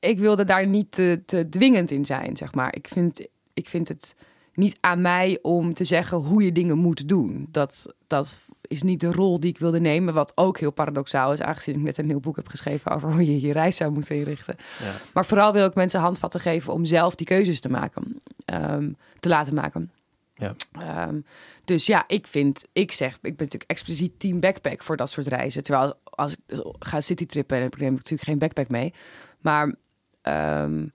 [0.00, 2.74] ik wilde daar niet te, te dwingend in zijn, zeg maar.
[2.74, 4.14] Ik vind, ik vind het
[4.58, 7.48] niet aan mij om te zeggen hoe je dingen moet doen.
[7.50, 10.14] Dat, dat is niet de rol die ik wilde nemen.
[10.14, 13.26] Wat ook heel paradoxaal is, aangezien ik net een nieuw boek heb geschreven over hoe
[13.26, 14.56] je je reis zou moeten inrichten.
[14.82, 14.94] Ja.
[15.14, 19.28] Maar vooral wil ik mensen handvatten geven om zelf die keuzes te maken, ehm, te
[19.28, 19.90] laten maken.
[20.34, 20.54] Ja.
[20.72, 21.20] Ehm,
[21.64, 25.26] dus ja, ik vind, ik zeg, ik ben natuurlijk expliciet team backpack voor dat soort
[25.26, 25.62] reizen.
[25.62, 28.94] Terwijl als ik ga citytrippen, dan neem ik natuurlijk geen backpack mee.
[29.40, 29.74] Maar
[30.22, 30.86] ehm,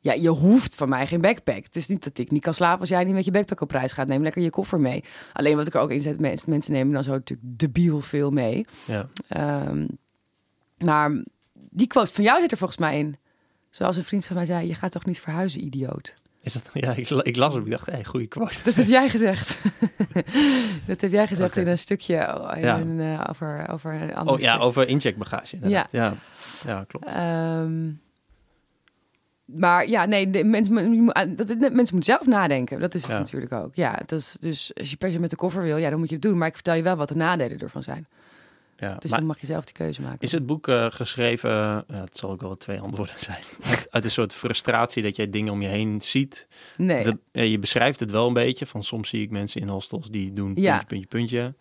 [0.00, 1.64] ja, je hoeft van mij geen backpack.
[1.64, 3.70] Het is niet dat ik niet kan slapen als jij niet met je backpack op
[3.70, 4.06] reis gaat.
[4.08, 5.04] Neem lekker je koffer mee.
[5.32, 8.30] Alleen wat ik er ook in zet, mensen, mensen nemen dan zo natuurlijk debiel veel
[8.30, 8.66] mee.
[8.86, 9.08] Ja.
[9.28, 9.86] Ehm,
[10.78, 11.22] maar
[11.70, 13.16] die quote van jou zit er volgens mij in.
[13.70, 16.14] Zoals een vriend van mij zei, je gaat toch niet verhuizen, idioot.
[16.42, 17.64] Is dat, ja, ik, ik las hem.
[17.64, 18.54] Ik dacht, hey, goede quote.
[18.64, 19.58] Dat heb jij gezegd.
[20.86, 22.14] dat heb jij gezegd in een stukje
[22.56, 22.78] in Ja.
[22.80, 25.54] een, eh, over, over een ander Oh ja, over incheckbagage.
[25.54, 25.92] inderdaad.
[25.92, 26.14] Ja.
[26.66, 27.06] ja, klopt.
[27.06, 27.90] Ehm,
[29.54, 32.80] maar ja, nee, de mensen, dat, de mensen moeten zelf nadenken.
[32.80, 33.18] Dat is het Ja.
[33.18, 33.74] natuurlijk ook.
[33.74, 36.14] Ja, is, dus als je per se met de koffer wil, ja, dan moet je
[36.14, 36.38] het doen.
[36.38, 38.06] Maar ik vertel je wel wat de nadelen ervan zijn.
[38.76, 38.94] Ja.
[38.98, 40.18] Dus maar dan mag je zelf die keuze maken.
[40.20, 44.04] is het boek eh, geschreven, ja, het zal ook wel twee antwoorden zijn, uit, uit
[44.04, 46.46] een soort frustratie dat jij dingen om je heen ziet?
[46.76, 47.04] Nee.
[47.04, 50.10] Dat, ja, je beschrijft het wel een beetje, van soms zie ik mensen in hostels
[50.10, 50.70] die doen Ja.
[50.76, 51.54] puntje, puntje, puntje.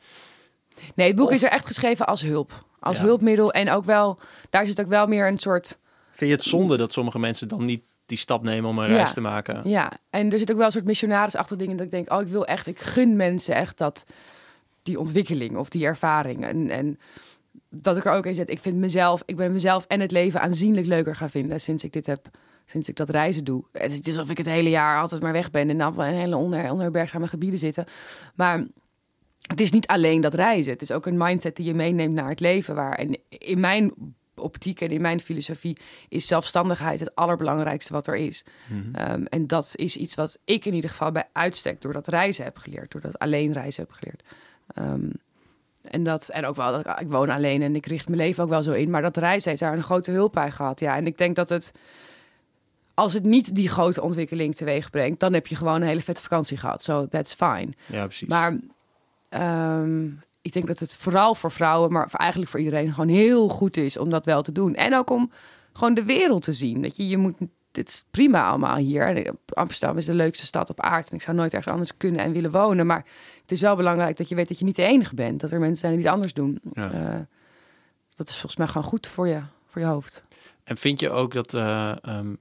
[0.96, 2.66] Nee, het boek Of- is er echt geschreven als hulp.
[2.80, 3.52] Als hulpmiddel.
[3.52, 4.20] En ook wel,
[4.50, 5.80] daar zit ook wel meer een soort.
[6.12, 8.96] Vind je het zonde dat sommige mensen dan niet die stap nemen om een Ja.
[8.96, 9.70] reis te maken?
[9.70, 12.28] Ja, en er zit ook wel een soort missionarisachtig dingen dat ik denk, oh, ik
[12.28, 14.06] wil echt, ik gun mensen echt dat
[14.84, 16.46] die ontwikkeling of die ervaring.
[16.46, 17.00] En, en
[17.70, 20.42] dat ik er ook in zet, ik vind mezelf, ik ben mezelf en het leven
[20.42, 22.28] aanzienlijk leuker gaan vinden sinds ik dit heb,
[22.66, 23.64] sinds ik dat reizen doe.
[23.72, 26.38] Het is alsof ik het hele jaar altijd maar weg ben en dan in hele
[26.38, 27.86] onder, onherbergzame gebieden zitten.
[28.36, 28.66] Maar
[29.48, 30.72] het is niet alleen dat reizen.
[30.74, 32.76] Het is ook een mindset die je meeneemt naar het leven.
[32.76, 33.94] Waar, en in mijn
[34.42, 35.78] optiek en in mijn filosofie
[36.10, 38.44] is zelfstandigheid het allerbelangrijkste wat er is.
[38.68, 38.96] Mhm.
[38.96, 42.44] Ehm, en dat is iets wat ik in ieder geval bij uitstek door dat reizen
[42.44, 42.92] heb geleerd.
[42.92, 44.24] Door dat alleen reizen heb geleerd.
[44.74, 45.10] Ehm,
[45.82, 48.44] en, dat, en ook wel, dat ik, ik woon alleen en ik richt mijn leven
[48.44, 48.90] ook wel zo in.
[48.90, 50.80] Maar dat reizen heeft daar een grote hulp bij gehad.
[50.80, 51.72] Ja, en ik denk dat het,
[52.94, 56.22] als het niet die grote ontwikkeling teweeg brengt, dan heb je gewoon een hele vette
[56.22, 56.84] vakantie gehad.
[56.84, 57.70] So that's fine.
[57.86, 58.28] Ja, precies.
[58.28, 58.58] Maar
[59.30, 60.08] ehm,
[60.42, 63.98] ik denk dat het vooral voor vrouwen, maar eigenlijk voor iedereen gewoon heel goed is
[63.98, 64.76] om dat wel te doen.
[64.76, 65.32] En ook om
[65.74, 66.82] gewoon de wereld te zien.
[66.82, 67.36] Dat je, je moet,
[67.72, 69.26] dit is prima allemaal hier.
[69.26, 71.08] En Amsterdam is de leukste stad op aarde.
[71.10, 72.86] En ik zou nooit ergens anders kunnen en willen wonen.
[72.86, 73.06] Maar
[73.42, 75.40] het is wel belangrijk dat je weet dat je niet de enige bent.
[75.40, 76.60] Dat er mensen zijn die het anders doen.
[76.74, 76.92] Ja.
[76.92, 77.20] Eh,
[78.16, 80.24] dat is volgens mij gewoon goed voor je, voor je hoofd.
[80.64, 81.54] En vind je ook dat...
[81.54, 82.34] eh, ehm,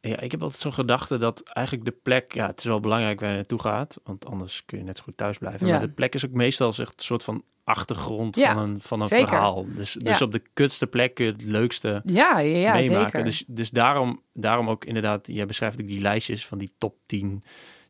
[0.00, 2.34] ja, ik heb altijd zo'n gedachte dat eigenlijk de plek...
[2.34, 4.00] Ja, het is wel belangrijk waar je naartoe gaat.
[4.04, 5.66] Want anders kun je net zo goed thuis blijven.
[5.66, 5.72] Ja.
[5.72, 9.00] Maar de plek is ook meestal echt een soort van achtergrond Ja, van een, van
[9.00, 9.28] een zeker.
[9.28, 9.66] verhaal.
[9.74, 10.24] Dus, dus Ja.
[10.24, 13.10] op de kutste plek kun je het leukste Ja, ja, ja meemaken.
[13.10, 13.24] zeker.
[13.24, 15.26] Dus, dus daarom, daarom ook inderdaad...
[15.26, 17.42] Jij beschrijft ook die lijstjes van die top 10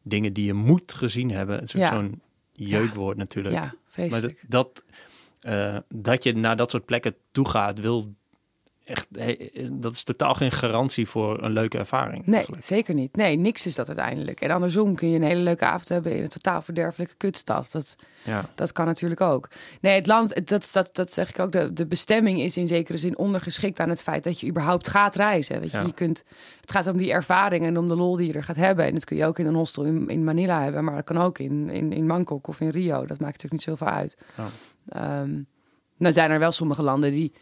[0.02, 1.58] dingen die je moet gezien hebben.
[1.58, 2.20] Het is ook zo'n
[2.52, 3.54] jeukwoord natuurlijk.
[3.54, 3.74] ja,
[4.08, 4.84] maar dat, dat,
[5.40, 8.14] eh, dat je naar dat soort plekken toe gaat, wil
[8.88, 9.06] echt,
[9.82, 12.26] dat is totaal geen garantie voor een leuke ervaring.
[12.26, 12.64] Nee, eigenlijk.
[12.64, 13.16] zeker niet.
[13.16, 14.40] Nee, niks is dat uiteindelijk.
[14.40, 17.68] En andersom kun je een hele leuke avond hebben in een totaal verderfelijke kutstad.
[17.72, 18.44] Dat, Ja.
[18.54, 19.48] dat kan natuurlijk ook.
[19.80, 22.98] Nee, het land, dat, dat, dat zeg ik ook, de, de bestemming is in zekere
[22.98, 25.60] zin ondergeschikt aan het feit dat je überhaupt gaat reizen.
[25.60, 25.84] Weet je, Ja.
[25.84, 26.24] je kunt,
[26.60, 28.84] het gaat om die ervaring en om de lol die je er gaat hebben.
[28.84, 31.18] En dat kun je ook in een hostel in, in Manila hebben, maar dat kan
[31.18, 32.96] ook in, in, in Bangkok of in Rio.
[33.06, 34.16] Dat maakt natuurlijk niet zoveel uit.
[34.36, 34.48] Ja.
[34.88, 35.40] Ehm,
[35.96, 37.32] nou zijn er wel sommige landen die,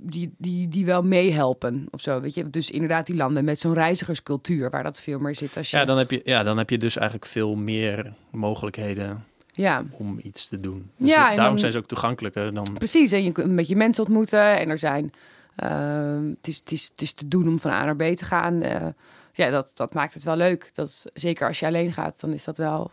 [0.00, 2.20] die, die, die wel meehelpen of zo.
[2.20, 2.50] Weet je?
[2.50, 5.56] Dus inderdaad die landen met zo'n reizigerscultuur waar dat veel meer zit.
[5.56, 9.24] Als je, Ja, dan heb je, ja, dan heb je dus eigenlijk veel meer mogelijkheden
[9.52, 10.90] ja, om iets te doen.
[10.96, 12.66] Dus Ja, daarom dan- zijn ze ook toegankelijker dan...
[12.74, 13.12] precies.
[13.12, 15.12] En je kunt een beetje mensen ontmoeten en er zijn...
[15.56, 18.24] ehm, het, is, het, is, het is te doen om van A naar B te
[18.24, 18.62] gaan.
[18.62, 18.86] Eh,
[19.32, 20.70] ja, dat, dat maakt het wel leuk.
[20.74, 22.90] Dat, zeker als je alleen gaat, dan is dat wel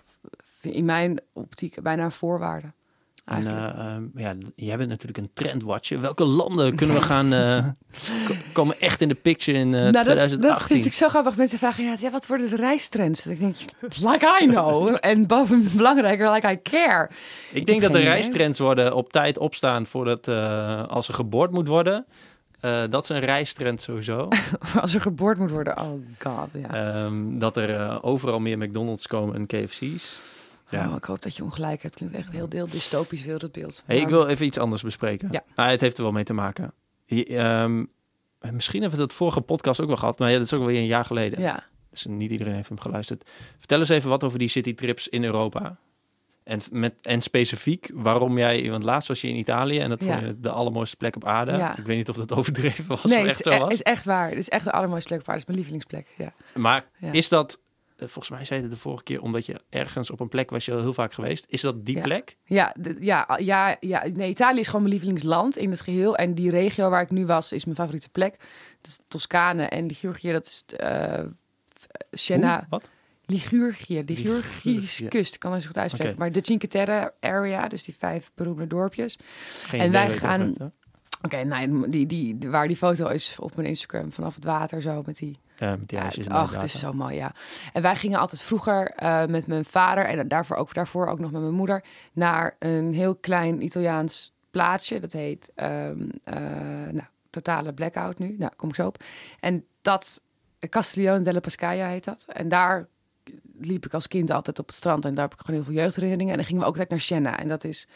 [0.61, 2.67] in mijn optiek bijna een voorwaarde.
[3.25, 3.77] En Eigenlijk.
[3.77, 6.01] ehm, ja, jij bent natuurlijk een trendwatcher.
[6.01, 7.29] Welke landen kunnen we gaan...
[8.27, 10.49] ko- komen echt in de picture in eh, nou, dat, 2018?
[10.49, 11.37] dat vind ik zo grappig.
[11.37, 13.27] Mensen vragen inderdaad, ja, wat worden de reistrends?
[13.27, 14.95] Ik denk, like I know.
[14.99, 17.09] en boven belangrijker, like I care.
[17.51, 18.09] Ik denk dat de idee.
[18.11, 20.27] reistrends worden op tijd opstaan voordat
[20.89, 22.05] als er geboord moet worden.
[22.89, 24.27] Dat is een reistrend sowieso.
[24.81, 26.73] Als er geboord moet worden, oh god, ja.
[26.95, 30.17] Ehm, dat er overal meer McDonald's komen en KFC's.
[30.75, 30.89] Ja.
[30.89, 31.95] Oh, ik hoop dat je ongelijk hebt.
[31.95, 33.83] Klinkt echt heel deel dystopisch wereldbeeld.
[33.85, 35.27] Hey, ik wil even iets anders bespreken.
[35.31, 35.43] Ja.
[35.55, 36.73] Nou, het heeft er wel mee te maken.
[37.05, 37.83] Je- ehm,
[38.55, 40.77] misschien hebben we dat vorige podcast ook wel gehad, maar ja, dat is ook alweer
[40.79, 41.39] een jaar geleden.
[41.41, 43.29] Ja, Dus niet iedereen heeft hem geluisterd.
[43.57, 45.77] Vertel eens even wat over die citytrips in Europa.
[46.43, 50.13] En, met, en specifiek waarom jij, want laatst was je in Italië en dat Ja.
[50.13, 51.51] vond je de allermooiste plek op aarde.
[51.51, 51.77] Ja.
[51.77, 53.73] Ik weet niet of dat overdreven was nee, het echt is, zo e- was.
[53.73, 54.29] is echt waar.
[54.29, 55.39] Het is echt de allermooiste plek op aarde.
[55.39, 56.33] Het is mijn lievelingsplek.
[56.53, 56.59] Ja.
[56.61, 57.11] Maar Ja.
[57.11, 57.59] is dat,
[57.97, 60.65] volgens mij zei je het de vorige keer, omdat je ergens op een plek was
[60.65, 61.45] je al heel vaak geweest.
[61.49, 62.01] Is dat die Ja.
[62.01, 62.37] plek?
[62.45, 64.03] Ja, de- ja, ja, ja.
[64.13, 66.15] Nee, Italië is gewoon mijn lievelingsland in het geheel.
[66.17, 68.31] En die regio waar ik nu was, is mijn favoriete plek.
[68.81, 70.31] Dat is Toscane en Ligurgië.
[70.31, 71.23] Dat is eh
[72.11, 72.57] Siena.
[72.59, 72.65] Hoe?
[72.69, 72.89] Wat?
[73.25, 75.33] Ligurgië, Ligurgische kust.
[75.33, 76.15] Ik kan het zo goed uitspreken.
[76.17, 79.19] Maar de Cinque Terre area, dus die vijf beroemde dorpjes.
[79.63, 80.53] Geen En wij gaan-?
[81.21, 84.81] Oké, nou, die, die, die- waar die foto is op mijn Instagram vanaf het water
[84.81, 87.31] zo met die Ja, met die ijsjes het, is zo mooi, ja.
[87.73, 91.31] En wij gingen altijd vroeger eh, met mijn vader en daarvoor ook, daarvoor ook nog
[91.31, 91.83] met mijn moeder
[92.13, 94.99] naar een heel klein Italiaans plaatsje.
[94.99, 96.35] Dat heet ehm, eh,
[96.91, 98.35] nou, Totale Blackout nu.
[98.37, 99.03] Nou, kom ik zo op.
[99.39, 100.21] En dat,
[100.69, 102.25] Castiglione della Pascaia heet dat.
[102.27, 102.87] En daar
[103.59, 105.81] liep ik als kind altijd op het strand en daar heb ik gewoon heel veel
[105.81, 106.31] jeugdherinneringen.
[106.31, 107.39] En dan gingen we ook altijd naar Siena.
[107.39, 107.87] En dat is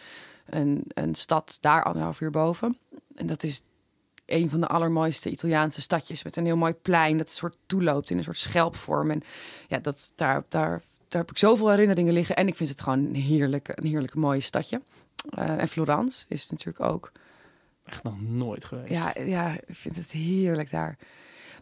[0.46, 2.78] een, een stad daar anderhalf uur boven.
[3.16, 3.62] En dat is
[4.34, 8.10] een van de allermooiste Italiaanse stadjes met een heel mooi plein dat een soort toeloopt
[8.10, 9.12] in een soort schelpvorm.
[9.12, 9.22] En
[9.68, 12.36] ja, dat, daar, daar, daar heb ik zoveel herinneringen liggen.
[12.36, 14.82] En ik vind het gewoon een heerlijk, een heerlijk mooi stadje.
[15.30, 17.12] Eh, en Florence is het natuurlijk ook.
[17.86, 18.92] Echt nog nooit geweest.
[18.92, 20.98] Ja, ja, ik vind het heerlijk daar.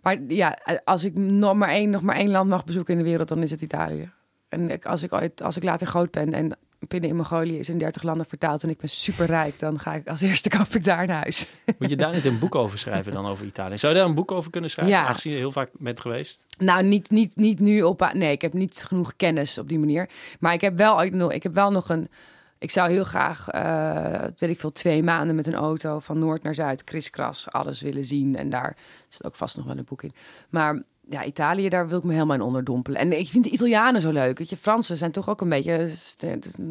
[0.02, 3.10] Maar ja, als ik nog maar één, nog maar één land mag bezoeken in de
[3.10, 4.10] wereld, dan is het Italië.
[4.50, 7.70] En ik, als, ik ooit, als ik later groot ben en Pinnen in Mongolië is
[7.70, 10.68] in 30 landen vertaald en ik ben super rijk, dan ga ik als eerste koop
[10.68, 11.50] ik daar naar huis.
[11.80, 13.78] Moet je daar niet een boek over schrijven dan over Italië?
[13.78, 14.96] Zou je daar een boek over kunnen schrijven?
[14.96, 15.06] Ja.
[15.06, 16.46] Aangezien je heel vaak bent geweest.
[16.58, 18.10] Nou, niet, niet, niet nu op.
[18.14, 20.10] Nee, ik heb niet genoeg kennis op die manier.
[20.40, 22.10] Maar ik heb wel, ik, heb wel nog een.
[22.60, 26.44] Ik zou heel graag, eh, weet ik veel, twee maanden met een auto van noord
[26.44, 28.36] naar zuid, kriskras, alles willen zien.
[28.36, 28.78] En daar
[29.08, 30.14] zit ook vast nog wel een boek in.
[30.50, 33.00] Maar ja, Italië, daar wil ik me helemaal in onderdompelen.
[33.00, 34.38] En ik vind de Italianen zo leuk.
[34.38, 35.90] Weet je, Fransen zijn toch ook een beetje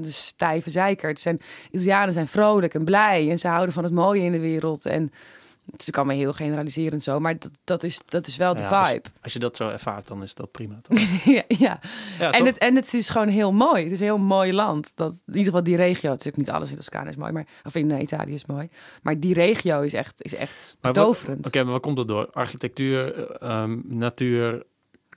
[0.02, 1.08] stijve zeiker.
[1.08, 4.40] Het zijn, Italianen zijn vrolijk en blij en ze houden van het mooie in de
[4.40, 4.86] wereld.
[4.86, 5.10] En
[5.72, 8.62] het is kan me heel generaliserend zo, maar dat, dat, is, dat is wel de
[8.62, 9.08] Ja, vibe.
[9.22, 10.80] Als je dat zo ervaart, dan is dat prima.
[10.82, 10.98] Toch?
[11.24, 11.80] ja, ja.
[12.18, 12.46] Ja, en, toch?
[12.46, 13.82] het, en het is gewoon heel mooi.
[13.82, 14.96] Het is een heel mooi land.
[14.96, 16.10] Dat, in ieder geval die regio.
[16.10, 18.46] Het is ook niet alles in Toscane is mooi, maar, of in eh, Italië is
[18.46, 18.68] mooi.
[19.02, 21.46] Maar die regio is echt, is echt betoverend.
[21.46, 22.30] Oké, maar waar komt dat door?
[22.32, 24.64] Architectuur, eh, ehm, natuur,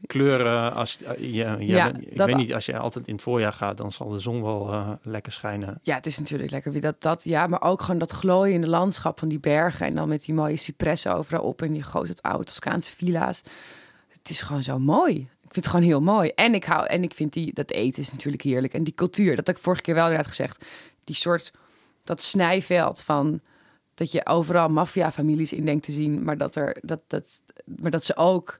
[0.05, 0.73] kleuren.
[0.73, 3.21] Als, eh, je, je Ja, bent- ik dat- weet niet, als je altijd in het
[3.23, 5.79] voorjaar gaat, dan zal de zon wel eh, lekker schijnen.
[5.83, 7.23] Ja, het is natuurlijk lekker wie dat, dat.
[7.23, 9.85] Ja, maar ook gewoon dat glooiende landschap van die bergen.
[9.85, 11.61] En dan met die mooie cipressen overal op.
[11.61, 13.41] En die grote oude Toscaanse villa's.
[14.07, 15.15] Het is gewoon zo mooi.
[15.15, 16.29] Ik vind het gewoon heel mooi.
[16.35, 18.73] En ik hou, en ik vind die, dat eten is natuurlijk heerlijk.
[18.73, 20.65] En die cultuur, dat heb ik vorige keer wel inderdaad gezegd.
[21.03, 21.51] Die soort,
[22.03, 23.41] dat snijveld van
[23.93, 26.23] dat je overal maffiafamilies in denkt te zien.
[26.23, 28.59] Maar dat, er, dat, dat, maar dat ze ook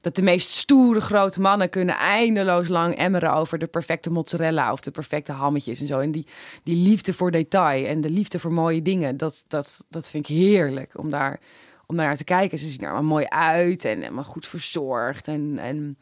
[0.00, 4.80] dat de meest stoere grote mannen kunnen eindeloos lang emmeren over de perfecte mozzarella of
[4.80, 5.98] de perfecte hammetjes en zo.
[5.98, 6.26] En die,
[6.62, 10.36] die liefde voor detail en de liefde voor mooie dingen, dat, dat, dat vind ik
[10.36, 11.40] heerlijk om daar,
[11.86, 12.58] om naar te kijken.
[12.58, 15.28] Ze zien er allemaal mooi uit en helemaal goed verzorgd.
[15.28, 15.98] En, en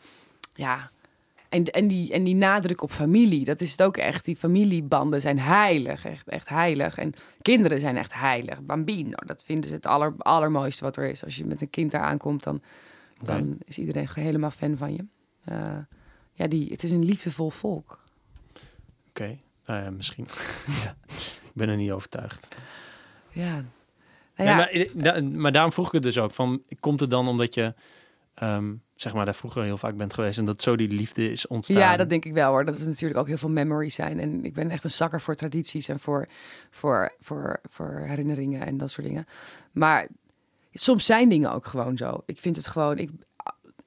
[0.55, 0.91] ja,
[1.49, 4.25] En, en, die, en die nadruk op familie, dat is het ook echt.
[4.25, 6.99] Die familiebanden zijn heilig, echt, echt heilig.
[6.99, 8.61] En kinderen zijn echt heilig.
[8.63, 11.25] Bambino, dat vinden ze het aller, allermooiste wat er is.
[11.25, 12.63] Als je met een kind daar aankomt, dan,
[13.23, 15.05] dan is iedereen helemaal fan van je.
[15.49, 15.79] Uh,
[16.33, 18.05] ja, die, het is een liefdevol volk.
[19.09, 19.37] Oké,
[19.67, 20.27] nou misschien.
[20.85, 20.95] ja,
[21.43, 22.49] ik ben er niet overtuigd.
[23.31, 23.65] Ja.
[24.37, 24.69] Nou ja.
[24.73, 26.33] Nee, maar, maar, daarom vroeg ik het dus ook.
[26.33, 27.75] Van, komt het dan omdat je
[28.37, 31.47] Ehm, zeg maar, daar vroeger heel vaak bent geweest en dat zo die liefde is
[31.47, 31.77] ontstaan.
[31.77, 32.65] Ja, dat denk ik wel hoor.
[32.65, 34.21] Dat is natuurlijk ook heel veel memories zijn.
[34.21, 36.29] En ik ben echt een zakker voor tradities en voor,
[36.71, 39.27] voor, voor, voor herinneringen en dat soort dingen.
[39.73, 40.07] Maar
[40.79, 42.23] soms zijn dingen ook gewoon zo.
[42.27, 42.99] Ik vind het gewoon.
[42.99, 43.11] Ik,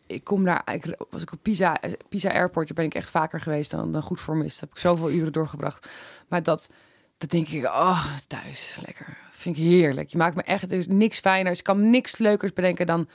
[0.07, 0.73] ik kom daar.
[0.73, 1.79] Ik, was ik op Pisa,
[2.09, 4.59] Pisa Airport, daar ben ik echt vaker geweest dan, dan goed voor me is.
[4.59, 5.87] heb ik zoveel uren doorgebracht.
[6.27, 6.69] Maar dat.
[7.17, 9.17] Dat denk ik, oh, thuis, lekker.
[9.25, 10.09] Dat vind ik heerlijk.
[10.09, 11.57] Je maakt me echt, er is niks fijners.
[11.57, 13.09] Ik kan niks leukers bedenken dan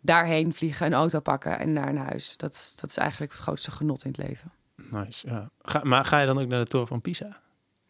[0.00, 2.36] daarheen vliegen, een auto pakken en naar een huis.
[2.36, 4.52] Dat, dat is eigenlijk het grootste genot in het leven.
[4.90, 5.50] Nice, ja.
[5.62, 7.40] Ga, maar ga je dan ook naar de toren van Pisa?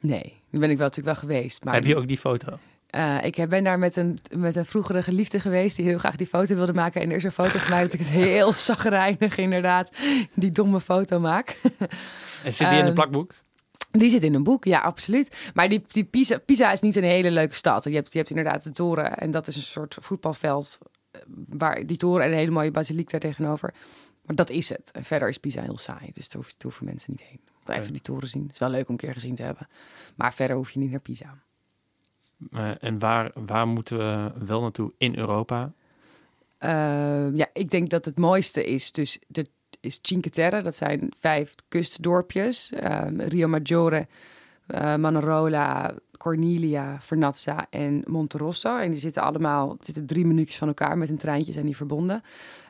[0.01, 1.65] Nee, nu ben ik wel natuurlijk wel geweest.
[1.65, 2.59] Maar Heb je ook die foto?
[2.97, 6.27] Uh, ik ben daar met een, met een vroegere geliefde geweest die heel graag die
[6.27, 7.01] foto wilde maken.
[7.01, 9.91] En er is een foto van mij dat ik het heel zagrijnig inderdaad
[10.35, 11.59] die domme foto maak.
[12.45, 13.35] En zit die in het ehm, plakboek?
[13.91, 15.51] Die zit in een boek, ja, absoluut.
[15.55, 17.85] Maar die, die Pisa, Pisa is niet een hele leuke stad.
[17.85, 20.79] Je hebt, je hebt inderdaad de toren en dat is een soort voetbalveld
[21.49, 23.75] waar die toren en een hele mooie basiliek daar tegenover.
[24.27, 24.91] Maar dat is het.
[24.91, 26.11] En verder is Pisa heel saai.
[26.13, 27.41] Dus daar hoeven mensen niet heen.
[27.77, 28.43] Even die toren zien.
[28.43, 29.69] Het is wel leuk om een keer gezien te hebben.
[30.17, 31.39] Maar verder hoef je niet naar Pisa.
[32.53, 35.73] Uh, en waar, waar moeten we wel naartoe in Europa?
[36.65, 39.47] Uh, ja, ik denk dat het mooiste is dus de,
[39.81, 40.63] is Cinque Terre.
[40.63, 42.73] Dat zijn vijf kustdorpjes.
[42.73, 44.07] Uh, Rio Maggiore,
[44.67, 48.79] uh, Manarola, Cornelia, Vernazza en Monterosso.
[48.79, 52.23] En die zitten allemaal zitten drie minuutjes van elkaar met een treintje zijn die verbonden.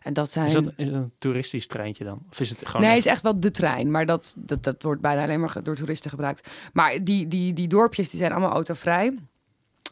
[0.02, 0.46] En dat zijn.
[0.46, 2.22] Is dat, een toeristisch treintje dan?
[2.30, 2.82] Of is het gewoon?
[2.82, 5.62] Nee, het is echt wel de trein, maar dat, dat, dat wordt bijna alleen maar
[5.62, 6.48] door toeristen gebruikt.
[6.72, 9.14] Maar die, die, die dorpjes die zijn allemaal autovrij.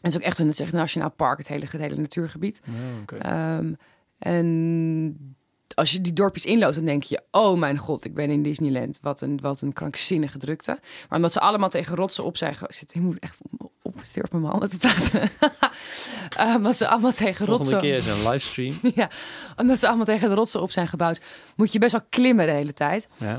[0.01, 1.81] En het is ook echt een, het is echt een nationaal park, het hele, het
[1.81, 2.61] hele natuurgebied.
[3.17, 3.77] Oh, um,
[4.19, 5.35] en
[5.75, 8.99] als je die dorpjes inloopt, dan denk je: oh mijn god, ik ben in Disneyland.
[9.01, 10.77] Wat een, wat een krankzinnige drukte.
[11.09, 13.37] Maar omdat ze allemaal tegen rotsen op zijn zit, ik moet echt
[13.81, 15.31] op met mijn handen te praten.
[16.39, 17.79] uh, omdat ze allemaal tegen Volgende rotsen.
[17.79, 18.73] keer is een livestream.
[18.95, 19.09] ja,
[19.57, 21.21] omdat ze allemaal tegen de rotsen op zijn gebouwd,
[21.55, 23.07] moet je best wel klimmen de hele tijd.
[23.17, 23.35] Ja.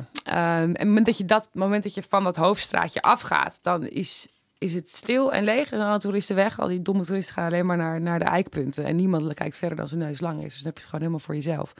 [0.62, 3.86] Um, en het moment dat je dat moment dat je van dat hoofdstraatje afgaat, dan
[3.86, 4.28] is
[4.60, 5.72] is het stil en leeg.
[5.72, 6.60] En alle toeristen weg.
[6.60, 8.84] Al die domme toeristen gaan alleen maar naar, naar de eikpunten.
[8.84, 10.44] En niemand kijkt verder dan zijn neus lang is.
[10.44, 11.74] Dus dan heb je het gewoon helemaal voor jezelf.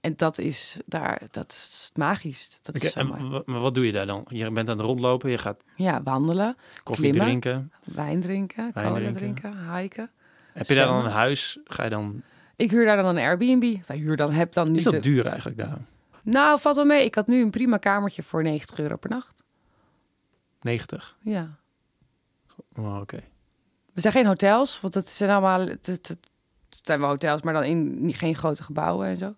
[0.00, 2.58] En dat is daar, dat is magisch.
[2.62, 3.08] Dat is en,
[3.44, 4.24] maar wat doe je daar dan?
[4.28, 8.92] Je bent aan het rondlopen, je gaat ja, wandelen, koffie klimmen, drinken, wijn drinken, wijn
[8.92, 10.10] cola drinken, hiken.
[10.52, 11.58] Heb je daar dan een huis?
[11.64, 12.22] Ga je dan?
[12.56, 13.76] Ik huur daar dan een Airbnb.
[13.86, 14.76] Huur dan heb dan niet.
[14.76, 15.78] Is dat duur eigenlijk daar?
[16.22, 17.04] Nou, valt wel mee.
[17.04, 19.42] Ik had nu een prima kamertje voor 90 euro per nacht.
[20.60, 21.16] 90?
[21.20, 21.58] Ja.
[22.76, 23.20] Oh, oké.
[23.92, 26.18] We zijn geen hotels, want het zijn allemaal het, het, het
[26.82, 29.34] zijn wel hotels, maar dan in geen grote gebouwen en zo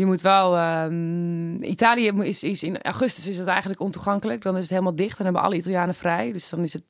[0.00, 0.58] je moet wel.
[0.84, 4.42] Um, Italië is, is in augustus is het eigenlijk ontoegankelijk.
[4.42, 5.16] Dan is het helemaal dicht.
[5.16, 6.32] Dan hebben alle Italianen vrij.
[6.32, 6.82] Dus dan is het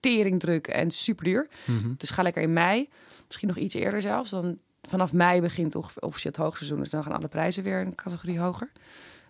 [0.00, 1.48] teringdruk en super duur.
[1.64, 1.92] Mhm.
[1.96, 2.88] Dus ga lekker in mei.
[3.26, 4.30] Misschien nog iets eerder zelfs.
[4.30, 6.78] Dan vanaf mei begint officieel het hoogseizoen.
[6.78, 8.70] Dus dan gaan alle prijzen weer een categorie hoger.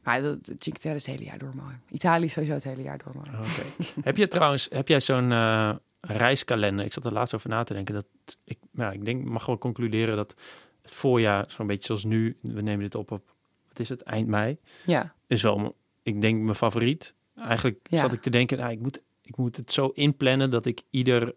[0.04, 1.74] Maar dat Cinque Terre is het hele jaar door mooi.
[1.90, 3.28] Italië is sowieso het hele jaar door mooi.
[3.28, 4.02] Okay.
[4.02, 6.84] heb je trouwens, heb jij zo'n uh, reiskalender?
[6.84, 7.94] Ik zat er laatst over na te denken.
[7.94, 8.06] Dat
[8.44, 10.34] ik, nou, ik denk, mag wel concluderen dat
[10.82, 13.32] het voorjaar, zo'n beetje zoals nu, we nemen dit op op,
[13.68, 15.14] wat is het, eind mei, ja.
[15.26, 17.14] is wel, ik denk, mijn favoriet.
[17.36, 17.98] Eigenlijk ja.
[17.98, 21.34] zat ik te denken, nou, ik, moet, ik moet het zo inplannen dat ik ieder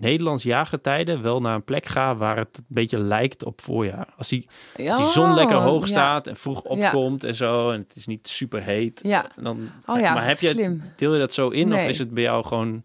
[0.00, 4.06] Nederlands jaargetijde wel naar een plek ga waar het een beetje lijkt op voorjaar.
[4.16, 7.96] Als die, als die zon lekker hoog staat en vroeg opkomt en zo, en het
[7.96, 9.26] is niet super heet, ja.
[9.36, 9.70] dan.
[9.86, 10.82] Oh ja, maar heb je slim.
[10.96, 12.82] deel je dat zo in, of is het bij jou gewoon?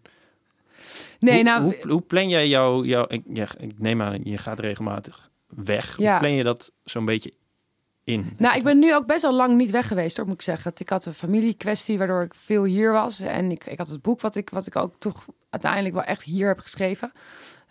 [1.18, 3.24] Nee, hoe, nou, hoe, hoe plan jij jouw, jou, ik,
[3.58, 5.96] ik neem aan, je gaat regelmatig weg.
[5.96, 7.32] Hoe plan je dat zo'n beetje
[8.06, 8.34] in?
[8.36, 10.72] Nou, ik ben nu ook best wel lang niet weg geweest, hoor, moet ik zeggen.
[10.74, 13.20] Ik had een familiekwestie waardoor ik veel hier was.
[13.20, 16.22] En ik, ik had het boek wat ik, wat ik ook toch uiteindelijk wel echt
[16.22, 17.12] hier heb geschreven.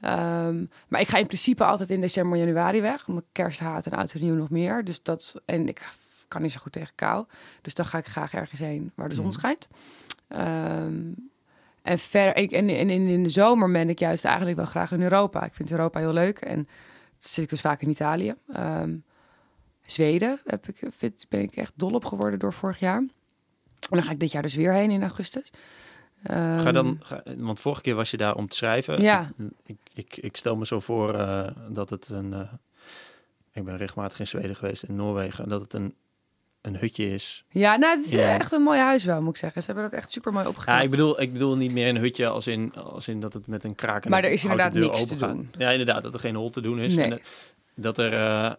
[0.02, 3.08] Um, maar ik ga in principe altijd in december, januari weg.
[3.08, 4.84] Omdat kerst haat en oud en nieuw nog meer.
[4.84, 5.88] Dus dat, en ik
[6.28, 7.26] kan niet zo goed tegen kou.
[7.62, 9.68] Dus dan ga ik graag ergens heen waar de zon schijnt.
[10.30, 11.30] Um,
[11.82, 15.02] en, ver, en, en, en in de zomer ben ik juist eigenlijk wel graag in
[15.02, 15.44] Europa.
[15.44, 16.40] Ik vind Europa heel leuk.
[16.40, 16.68] En
[17.18, 18.36] zit ik dus vaak in Italië.
[18.58, 19.04] Um,
[19.86, 22.98] Zweden heb ik, vind, ben ik echt dol op geworden door vorig jaar.
[22.98, 23.10] En
[23.90, 25.52] dan ga ik dit jaar dus weer heen in augustus.
[26.32, 29.02] Um, ga dan, ga, want vorige keer was je daar om te schrijven.
[29.02, 29.32] Ja.
[29.66, 32.32] Ik, ik, ik stel me zo voor uh, dat het een.
[32.32, 32.40] Uh,
[33.54, 35.50] ik ben regelmatig in Zweden geweest, in Noorwegen.
[35.50, 35.96] Dat het een
[36.66, 37.44] een hutje is.
[37.50, 38.38] Ja, nou, het is Ja.
[38.40, 39.62] echt een mooi huis wel, moet ik zeggen.
[39.62, 40.78] Ze hebben dat echt super mooi opgeknapt.
[40.78, 43.48] Ja, ik bedoel, ik bedoel niet meer een hutje als in, als in dat het
[43.48, 45.50] met een kraak en Maar er is inderdaad niks te doen.
[45.58, 46.96] Ja, inderdaad, dat er geen hol te doen is.
[46.96, 47.04] Nee.
[47.04, 47.22] En dat,
[47.76, 48.54] dat er eh,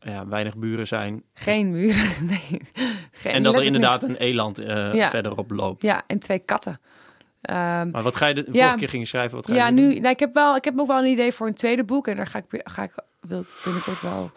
[0.00, 1.22] ja, weinig buren zijn.
[1.34, 2.60] Geen muren, nee.
[3.12, 4.12] Geen, en dat er inderdaad niks.
[4.12, 5.08] een eland eh, Ja.
[5.10, 5.82] verderop loopt.
[5.82, 6.80] Ja, en twee katten.
[7.40, 8.52] Ehm, Maar wat ga je de, Ja.
[8.60, 9.36] vorige keer ging je schrijven?
[9.36, 11.32] Wat ga ja, je nu, nou, ik, heb wel, ik heb ook wel een idee
[11.32, 12.06] voor een tweede boek.
[12.08, 14.30] En daar ga ik, ga ik wil ik binnenkort wel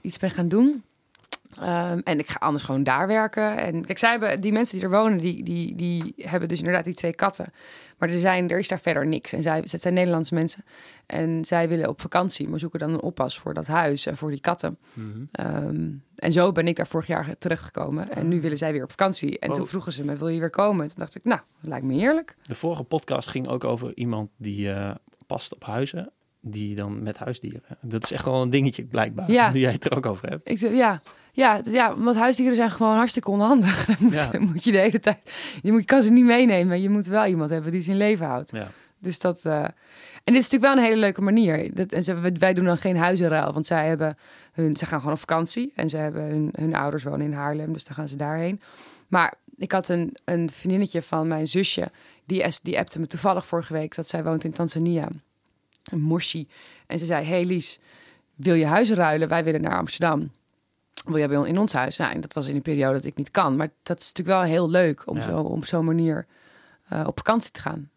[0.00, 0.84] iets mee gaan doen.
[1.60, 3.56] Ehm, en ik ga anders gewoon daar werken.
[3.58, 6.84] En kijk, zij hebben, die mensen die er wonen, die, die, die hebben dus inderdaad
[6.84, 7.52] die twee katten.
[7.98, 9.32] Maar er, zijn, er is daar verder niks.
[9.32, 10.64] En zij, het zijn Nederlandse mensen.
[11.06, 14.30] En zij willen op vakantie, maar zoeken dan een oppas voor dat huis en voor
[14.30, 14.78] die katten.
[14.92, 15.08] Mhm.
[15.32, 18.10] Ehm, en zo ben ik daar vorig jaar terechtgekomen.
[18.12, 19.38] En nu willen zij weer op vakantie.
[19.38, 19.56] En Oh.
[19.56, 20.86] toen vroegen ze me, wil je weer komen?
[20.88, 22.36] Toen dacht ik, nou, dat lijkt me heerlijk.
[22.46, 24.90] De vorige podcast ging ook over iemand die eh,
[25.26, 26.10] past op huizen.
[26.46, 27.62] Die dan met huisdieren.
[27.80, 29.30] Dat is echt wel een dingetje blijkbaar.
[29.30, 29.52] Ja.
[29.52, 30.50] Nu jij het er ook over hebt.
[30.50, 31.02] Ik zei, ja,
[31.34, 33.84] ja, ja, want huisdieren zijn gewoon hartstikke onhandig.
[33.86, 34.30] Dan moet, Ja.
[34.38, 35.18] moet je de hele tijd,
[35.62, 36.80] je, moet, je kan ze niet meenemen.
[36.82, 38.50] Je moet wel iemand hebben die ze in leven houdt.
[38.50, 38.70] Ja.
[38.98, 41.74] Dus dat, eh, en dit is natuurlijk wel een hele leuke manier.
[41.74, 44.18] Dat, en ze, wij doen dan geen huizenruil, want zij hebben
[44.52, 47.72] hun, ze gaan gewoon op vakantie en ze hebben hun, hun ouders wonen in Haarlem,
[47.72, 48.60] dus dan gaan ze daarheen.
[49.08, 51.90] Maar ik had een, een vriendinnetje van mijn zusje,
[52.26, 55.08] die, die appte me toevallig vorige week dat zij woont in Tanzania,
[55.84, 56.48] een Moshi.
[56.86, 57.78] En ze zei, hey Lies,
[58.34, 59.28] wil je huizen ruilen?
[59.28, 60.30] Wij willen naar Amsterdam.
[61.04, 61.98] Wil jij bij ons in ons huis?
[61.98, 63.56] En dat was in een periode dat ik niet kan.
[63.56, 65.22] Maar dat is natuurlijk wel heel leuk om Ja.
[65.22, 66.26] zo op zo'n manier
[66.88, 67.90] eh, op vakantie te gaan.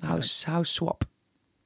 [0.00, 1.02] House, house swap.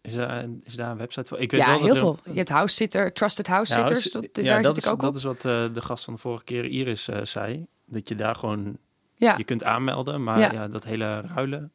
[0.01, 1.39] Is, er, is daar een website voor?
[1.39, 2.19] Ik weet Ja, wel dat heel er- veel.
[2.33, 4.13] Je hebt house sitter, trusted house Ja, sitters.
[4.13, 5.17] house- dat, ja, daar dat zit is, ik ook dat op.
[5.17, 7.67] is wat eh, de gast van de vorige keer Iris eh, zei.
[7.85, 8.79] Dat je daar gewoon,
[9.15, 10.23] Ja, je kunt aanmelden.
[10.23, 10.69] Maar Ja.
[10.69, 11.73] dat hele ruilen.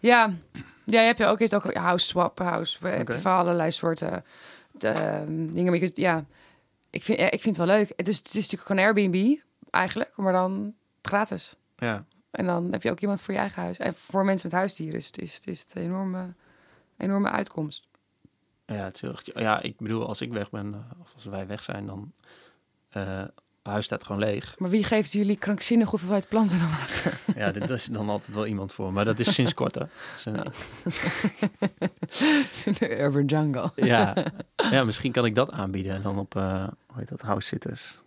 [0.00, 0.32] ja.
[0.84, 2.86] ja, je hebt ook, je hebt ook house swap, house.
[2.86, 4.24] Heb je van allerlei soorten
[4.80, 5.64] eh, dingen.
[5.64, 6.24] Maar je kunt- ja,
[6.90, 7.92] ik vind, ik vind het wel leuk.
[7.96, 9.38] Het is, het is natuurlijk gewoon Airbnb
[9.70, 11.56] eigenlijk, maar dan gratis.
[11.76, 12.04] Ja.
[12.30, 13.78] En dan heb je ook iemand voor je eigen huis.
[13.78, 16.34] En voor mensen met huisdieren is het, is, het is een enorme,
[16.96, 17.88] enorme uitkomst.
[18.66, 21.24] Ja, het is heel erg- ja, ik bedoel, als ik weg ben, eh, of als
[21.24, 22.12] wij weg zijn, dan
[22.90, 23.24] eh
[23.62, 24.54] huis staat gewoon leeg.
[24.58, 27.18] Maar wie geeft jullie krankzinnig hoeveelheid planten dan water?
[27.42, 28.92] Ja, dit is dan altijd wel iemand voor.
[28.92, 29.80] Maar dat is sinds kort, hè.
[29.80, 30.24] Dat is
[32.66, 33.70] een- de urban jungle.
[33.76, 34.14] ja.
[34.70, 35.94] ja, misschien kan ik dat aanbieden.
[35.94, 37.98] En dan op, eh hoe heet dat, house sitters.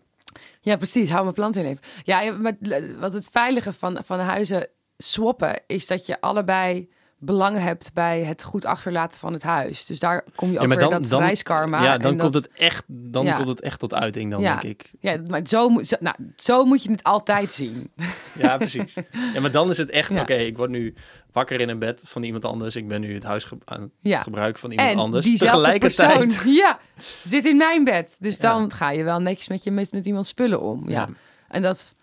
[0.61, 1.09] Ja, precies.
[1.09, 1.81] Hou mijn plant in leven.
[2.03, 2.53] Ja, ja, maar
[2.99, 6.89] wat het veilige van, van huizen swappen is dat je allebei
[7.25, 9.85] belang hebt bij het goed achterlaten van het huis.
[9.85, 11.83] Dus daar kom je ook weer dat reiskarma.
[11.83, 13.35] Ja, dan en komt dat- het echt, dan Ja.
[13.35, 14.59] komt het echt tot uiting, dan Ja.
[14.59, 14.91] denk ik.
[14.99, 17.91] Ja, maar zo, moet- zo, nou, zo moet je het altijd zien.
[18.37, 18.93] Ja, precies.
[19.33, 20.21] Ja, maar dan is het echt, Ja.
[20.21, 20.93] oké, ik word nu
[21.31, 22.75] wakker in een bed van iemand anders.
[22.75, 24.21] Ik ben nu het huis aan het Ja.
[24.21, 25.25] gebruiken van iemand En anders.
[25.25, 26.17] diezelfde Tegelijkertijd.
[26.27, 26.79] persoon ja,
[27.23, 28.15] zit in mijn bed.
[28.19, 28.41] Dus Ja.
[28.53, 30.89] dan ga je wel netjes met, je, met, met iemand spullen om.
[30.89, 30.93] Ja.
[30.99, 31.09] Ja.
[31.47, 31.93] En dat,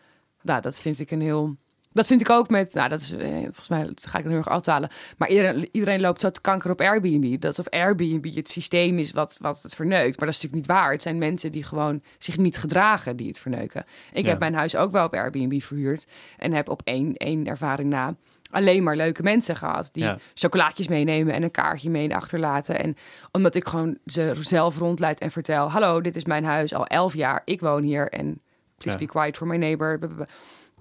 [0.43, 1.57] nou, dat vind ik een heel...
[1.93, 4.31] Dat vind ik ook met, nou dat is, eh, volgens mij dat ga ik er
[4.31, 4.91] heel erg afhalen.
[5.19, 7.41] Maar iedereen, iedereen loopt zo te kanker op Airbnb.
[7.41, 10.17] Dat of Airbnb het systeem is wat, wat het verneukt.
[10.19, 10.93] Maar dat is natuurlijk niet waar.
[10.93, 13.85] Het zijn mensen die gewoon zich niet gedragen die het verneuken.
[14.13, 14.31] Ik Ja.
[14.31, 16.07] heb mijn huis ook wel op Airbnb verhuurd.
[16.37, 18.15] En heb op één, één ervaring na
[18.51, 19.91] alleen maar leuke mensen gehad.
[19.93, 20.19] Die Ja.
[20.35, 22.79] chocolaatjes meenemen en een kaartje mee achterlaten.
[22.79, 22.97] En
[23.33, 25.71] omdat ik gewoon ze zelf rondleid en vertel...
[25.71, 27.43] hallo, dit is mijn huis al elf jaar.
[27.45, 28.41] Ik woon hier en
[28.77, 29.05] please Ja.
[29.07, 29.99] be quiet for my neighbor.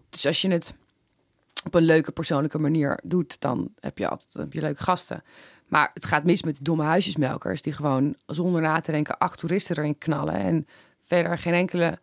[0.09, 0.73] Dus als je het
[1.65, 3.41] op een leuke persoonlijke manier doet...
[3.41, 5.23] dan heb je altijd heb je leuke gasten.
[5.67, 7.61] Maar het gaat mis met die domme huisjesmelkers...
[7.61, 10.33] die gewoon zonder na te denken acht toeristen erin knallen...
[10.33, 10.67] en
[11.05, 11.99] verder geen enkele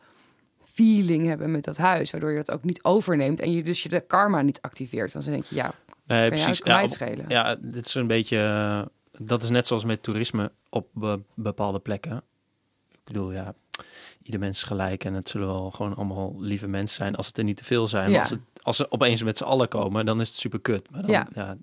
[0.64, 2.11] feeling hebben met dat huis...
[2.11, 3.40] waardoor je dat ook niet overneemt...
[3.40, 5.12] en je dus je de karma niet activeert.
[5.12, 5.72] Dan denk je, ja,
[6.07, 6.61] Nee, precies.
[6.64, 8.38] Ja, op- ja, dit is een beetje...
[8.38, 8.82] eh,
[9.26, 12.16] dat is net zoals met toerisme op be- bepaalde plekken.
[12.92, 13.54] Ik bedoel, ja,
[14.22, 17.45] ieder mens gelijk en het zullen wel gewoon allemaal lieve mensen zijn als het er
[17.45, 18.11] niet te veel zijn.
[18.11, 18.20] Ja.
[18.20, 20.91] Als, het, als ze opeens met z'n allen komen, dan is het super kut.
[20.91, 21.27] Maar dan, Ja.
[21.35, 21.57] ja.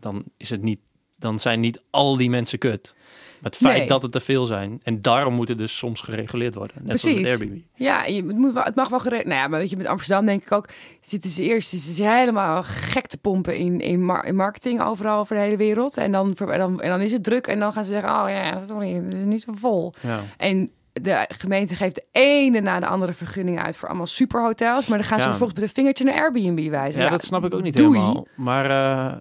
[0.00, 0.80] dan is het niet,
[1.18, 2.94] dan zijn niet al die mensen kut.
[3.40, 3.88] Maar het feit Nee.
[3.88, 6.76] dat het te veel zijn en daarom moet het dus soms gereguleerd worden.
[6.82, 7.40] Net zoals Precies.
[7.40, 7.60] Airbnb.
[7.74, 9.28] Ja, je, het, moet het mag wel geregeld.
[9.28, 10.68] Nou ja, maar weet je, met Amsterdam denk ik ook...
[11.00, 15.36] zitten ze eerst ze helemaal gek te pompen in, in, mar- in marketing overal over
[15.36, 15.96] de hele wereld.
[15.96, 18.10] En dan, en, dan, en dan is het druk en dan gaan ze zeggen...
[18.10, 19.92] oh ja, sorry, het is niet zo vol.
[20.00, 20.22] Ja.
[20.36, 20.70] En
[21.02, 23.76] de gemeente geeft de ene na de andere vergunning uit...
[23.76, 24.86] voor allemaal superhotels.
[24.86, 25.30] Maar dan gaan ze Ja.
[25.30, 27.02] vervolgens met een vingertje naar Airbnb wijzen.
[27.02, 27.98] Ja, dat snap ik ook niet doei.
[27.98, 28.26] helemaal.
[28.36, 28.70] Maar
[29.10, 29.16] eh,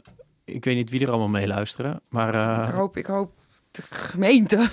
[0.45, 2.01] ik weet niet wie er allemaal meeluisteren.
[2.09, 3.31] Maar, eh, Ik hoop, ik hoop
[3.71, 4.57] de gemeente.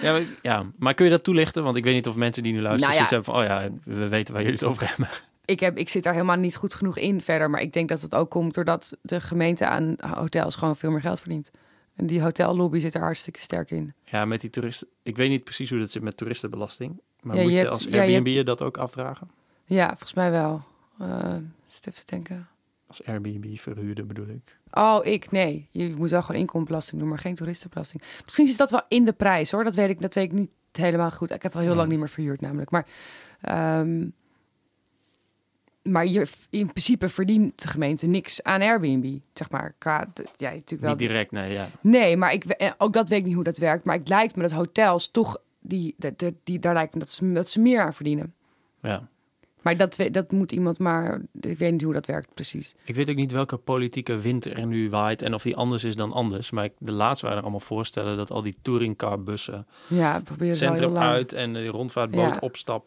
[0.00, 1.62] ja, maar, ja, maar kun je dat toelichten?
[1.64, 3.42] Want ik weet niet of mensen die nu luisteren Nou hebben van...
[3.42, 5.08] oh ja, we weten waar jullie het over hebben.
[5.44, 7.50] ik, heb, ik zit daar helemaal niet goed genoeg in verder.
[7.50, 11.00] Maar ik denk dat het ook komt doordat de gemeente aan hotels gewoon veel meer
[11.00, 11.50] geld verdient.
[11.94, 13.94] En die hotellobby zit er hartstikke sterk in.
[14.04, 14.88] Ja, met die toeristen.
[15.02, 17.00] Ik weet niet precies hoe dat zit met toeristenbelasting.
[17.20, 19.30] Maar Ja, moet je hebt- als ja, Airbnb je dat ook afdragen?
[19.64, 20.62] Ja, volgens mij wel.
[21.00, 21.34] Uh,
[21.80, 22.48] te denken.
[22.86, 24.58] Als Airbnb-verhuurder bedoel ik.
[24.70, 25.30] Oh, ik?
[25.30, 25.68] Nee.
[25.70, 28.02] Je moet wel gewoon inkomstenbelasting doen, maar geen toeristenbelasting.
[28.24, 29.64] Misschien is dat wel in de prijs, hoor.
[29.64, 31.30] Dat weet ik, dat weet ik niet helemaal goed.
[31.30, 32.70] Ik heb al heel lang niet meer verhuurd namelijk.
[32.70, 32.86] Maar,
[33.80, 34.12] um,
[35.84, 39.74] maar je, in principe verdient de gemeente niks aan Airbnb, zeg maar.
[39.78, 40.06] Qua,
[40.36, 41.70] ja, natuurlijk wel niet direct, nee, ja.
[41.80, 43.84] Nee, maar ik, eh, ook dat weet ik niet hoe dat werkt.
[43.84, 47.32] Maar het lijkt me dat hotels toch, die, die, die, daar lijkt me dat ze,
[47.32, 48.34] dat ze meer aan verdienen.
[48.82, 49.08] Ja.
[49.62, 51.20] Maar dat, dat moet iemand maar...
[51.40, 52.74] Ik weet niet hoe dat werkt precies.
[52.84, 55.22] Ik weet ook niet welke politieke wind er nu waait...
[55.22, 56.50] en of die anders is dan anders.
[56.50, 58.16] Maar ik, de laatste waren er allemaal voorstellen...
[58.16, 61.32] dat al die touringcarbussen ja, probeer het centrum uit...
[61.32, 62.84] en de rondvaartboot opstap.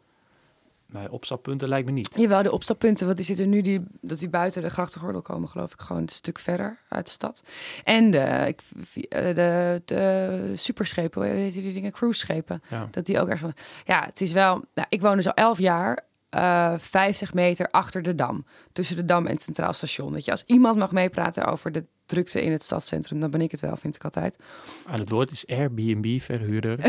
[0.90, 2.10] Nee, opstappunten lijkt me niet.
[2.16, 3.06] Jawel, de opstappunten.
[3.06, 5.82] Want die zitten nu die, dat die buiten de grachtengordel komen, geloof ik.
[5.82, 7.44] Gewoon een stuk verder uit de stad.
[7.84, 8.56] En de, eh,
[9.36, 11.92] de, de superschepen, hoe heet die dingen?
[11.92, 12.62] Cruise schepen.
[12.70, 12.88] Ja.
[12.92, 13.54] Dat die ook ergens van...
[13.86, 14.64] Ja, het is wel...
[14.74, 16.06] Nou, ik woon dus al elf jaar
[16.38, 18.46] uh, eh, 50 meter achter de Dam.
[18.74, 20.14] Tussen de Dam en het Centraal Station.
[20.14, 23.52] Weet je, als iemand mag meepraten over de drukte in het stadscentrum, dan ben ik
[23.52, 24.40] het wel, vind ik altijd.
[24.86, 26.78] Aan het woord is Airbnb-verhuurder.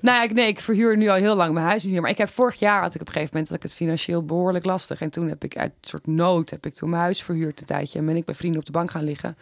[0.00, 2.00] nou ja, nee, ik verhuur nu al heel lang mijn huis niet meer.
[2.00, 4.24] Maar ik heb vorig jaar had ik op een gegeven moment dat ik het financieel
[4.24, 5.00] behoorlijk lastig.
[5.00, 7.66] En toen heb ik uit een soort nood heb ik toen mijn huis verhuurd een
[7.66, 7.98] tijdje.
[7.98, 9.36] En ben ik bij vrienden op de bank gaan liggen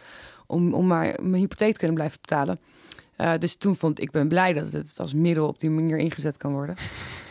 [0.46, 2.58] om, om maar mijn hypotheek te kunnen blijven betalen.
[3.23, 6.37] Uh, dus toen vond ik ben blij dat het als middel op die manier ingezet
[6.37, 6.77] kan worden.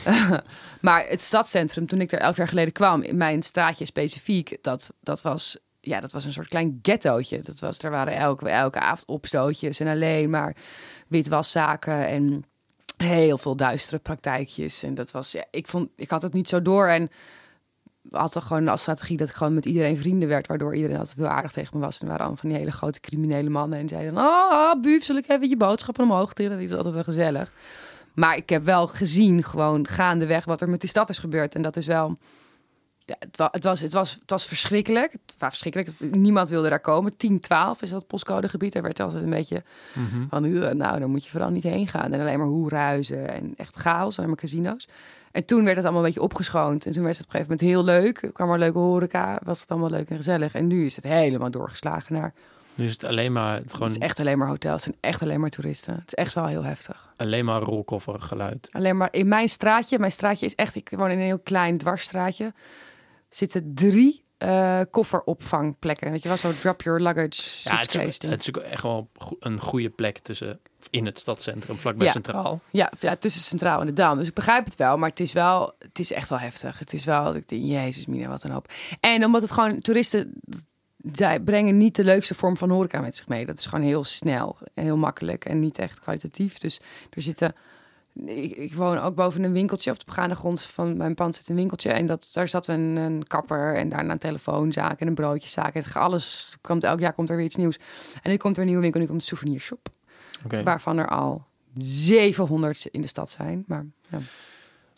[0.82, 4.94] maar het stadscentrum, toen ik er elf jaar geleden kwam, in mijn straatje specifiek, dat,
[5.00, 7.40] dat was ja, dat was een soort klein ghettootje.
[7.40, 10.56] Dat was, er waren elke, elke avond opstootjes en alleen maar
[11.08, 12.46] witwaszaken en
[12.98, 14.84] heel veel duistere praktijkjes.
[14.84, 17.10] En dat was, ja, ik vond, ik had het niet zo door en
[18.10, 21.18] had er gewoon als strategie dat ik gewoon met iedereen vrienden werd, waardoor iedereen altijd
[21.18, 22.00] heel aardig tegen me was.
[22.00, 25.30] En waren allemaal van die hele grote criminele mannen en zeiden, oh, buuf, zal ik
[25.30, 26.52] even je boodschappen omhoog tillen?
[26.52, 27.54] Dat is altijd wel gezellig.
[28.14, 31.56] Maar ik heb wel gezien, gewoon gaandeweg, wat er met die stad is gebeurd.
[31.56, 32.18] En dat is wel.
[33.06, 35.12] Ja, het, was, het, was, het, was, het was verschrikkelijk.
[35.12, 36.16] Het was verschrikkelijk.
[36.16, 37.18] Niemand wilde daar komen.
[37.18, 38.74] 10, 12 is dat postcodegebied.
[38.74, 42.14] Daar werd altijd een beetje mm van, nou, dan moet je vooral niet heen gaan.
[42.14, 44.88] En alleen maar hoeruizen en echt chaos, alleen maar casino's.
[45.32, 46.86] En toen werd het allemaal een beetje opgeschoond.
[46.86, 48.22] En toen werd het op een gegeven moment heel leuk.
[48.22, 50.54] Er kwam maar leuke horeca, was het allemaal leuk en gezellig.
[50.54, 52.34] En nu is het helemaal doorgeslagen naar
[52.76, 53.56] nu is het alleen maar...
[53.56, 53.88] Het, gewoon...
[53.88, 55.94] het is echt alleen maar hotels en echt alleen maar toeristen.
[55.94, 57.14] Het is echt wel heel heftig.
[57.18, 58.70] Alleen maar rolkoffergeluid.
[58.72, 60.00] Alleen maar in mijn straatje.
[60.00, 60.76] Mijn straatje is echt...
[60.76, 62.54] Ik woon in een heel klein dwarsstraatje.
[63.30, 66.12] Zitten drie uh, kofferopvangplekken.
[66.12, 69.10] Weet je wel, zo drop your luggage Ja, het is, het is ook echt wel
[69.40, 70.60] een goede plek tussen
[70.90, 72.60] in het stadscentrum, vlakbij Centraal.
[72.70, 74.18] Ja, ja, tussen Centraal en de Dam.
[74.18, 76.80] Dus ik begrijp het wel, maar het is wel, het is echt wel heftig.
[76.80, 78.72] Het is wel, ik denk, jezus mina, wat een hoop.
[79.00, 80.34] En omdat het gewoon toeristen,
[81.14, 83.46] zij brengen niet de leukste vorm van horeca met zich mee.
[83.46, 86.58] Dat is gewoon heel snel, heel makkelijk en niet echt kwalitatief.
[86.58, 86.80] Dus
[87.10, 87.56] er zitten...
[88.26, 91.50] Ik, ik woon ook boven een winkeltje op de begane grond van mijn pand zit
[91.50, 95.14] een winkeltje en dat daar zat een, een kapper en daarna een telefoonzaak en een
[95.14, 95.74] broodjeszaak.
[95.74, 97.78] Het alles komt elk jaar komt er weer iets nieuws.
[98.22, 99.90] En nu komt er een nieuwe winkel, nu komt een souvenirshop,
[100.46, 100.64] okay.
[100.64, 101.46] waarvan er al
[101.78, 103.64] 700 in de stad zijn.
[103.68, 104.20] Maar ja.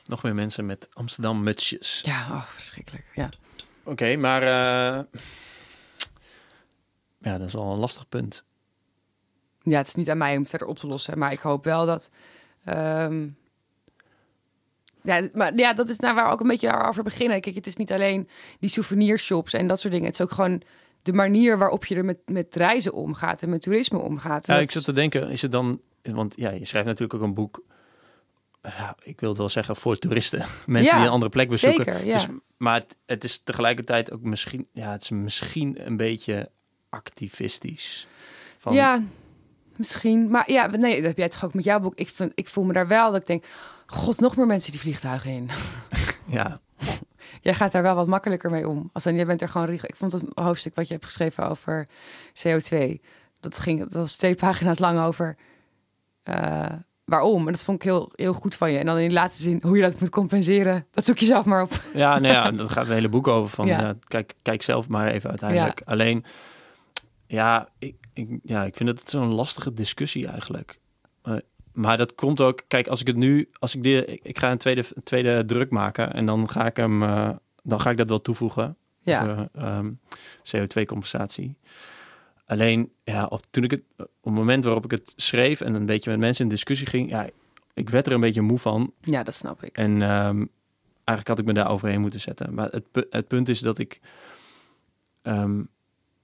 [0.05, 2.01] nog meer mensen met Amsterdam mutsjes.
[2.05, 3.05] Ja, oh, verschrikkelijk.
[3.15, 3.29] Ja.
[3.83, 5.03] Oké, maar uh,
[7.17, 8.43] ja, dat is wel een lastig punt.
[9.61, 11.17] Ja, het is niet aan mij om verder op te lossen.
[11.17, 12.11] Maar ik hoop wel dat...
[12.65, 13.37] Um...
[15.03, 17.41] Ja, maar ja, dat is nou waar we ook een beetje over beginnen.
[17.41, 18.29] Kijk, het is niet alleen
[18.59, 20.07] die souvenirshops en dat soort dingen.
[20.07, 20.61] Het is ook gewoon
[21.03, 24.47] de manier waarop je er met, met reizen omgaat en met toerisme omgaat.
[24.47, 25.81] Ja, ik zat te denken, is het dan...
[26.01, 27.63] Want ja, je schrijft natuurlijk ook een boek
[28.63, 30.39] ja, ik wil het wel zeggen, voor toeristen.
[30.65, 31.83] Mensen die een andere plek bezoeken.
[31.83, 32.13] Zeker, ja.
[32.13, 32.27] dus,
[32.57, 36.49] maar het, het, is tegelijkertijd ook misschien, ja, het is misschien een beetje
[36.89, 38.07] activistisch.
[38.57, 38.73] Van...
[38.73, 39.03] Ja,
[39.75, 40.29] misschien.
[40.29, 41.95] Maar ja, nee, dat heb jij toch ook met jouw boek.
[41.95, 43.45] Ik, vind, ik voel me daar wel dat ik denk,
[43.85, 45.49] god, nog meer mensen die vliegtuigen in.
[46.25, 46.61] ja.
[47.43, 48.89] Jij gaat daar wel wat makkelijker mee om.
[48.93, 49.69] Als dan, jij bent er gewoon...
[49.69, 51.87] Ik vond het hoofdstuk wat je hebt geschreven over
[52.47, 52.99] CO2.
[53.39, 55.35] Dat, ging, dat was twee pagina's lang over...
[56.29, 56.65] Uh,
[57.05, 57.45] waarom.
[57.45, 58.77] En dat vond ik heel, heel goed van je.
[58.77, 61.45] En dan in de laatste zin, hoe je dat moet compenseren, dat zoek je zelf
[61.45, 61.81] maar op.
[61.93, 63.55] Ja, nou ja, dat gaat het hele boek over.
[63.55, 63.95] Van, ja.
[64.07, 65.81] kijk, kijk zelf maar even uiteindelijk.
[65.85, 66.25] Alleen,
[67.27, 70.79] ja ik, ik, ja, ik vind het zo'n lastige discussie eigenlijk.
[71.73, 74.57] Maar dat komt ook, kijk, als ik het nu, als ik dit, ik, ga een
[74.57, 77.29] tweede, tweede druk maken en dan ga ik hem, uh,
[77.63, 78.77] dan ga ik dat wel toevoegen.
[78.99, 79.27] Ja.
[79.27, 79.91] um, ehm,
[80.43, 81.57] CO2-compensatie.
[82.45, 85.85] Alleen, ja, op, toen ik het, op het moment waarop ik het schreef en een
[85.85, 87.29] beetje met mensen in discussie ging, ja,
[87.73, 88.93] ik werd er een beetje moe van.
[89.01, 89.77] Ja, dat snap ik.
[89.77, 90.49] En um,
[91.03, 92.53] eigenlijk had ik me daar overheen moeten zetten.
[92.53, 93.99] Maar het, het punt is dat ik,
[95.23, 95.67] um,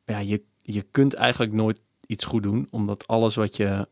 [0.06, 3.88] ja, je, je kunt eigenlijk nooit iets goed doen, omdat alles wat je.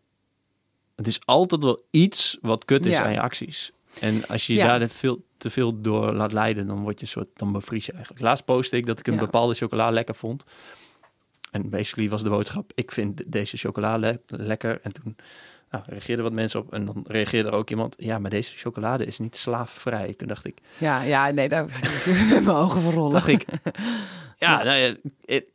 [0.98, 3.72] Het is altijd wel iets wat kut is aan je acties.
[4.02, 7.28] En als je daar veel, te veel door laat leiden, dan word je een soort,
[7.34, 8.22] dan bevries je eigenlijk.
[8.22, 10.43] Laatst postte ik dat ik een bepaalde chocola lekker vond.
[11.52, 14.80] En basically was de boodschap, ik vind deze chocola le- lekker.
[14.82, 15.16] En toen
[15.72, 16.74] nou, reageerden wat mensen op.
[16.74, 20.13] En dan reageerde er ook iemand, ja, maar deze chocolade is niet slaafvrij.
[20.13, 23.11] Toen dacht ik, Ja, ja, nee, daar ga ik natuurlijk met mijn ogen van rollen.
[23.11, 23.45] dacht ik,
[24.39, 24.95] ja, nou ja,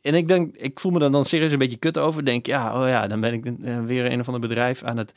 [0.01, 2.25] en ik denk, ik voel me dan, dan serieus een beetje kut over.
[2.25, 5.13] Denk, ja, oh ja, dan ben ik eh, weer een of ander bedrijf aan het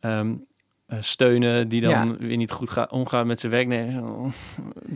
[0.00, 0.34] ehm,
[0.86, 2.16] eh, steunen die dan Ja.
[2.18, 3.94] weer niet goed gaat omgaan met zijn werknemers.
[4.04, 4.26] Oh,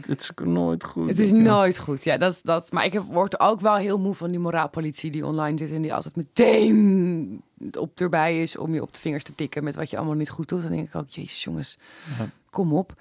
[0.07, 1.09] het is nooit goed.
[1.09, 2.05] Het is nooit goed.
[2.05, 5.27] Ja, dat, dat, maar ik heb, word ook wel heel moe van die moraalpolitie die
[5.27, 7.43] online zit en die altijd meteen
[7.79, 10.31] op erbij is om je op de vingers te tikken met wat je allemaal niet
[10.31, 10.63] goed doet.
[10.63, 11.79] Dan denk ik ook, jezus jongens,
[12.19, 12.29] Ja.
[12.51, 12.95] kom op.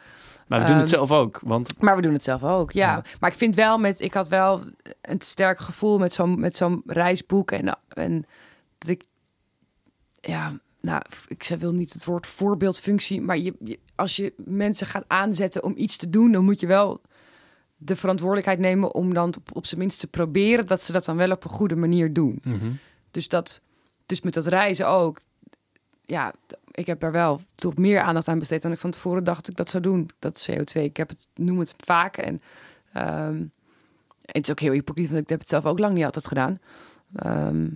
[0.47, 2.91] Maar we doen het Ehm, zelf ook, want Maar we doen het zelf ook, ja.
[2.95, 3.03] Ja.
[3.20, 4.64] Maar ik vind wel met, ik had wel
[5.01, 8.26] een sterk gevoel met zo'n met zo'n reisboek en, en
[8.78, 9.03] dat ik,
[10.22, 14.88] ja, nou, ik zei- wil niet het woord voorbeeldfunctie, maar je, je- als je mensen
[14.88, 17.01] gaat aanzetten om iets te doen, dan moet je wel
[17.78, 21.18] de verantwoordelijkheid nemen om dan op, op zijn minst te proberen dat ze dat dan
[21.18, 22.39] wel op een goede manier doen.
[22.43, 22.72] Mhm.
[23.12, 23.62] Dus dat,
[24.08, 25.20] dus met dat reizen ook.
[26.05, 26.34] Ja,
[26.72, 29.49] ik heb daar wel toch meer aandacht aan besteed dan ik van tevoren dacht dat
[29.49, 30.10] ik dat zou doen.
[30.20, 30.82] Dat CO2.
[30.82, 32.18] Ik heb het, noem het vaak.
[32.18, 32.41] En,
[32.91, 33.51] en
[34.22, 36.60] het is ook heel hypocriet, want ik heb het zelf ook lang niet altijd gedaan.
[37.16, 37.68] Ehm,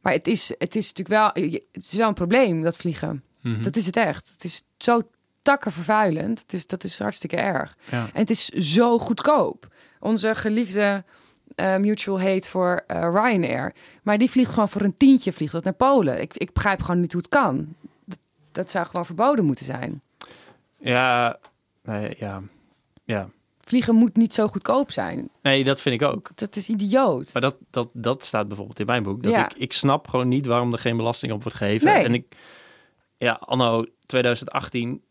[0.00, 3.24] maar het is, het is natuurlijk wel, het is wel een probleem, dat vliegen.
[3.40, 3.62] Mhm.
[3.62, 4.30] Dat is het echt.
[4.30, 5.02] Het is zo
[5.42, 6.38] takkenvervuilend.
[6.38, 7.76] Het is, dat is hartstikke erg.
[7.90, 8.04] ja.
[8.12, 9.74] En het is zo goedkoop.
[10.00, 11.04] Onze geliefde
[11.60, 13.74] eh, mutual hate voor eh, Ryanair.
[14.02, 16.20] Maar die vliegt gewoon voor een tientje vliegt dat naar Polen.
[16.20, 17.74] Ik, ik begrijp gewoon niet hoe het kan.
[18.04, 18.18] Dat,
[18.52, 20.02] dat zou gewoon verboden moeten zijn.
[20.78, 21.38] ja,
[21.82, 22.42] nee, ja,
[23.04, 23.28] ja.
[23.60, 25.28] Vliegen moet niet zo goedkoop zijn.
[25.42, 26.30] Nee, dat vind ik ook.
[26.34, 27.32] Dat is idioot.
[27.32, 29.22] Maar dat, dat, dat staat bijvoorbeeld in mijn boek.
[29.22, 29.44] Dat Ja.
[29.44, 31.92] ik, ik snap gewoon niet waarom er geen belasting op wordt gegeven.
[31.92, 32.04] Nee.
[32.04, 32.36] En ik,
[33.16, 35.02] ja, anno 2018,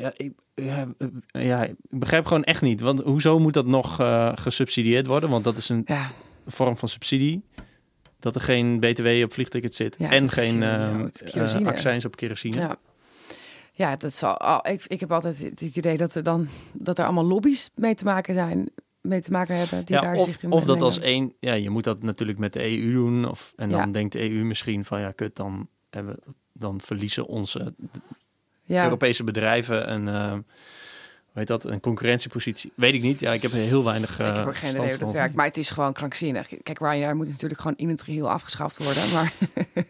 [0.00, 2.80] ja ik, ja, eh, ja, ik begrijp gewoon echt niet.
[2.80, 5.30] Want hoezo moet dat nog eh, gesubsidieerd worden?
[5.30, 6.10] Want dat is een ja,
[6.46, 7.44] vorm van subsidie.
[8.18, 9.96] Dat er geen BTW op vliegtickets zit.
[9.98, 12.60] Ja, en geen eh, accijns op kerosine.
[12.60, 12.78] ja.
[13.72, 14.34] Ja, dat zal.
[14.34, 17.94] oh, ik, ik heb altijd het idee dat er dan dat er allemaal lobby's mee
[17.94, 18.70] te maken zijn,
[19.00, 19.84] mee te maken hebben.
[19.84, 22.38] Die Ja, daar of, zich in of dat als één, ja, je moet dat natuurlijk
[22.38, 23.28] met de EU doen.
[23.28, 23.86] Of, en dan Ja.
[23.86, 26.18] denkt de EU misschien van ja, kut, dan, hebben,
[26.52, 27.74] dan verliezen onze
[28.66, 28.84] ja.
[28.84, 32.72] Europese bedrijven een, eh, hoe heet dat, een concurrentiepositie.
[32.74, 33.20] Weet ik niet.
[33.20, 34.18] Ja, ik heb heel weinig.
[34.20, 36.48] eh ik heb ook geen idee hoe dat werkt, maar het is gewoon krankzinnig.
[36.62, 39.32] Kijk, Ryanair moet natuurlijk gewoon in het geheel afgeschaft worden, maar,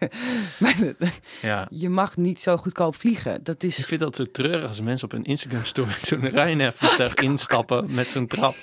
[0.58, 1.66] maar het- Ja.
[1.70, 3.40] je mag niet zo goedkoop vliegen.
[3.44, 6.72] Dat Ik is, vind dat zo treurig als mensen op een Instagram story zo'n Ryanair
[6.72, 8.54] vliegtuig instappen met zo'n trap.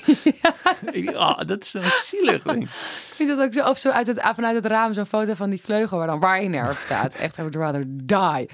[0.92, 2.64] Ik, ah, dat is zo zielig ding.
[2.64, 5.50] ik vind dat ook zo, of zo uit het, vanuit het raam zo'n foto van
[5.50, 7.14] die vleugel waar dan Ryanair op staat.
[7.14, 8.50] Echt, I would rather die.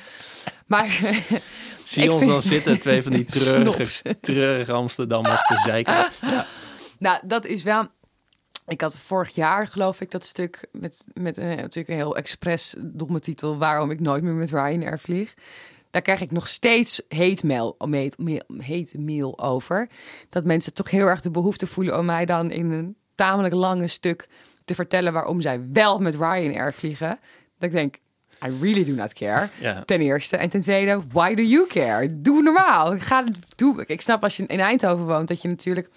[0.70, 0.90] Maar
[1.84, 6.08] Zie ons vind- dan zitten, twee van die treurige, treurige Amsterdammers te zeiken.
[7.00, 7.88] Nou, dat is wel.
[8.68, 12.76] Ik had vorig jaar, geloof ik, dat stuk met, met een, natuurlijk een heel expres
[12.78, 13.58] domme titel...
[13.58, 15.34] waarom ik nooit meer met Ryanair vlieg.
[15.92, 19.90] Daar krijg ik nog steeds hate mail, hate mail, hate mail over.
[20.30, 23.88] Dat mensen toch heel erg de behoefte voelen om mij dan in een tamelijk lange
[23.88, 24.28] stuk
[24.66, 25.14] te vertellen...
[25.14, 27.20] waarom zij wel met Ryanair vliegen.
[27.58, 27.96] Dat ik denk,
[28.46, 29.50] I really do not care.
[29.60, 29.84] Ja.
[29.86, 30.38] Ten eerste.
[30.38, 32.22] En ten tweede, why do you care?
[32.22, 33.00] Doe normaal.
[33.00, 33.24] Ga,
[33.56, 33.84] doe.
[33.86, 35.90] Ik snap als je in Eindhoven woont dat je natuurlijk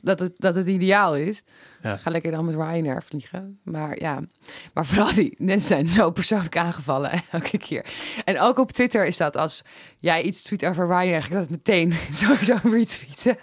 [0.00, 1.42] dat het, dat het ideaal is.
[1.82, 1.96] Ja.
[1.96, 3.58] Ga lekker dan met Ryanair vliegen.
[3.62, 4.20] Maar ja,
[4.74, 7.84] maar vooral die mensen zijn zo persoonlijk aangevallen elke keer.
[8.24, 9.62] En ook op Twitter is dat als
[9.98, 13.38] jij iets tweet over Ryanair, ga ik dat meteen sowieso retweeten.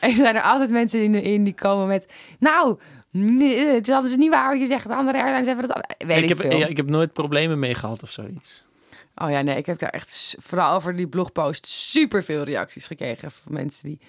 [0.00, 2.78] en er zijn er altijd mensen in, in die komen met, nou,
[3.16, 4.88] nee, het is altijd niet waar je zegt.
[4.88, 5.94] De andere airlines hebben dat.
[5.98, 6.58] Weet ik, Ik heb, veel.
[6.58, 8.64] ja, ik heb nooit problemen mee gehad of zoiets.
[9.16, 13.30] Oh ja, nee, ik heb daar echt vooral over die blogpost super veel reacties gekregen
[13.30, 14.00] van mensen die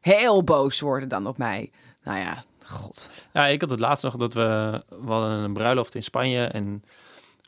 [0.00, 1.70] heel boos worden dan op mij.
[2.02, 3.10] Nou ja, god.
[3.32, 6.84] Ja, ik had het laatst nog dat we, we hadden een bruiloft in Spanje en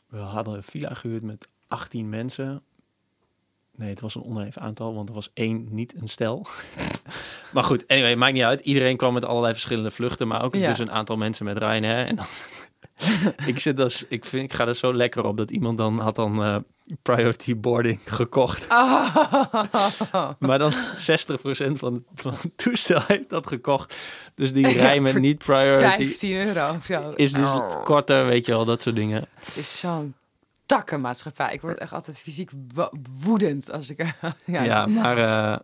[0.07, 2.61] we hadden een villa gehuurd met 18 mensen.
[3.75, 6.45] Nee, het was een oneven aantal, want er was één niet een stel.
[7.53, 8.59] maar goed, anyway, maakt niet uit.
[8.59, 10.69] Iedereen kwam met allerlei verschillende vluchten, maar ook Ja.
[10.69, 12.05] dus een aantal mensen met Ryanair.
[12.07, 12.25] En dan,
[13.45, 16.15] ik, zit dus, ik, vind, ik ga er zo lekker op dat iemand dan had
[16.15, 16.55] dan eh,
[17.01, 18.67] priority boarding gekocht.
[20.39, 20.75] Maar dan 60%
[21.71, 23.95] van het, van het toestel heeft dat gekocht.
[24.35, 27.13] Dus die Ja, rij met voor niet priority 15 euro of zo.
[27.15, 29.27] is dus Oh, korter, weet je wel, dat soort dingen.
[29.33, 30.13] Het is zo'n
[30.75, 31.53] takkenmaatschappij.
[31.53, 32.91] Ik word echt altijd fysiek wo-
[33.23, 33.97] woedend als ik...
[34.45, 35.59] ja, Ja, maar eh,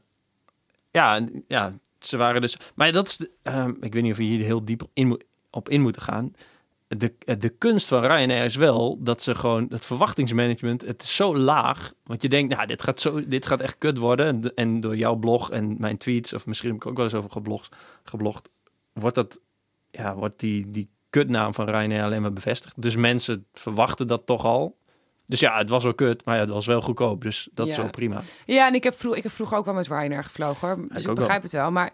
[0.91, 2.57] ja, ja, ze waren dus...
[2.75, 5.23] Maar dat is, de- ehm, ik weet niet of je hier heel diep in, moet-
[5.51, 6.33] op in moeten gaan.
[6.87, 11.37] de, de kunst van Ryanair is wel dat ze gewoon het verwachtingsmanagement, het is zo
[11.37, 11.93] laag.
[12.03, 14.25] Want je denkt, nou, dit gaat, zo, dit gaat echt kut worden.
[14.27, 17.13] En, en door jouw blog en mijn tweets, of misschien heb ik ook wel eens
[17.13, 18.49] over geblogd, geblogd
[18.93, 19.39] wordt dat,
[19.91, 22.81] ja, wordt die, die kutnaam van Ryanair alleen maar bevestigd.
[22.81, 24.76] Dus mensen verwachten dat toch al.
[25.27, 27.21] Dus ja, het was wel kut, maar ja, het was wel goedkoop.
[27.21, 28.21] Dus dat is wel prima.
[28.45, 30.87] Ja, en ik heb, vroeg, ik heb vroeger ook wel met Ryanair gevlogen, hoor.
[30.93, 31.71] Dus ik begrijp het wel.
[31.71, 31.91] Maar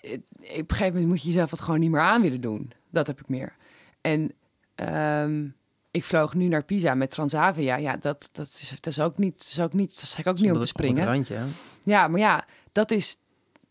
[0.00, 2.72] het- op een gegeven moment moet je jezelf het gewoon niet meer aan willen doen.
[2.90, 3.56] Dat heb ik meer.
[4.00, 4.32] En
[4.74, 5.46] ehm,
[5.90, 7.76] ik vloog nu naar Pisa met Transavia.
[7.76, 10.36] Ja, dat, dat, is, dat is ook niet, dat is ook niet, dat ik ook
[10.38, 11.04] niet om te Op springen.
[11.06, 11.44] randje, hè?
[11.84, 13.16] Ja, maar ja, dat is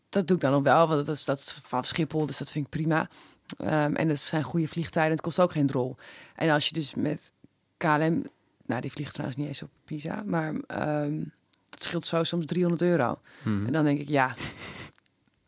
[0.08, 2.50] dat doe ik dan nog wel, want dat is dat is vanaf Schiphol, dus dat
[2.50, 3.08] vind ik prima.
[3.56, 5.96] Ehm, en dat zijn goede vliegtijden, het kost ook geen drol.
[6.34, 7.32] En als je dus met
[7.76, 8.24] KLM,
[8.66, 11.22] nou die vliegt trouwens niet eens op Pisa, maar ehm
[11.68, 13.20] dat scheelt zo soms 300 euro.
[13.42, 13.66] Mhm.
[13.66, 14.34] En dan denk ik, ja,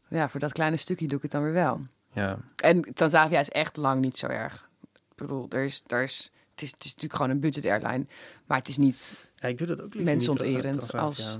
[0.08, 1.80] ja, voor dat kleine stukje doe ik het dan weer wel.
[2.12, 2.38] Ja.
[2.56, 4.68] En Transavia is echt lang niet zo erg.
[4.92, 8.06] Ik bedoel, er is, er is, het, is, het is natuurlijk gewoon een budget airline,
[8.46, 11.38] maar het is niet ja, ik doe dat ook liever Mensonterend niet, eh, als-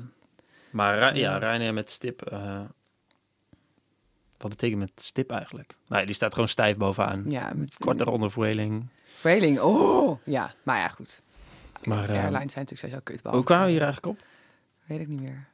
[0.71, 1.37] Maar ja, Ja.
[1.39, 2.23] Ryanair met stip...
[2.23, 2.61] eh,
[4.39, 5.77] wat betekent met stip eigenlijk?
[5.89, 7.25] Nou, die staat gewoon stijf bovenaan.
[7.29, 8.87] ja, met Kortere onderverdeling.
[9.05, 9.61] Verveling.
[9.61, 11.23] Oh, ja, maar ja, goed.
[11.87, 13.21] Maar eh, Airlines zijn natuurlijk sowieso kut.
[13.23, 14.27] hoe kwamen we hier eigenlijk op?
[14.87, 15.47] Weet ik niet meer.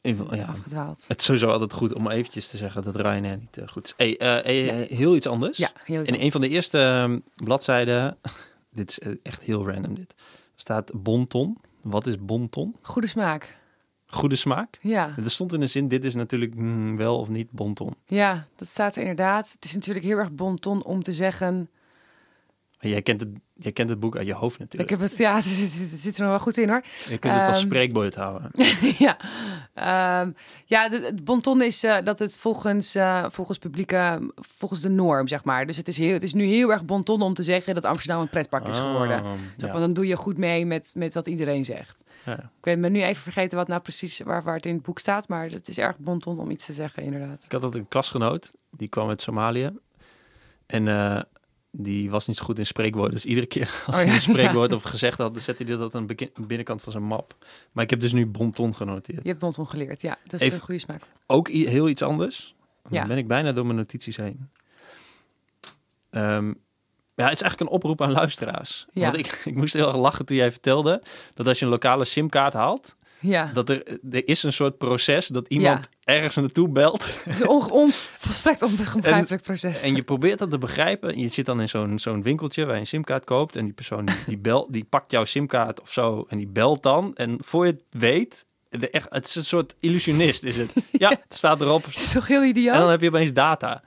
[0.00, 1.04] In- ja, Afgedwaald.
[1.08, 3.94] het is sowieso altijd goed om eventjes te zeggen dat Ryanair niet eh, goed is.
[3.96, 5.58] Hey, eh, eh, heel iets anders.
[5.58, 8.16] Ja, heel In een van de eerste ehm, bladzijden,
[8.70, 10.14] dit is echt heel random dit,
[10.56, 11.58] staat bonton.
[11.82, 12.76] Wat is bonton?
[12.82, 13.56] Goede smaak.
[14.06, 14.78] Goede smaak?
[14.80, 15.14] Ja.
[15.16, 17.94] Er stond in de zin, dit is natuurlijk mm, wel of niet bonton.
[18.06, 19.52] ja, dat staat er inderdaad.
[19.52, 21.68] Het is natuurlijk heel erg bonton om te zeggen...
[22.80, 24.90] Jij kent, het, jij kent het boek uit je hoofd Ik natuurlijk.
[24.90, 26.82] heb het, ja, het zit, er nog wel goed in hoor.
[27.08, 28.50] Je kunt het als Ehm, spreekwoord houden.
[28.98, 29.16] ja,
[29.78, 30.30] Ehm,
[30.64, 35.44] ja het bonton is eh, dat het volgens, eh, volgens publieke, volgens de norm, zeg
[35.44, 35.66] maar.
[35.66, 38.20] Dus het is, heel, het is nu heel erg bonton om te zeggen dat Amsterdam
[38.20, 39.22] een pretpark is geworden.
[39.56, 39.72] Zo ja.
[39.72, 42.04] van, dan doe je goed mee met, met wat iedereen zegt.
[42.24, 42.36] Ja.
[42.38, 44.98] Ik weet me nu even vergeten wat nou precies waar, waar het in het boek
[44.98, 47.44] staat, maar het is erg bonton om iets te zeggen, inderdaad.
[47.44, 49.72] Ik had altijd een klasgenoot, die kwam uit Somalië.
[50.66, 51.20] En eh,
[51.80, 53.12] die was niet zo goed in spreekwoorden.
[53.14, 54.14] Dus iedere keer als Oh, hij ja.
[54.14, 57.34] een spreekwoord of gezegd had, dan zette hij dat aan de binnenkant van zijn map.
[57.72, 59.22] Maar ik heb dus nu bonton genoteerd.
[59.22, 60.18] Je hebt bonton geleerd, ja.
[60.24, 61.02] Dat is Even- een goede smaak.
[61.26, 62.54] Ook heel iets anders.
[62.82, 63.06] Dan Ja.
[63.06, 64.48] ben ik bijna door mijn notities heen.
[66.10, 66.46] Ehm,
[67.14, 68.86] ja, het is eigenlijk een oproep aan luisteraars.
[68.92, 69.02] Ja.
[69.02, 71.02] Want ik, ik moest heel erg lachen toen jij vertelde
[71.34, 75.26] dat als je een lokale simkaart haalt, Ja, dat er, er is een soort proces
[75.26, 79.82] dat iemand ergens naartoe belt on, on, volstrekt onbegrijpelijk proces.
[79.82, 81.18] En je probeert dat te begrijpen.
[81.18, 83.56] Je zit dan in zo'n zo'n winkeltje waar je een simkaart koopt.
[83.56, 86.24] En die persoon die, die, belt, die pakt jouw simkaart of zo.
[86.28, 87.14] En die belt dan.
[87.14, 88.46] En voor je het weet.
[88.68, 90.72] De echt, het is een soort illusionist is het.
[90.92, 91.84] Ja, het staat erop.
[91.84, 92.74] Het is toch heel idioot?
[92.74, 93.82] En dan heb je opeens data.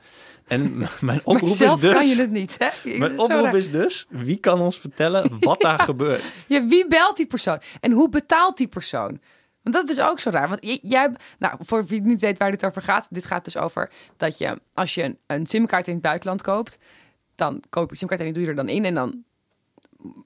[0.51, 2.17] En mijn oproep is zelf kan je dus...
[2.17, 2.97] het niet, hè?
[2.97, 3.55] Mijn oproep raar.
[3.55, 4.05] is dus...
[4.09, 6.23] Wie kan ons vertellen wat daar gebeurt?
[6.47, 7.61] Ja, wie belt die persoon?
[7.79, 9.19] En hoe betaalt die persoon?
[9.63, 10.49] Want dat is ook zo raar.
[10.49, 13.91] Want jij, nou, voor wie niet weet waar dit over gaat, dit gaat dus over
[14.17, 16.77] dat je, als je een, een simkaart in het buitenland koopt,
[17.35, 19.23] dan koop je een simkaart en die doe je er dan in en dan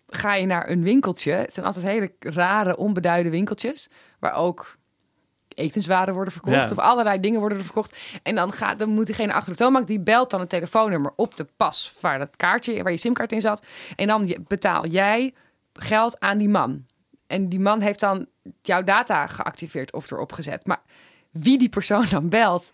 [0.07, 1.31] ga je naar een winkeltje.
[1.31, 4.77] Het zijn altijd hele rare, onbeduide winkeltjes, waar ook
[5.55, 6.67] etenswaren worden verkocht Ja.
[6.71, 7.97] of allerlei dingen worden er verkocht.
[8.23, 11.35] En dan, gaat, dan moet diegene achter de toonbank, die belt dan het telefoonnummer op
[11.35, 13.65] de pas waar dat kaartje, waar je simkaart in zat.
[13.95, 15.33] En dan betaal jij
[15.73, 16.85] geld aan die man.
[17.27, 18.27] En die man heeft dan
[18.61, 20.65] jouw data geactiveerd of erop gezet.
[20.65, 20.81] Maar
[21.31, 22.71] wie die persoon dan belt,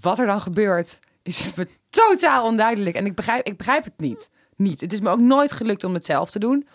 [0.00, 2.96] wat er dan gebeurt, is me totaal onduidelijk.
[2.96, 4.28] En ik begrijp, ik begrijp het niet.
[4.56, 4.80] niet.
[4.80, 6.66] Het is me ook nooit gelukt om het zelf te doen.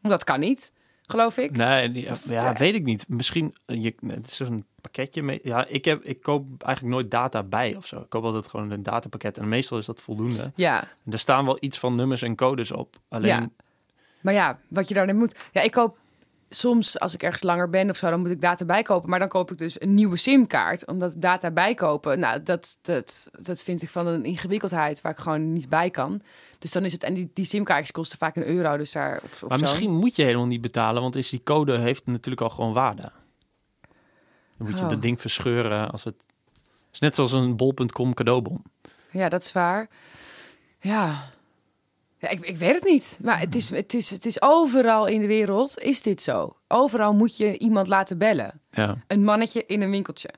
[0.00, 0.72] Want dat kan niet,
[1.10, 1.56] geloof ik.
[1.56, 3.04] Nee, die- ja, eh, weet ik niet.
[3.08, 3.54] Misschien...
[3.66, 5.40] Je, het is zo'n pakketje mee.
[5.42, 8.00] Ja, ik, heb, ik koop eigenlijk nooit data bij of zo.
[8.00, 9.38] Ik koop altijd gewoon een datapakket.
[9.38, 10.52] En meestal is dat voldoende.
[10.54, 12.96] Ja, Er staan wel iets van nummers en codes op.
[13.08, 13.28] Alleen...
[13.30, 13.48] Ja.
[14.20, 15.34] maar ja, wat je daarin moet.
[15.52, 15.98] Ja, ik koop
[16.50, 19.10] soms, als ik ergens langer ben of zo, dan moet ik data bijkopen.
[19.10, 20.86] Maar dan koop ik dus een nieuwe simkaart.
[20.86, 25.52] Omdat data bijkopen, nou, dat, dat, dat vind ik van een ingewikkeldheid waar ik gewoon
[25.52, 26.20] niet bij kan.
[26.58, 28.76] Dus dan is het, en die, die simkaartjes kosten vaak een euro.
[28.76, 29.64] Dus daar, of, of Maar zo.
[29.64, 33.12] misschien moet je helemaal niet betalen, want is die code heeft natuurlijk al gewoon waarde.
[34.56, 34.90] Dan moet je Oh.
[34.90, 36.14] dat ding verscheuren als het...
[36.14, 38.62] Het is net zoals een bol.com cadeaubon.
[39.10, 39.88] Ja, dat is waar.
[40.80, 41.30] Ja.
[42.20, 43.18] Ja, ik, ik weet het niet.
[43.22, 46.56] Maar het is, het, is, het is overal in de wereld is dit zo.
[46.68, 48.60] Overal moet je iemand laten bellen.
[48.70, 48.96] Ja.
[49.06, 50.30] Een mannetje in een winkeltje.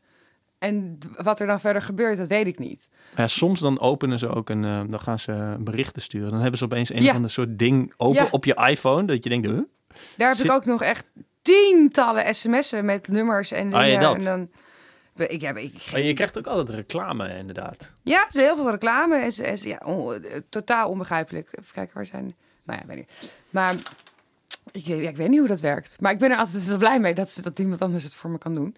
[0.59, 2.89] En wat er dan verder gebeurt, dat weet ik niet.
[3.17, 4.65] ja, soms dan openen ze ook een...
[4.65, 6.31] eh, dan gaan ze berichten sturen.
[6.31, 7.09] Dan hebben ze opeens een Ja.
[7.11, 8.29] of ander soort ding open Ja.
[8.31, 9.05] op je iPhone.
[9.07, 9.59] Dat je denkt, huh?
[10.17, 11.07] Daar heb Zit- ik ook nog echt
[11.43, 14.15] tientallen sms'en met nummers en Ah, ja.
[14.15, 14.49] En dan,
[15.17, 17.95] Ik heb, ik, Maar je krijgt ook altijd reclame, inderdaad.
[18.03, 19.17] Ja, er is heel veel reclame.
[19.17, 21.49] En, ze- en ze- ja, on- totaal onbegrijpelijk.
[21.59, 22.35] Even kijken, waar zijn...
[22.65, 23.35] Nou ja, weet niet.
[23.51, 23.75] Maar
[24.73, 25.97] ik, ja, ik weet niet hoe dat werkt.
[26.01, 28.31] Maar ik ben er altijd wel blij mee dat, ze- dat iemand anders het voor
[28.31, 28.77] me kan doen.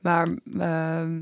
[0.00, 0.28] Maar
[0.58, 1.18] ehm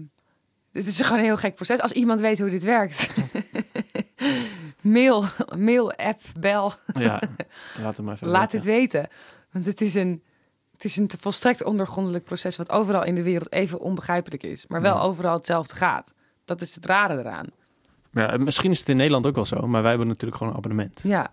[0.72, 1.80] het is gewoon een heel gek proces.
[1.80, 3.08] Als iemand weet hoe dit werkt.
[4.82, 5.24] mail,
[5.56, 6.72] mail, app, bel.
[6.94, 7.20] Ja,
[7.82, 8.58] laat het maar even Laat weten.
[8.58, 9.08] het weten.
[9.50, 10.22] Want het is een...
[10.78, 12.56] Het is een te volstrekt ondergrondelijk proces...
[12.56, 14.66] wat overal in de wereld even onbegrijpelijk is.
[14.66, 15.00] Maar wel Ja.
[15.00, 16.12] overal hetzelfde gaat.
[16.44, 17.46] Dat is het rare eraan.
[18.12, 20.58] Ja, misschien is het in Nederland ook wel zo, maar wij hebben natuurlijk gewoon een
[20.58, 21.00] abonnement.
[21.02, 21.32] Ja,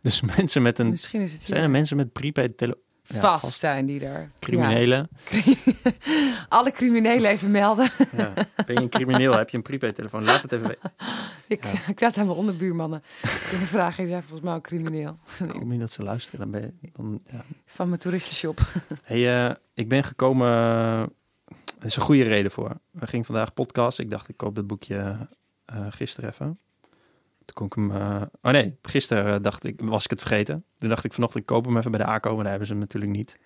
[0.00, 0.88] Dus mensen met een...
[0.88, 2.78] misschien is het hier Zijn er mensen met prepaid tele...
[3.06, 3.58] ja, vast, vast.
[3.58, 4.30] zijn die er.
[4.38, 5.08] criminelen?
[5.30, 5.52] Ja.
[6.48, 7.90] Alle criminelen even melden.
[8.16, 8.32] Ja.
[8.66, 9.36] Ben je een crimineel?
[9.36, 10.24] Heb je een prepaid telefoon?
[10.24, 10.92] Laat het even weten.
[11.46, 11.72] ik, Ja.
[11.88, 13.02] ik laat aan mijn onderbuurmannen
[13.50, 13.96] kunnen vragen.
[13.98, 15.18] Die zijn volgens mij ook crimineel.
[15.44, 16.40] Ik hoop niet dat ze luisteren.
[16.40, 17.44] Dan ben je, dan, ja.
[17.66, 18.60] Van mijn toeristenshop.
[19.02, 20.48] Hey, eh, ik ben gekomen.
[21.78, 22.78] Er is een goede reden voor.
[22.90, 23.98] We gingen vandaag podcast.
[23.98, 25.28] Ik dacht, ik koop dat boekje
[25.64, 26.58] eh, gisteren even.
[27.46, 28.02] Toen kon ik hem.
[28.02, 30.64] eh, oh nee, gisteren eh, dacht ik, was ik het vergeten.
[30.78, 32.28] Toen dacht ik vanochtend, ik koop hem even bij de ACO.
[32.34, 33.36] Maar daar hebben ze hem natuurlijk niet.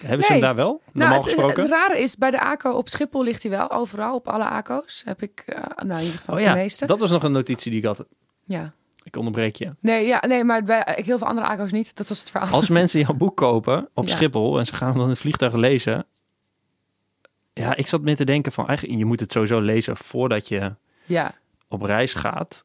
[0.00, 0.82] Hebben ze hem daar wel?
[0.92, 1.62] Normaal Nou, het, gesproken?
[1.62, 3.70] het rare is, bij de ACO op Schiphol ligt hij wel.
[3.70, 5.02] Overal, op alle ACO's.
[5.04, 6.86] Heb ik, eh, nou in ieder geval oh de ja, meeste.
[6.86, 8.04] dat was nog een notitie die ik had.
[8.44, 8.72] Ja.
[9.02, 9.74] Ik onderbreek je.
[9.80, 11.96] Nee, ja, nee, maar bij heel veel andere ACO's niet.
[11.96, 12.52] Dat was het verhaal.
[12.52, 14.14] Als mensen jouw boek kopen op Ja.
[14.16, 16.06] Schiphol en ze gaan hem dan in het vliegtuig lezen.
[17.52, 20.74] Ja, ik zat meer te denken van eigenlijk, je moet het sowieso lezen voordat je
[21.04, 21.34] Ja,
[21.68, 22.64] op reis gaat.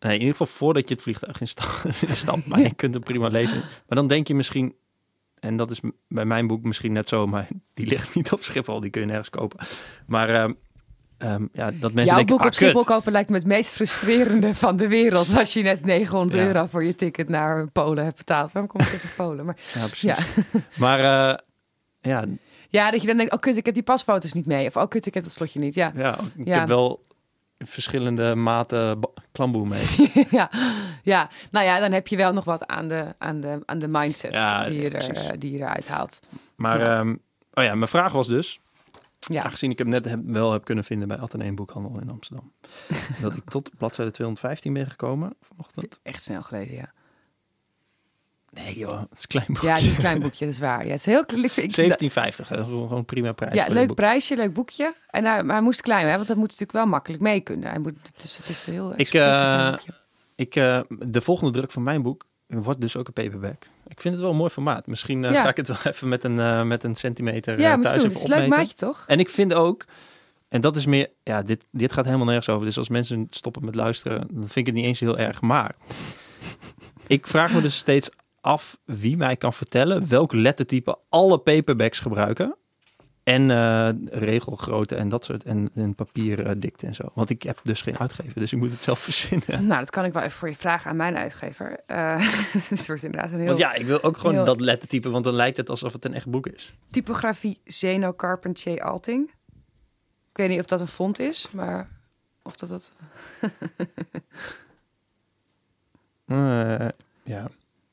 [0.00, 2.46] Nee, in ieder geval voordat je het vliegtuig insta- instapt.
[2.46, 3.58] Maar je kunt het prima lezen.
[3.58, 4.74] Maar dan denk je misschien,
[5.40, 8.80] en dat is bij mijn boek misschien net zo, maar die ligt niet op Schiphol,
[8.80, 9.58] die kun je nergens kopen.
[10.06, 10.52] Maar ehm,
[11.18, 12.94] ehm, ja, dat mensen jouw denken, boek ah, op Schiphol kut.
[12.94, 15.36] kopen lijkt me het meest frustrerende van de wereld.
[15.36, 16.46] Als je net 900 Ja.
[16.46, 18.52] euro voor je ticket naar Polen hebt betaald.
[18.52, 19.44] Waarom kom ik tegen Polen?
[19.44, 20.02] Maar Ja, precies.
[20.02, 20.16] ja.
[20.84, 21.38] Maar eh,
[22.00, 22.24] ja,
[22.68, 24.66] ja, dat je dan denkt, oh kut, ik heb die pasfoto's niet mee.
[24.66, 25.74] Of oh kut, ik heb dat slotje niet.
[25.74, 26.58] Ja, ja, ik Ja.
[26.58, 27.06] heb wel
[27.58, 28.98] verschillende maten
[29.32, 29.84] klamboe mee.
[30.30, 30.50] ja,
[31.02, 31.30] ja.
[31.50, 34.32] Nou ja, dan heb je wel nog wat aan de, aan de, aan de mindset
[34.32, 36.20] Ja, die, je er, eh, die je eruit haalt.
[36.56, 36.98] Maar Ja.
[36.98, 37.16] ehm,
[37.52, 38.60] oh ja, mijn vraag was dus,
[39.18, 42.52] Ja, aangezien ik hem net heb, wel heb kunnen vinden bij Atheneum Boekhandel in Amsterdam,
[43.22, 46.00] dat ik tot bladzijde 215 ben gekomen vanochtend.
[46.02, 46.92] echt snel gelezen, ja.
[48.50, 49.62] Nee joh, het is een klein boek.
[49.62, 50.84] Ja, het is een klein boekje, dat is waar.
[50.84, 53.54] Ja, het is heel ik, ik- 1750, hè, gewoon prima prijs.
[53.54, 54.94] Ja, leuk prijsje, leuk boekje.
[55.10, 57.68] En hij, maar hij moest klein, hè, want dat moet natuurlijk wel makkelijk mee kunnen.
[57.70, 59.78] Hij moet, dus het is heel Ik, boekje.
[60.34, 63.62] Ik, eh, de volgende druk van mijn boek wordt dus ook een paperback.
[63.86, 64.86] Ik vind het wel een mooi formaat.
[64.86, 65.42] Misschien eh, Ja.
[65.42, 67.92] ga ik het wel even met een, met een centimeter Ja, thuis doen.
[67.94, 68.58] even Het is een leuk opmeten.
[68.58, 69.04] maatje, toch?
[69.06, 69.84] En ik vind ook,
[70.48, 72.66] en dat is meer, ja, dit, dit gaat helemaal nergens over.
[72.66, 75.40] Dus als mensen stoppen met luisteren, dan vind ik het niet eens heel erg.
[75.40, 75.74] Maar
[77.06, 78.10] ik vraag me dus steeds
[78.40, 82.56] af wie mij kan vertellen welk lettertype alle paperbacks gebruiken.
[83.22, 85.44] En eh, regelgrootte en dat soort.
[85.44, 87.10] En, en papierdikte en zo.
[87.14, 89.66] Want ik heb dus geen uitgever, dus ik moet het zelf verzinnen.
[89.66, 91.80] Nou, dat kan ik wel even voor je vragen aan mijn uitgever.
[91.86, 92.16] Eh,
[92.68, 93.46] het wordt inderdaad een heel...
[93.46, 96.04] Want ja, ik wil ook gewoon heel- dat lettertype, want dan lijkt het alsof het
[96.04, 96.74] een echt boek is.
[96.90, 99.30] Typografie Zeno Carpentier Alting.
[100.30, 101.88] Ik weet niet of dat een font is, maar
[102.42, 102.92] of dat dat...
[106.26, 106.88] Eh,
[107.24, 107.48] ja.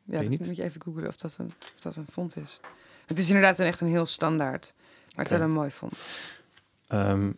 [0.06, 0.46] Ja, dat niet.
[0.46, 2.60] moet je even googlen of dat, een, of dat een font is.
[3.06, 4.74] Het is inderdaad een, echt een heel standaard,
[5.16, 6.06] maar het is wel een mooi font.
[6.88, 7.32] Ehm,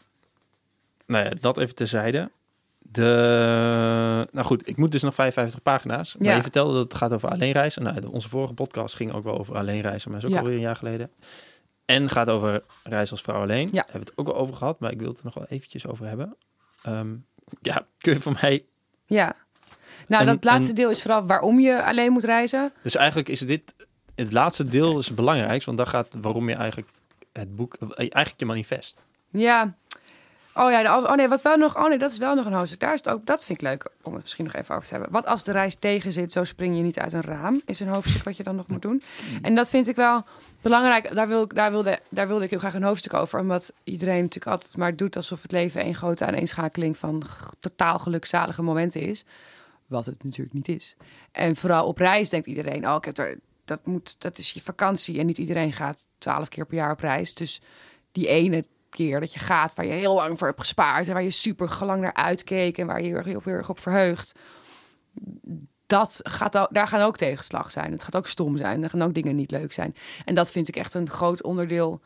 [1.06, 2.32] nou ja, dat even terzijde.
[2.80, 6.16] De, nou goed, ik moet dus nog 55 pagina's.
[6.16, 6.36] Maar Ja.
[6.36, 7.84] je vertelde dat het gaat over alleenreizen.
[7.84, 10.38] Nou, onze vorige podcast ging ook wel over alleenreizen, maar is ook Ja.
[10.40, 11.12] alweer een jaar geleden.
[11.86, 13.66] En gaat over reizen als vrouw alleen.
[13.68, 13.72] Ja.
[13.72, 15.46] Daar hebben we het ook wel over gehad, maar ik wil het er nog wel
[15.46, 16.36] eventjes over hebben.
[16.84, 17.16] Ehm,
[17.62, 18.66] ja, kun je van mij...
[19.06, 19.36] Ja.
[20.08, 22.72] Nou, En- dat laatste en- deel is vooral waarom je alleen moet reizen.
[22.82, 23.76] Dus eigenlijk is dit...
[24.16, 26.90] Het laatste deel is het belangrijkste, want daar gaat waarom je eigenlijk
[27.34, 27.76] het boek...
[27.96, 29.06] Eigenlijk je manifest.
[29.32, 29.74] Ja.
[30.54, 31.78] Oh ja, oh nee, wat wel nog.
[31.78, 32.80] Oh nee, dat is wel nog een hoofdstuk.
[32.80, 33.26] Daar is het ook.
[33.26, 35.12] Dat vind ik leuk om het misschien nog even over te hebben.
[35.12, 37.62] Wat als de reis tegen zit, zo spring je niet uit een raam.
[37.66, 39.04] Is een hoofdstuk wat je dan nog moet doen.
[39.42, 40.24] En dat vind ik wel
[40.62, 41.16] belangrijk.
[41.16, 43.40] Daar, wil ik, daar, wilde, daar wilde ik heel graag een hoofdstuk over.
[43.40, 47.24] Omdat iedereen natuurlijk altijd maar doet alsof het leven een grote aaneenschakeling van
[47.60, 49.26] totaal gelukzalige momenten is.
[49.88, 50.96] Wat het natuurlijk niet is.
[51.32, 54.62] En vooral op reis denkt iedereen: oh, ik heb er, dat, moet, dat is je
[54.62, 55.20] vakantie.
[55.20, 57.34] En niet iedereen gaat twaalf keer per jaar op reis.
[57.34, 57.62] Dus
[58.12, 61.24] die ene keer dat je gaat waar je heel lang voor hebt gespaard en waar
[61.24, 64.40] je super lang naar uitkeek en waar je heel, heel erg op verheugt.
[65.86, 67.92] Dat gaat daar gaan ook tegenslag zijn.
[67.92, 68.84] Het gaat ook stom zijn.
[68.84, 69.96] Er gaan ook dingen niet leuk zijn.
[70.26, 72.02] En dat vind ik echt een groot onderdeel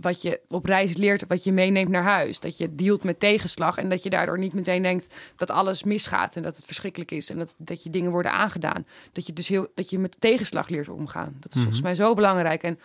[0.00, 2.40] wat je op reis leert, wat je meeneemt naar huis.
[2.40, 6.36] Dat je dealt met tegenslag en dat je daardoor niet meteen denkt dat alles misgaat
[6.36, 8.86] en dat het verschrikkelijk is en dat, dat je dingen worden aangedaan.
[9.12, 11.36] Dat je dus heel, dat je met tegenslag leert omgaan.
[11.40, 12.62] Dat is volgens mij zo belangrijk.
[12.62, 12.78] En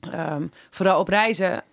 [0.00, 1.64] ehm, vooral op reizen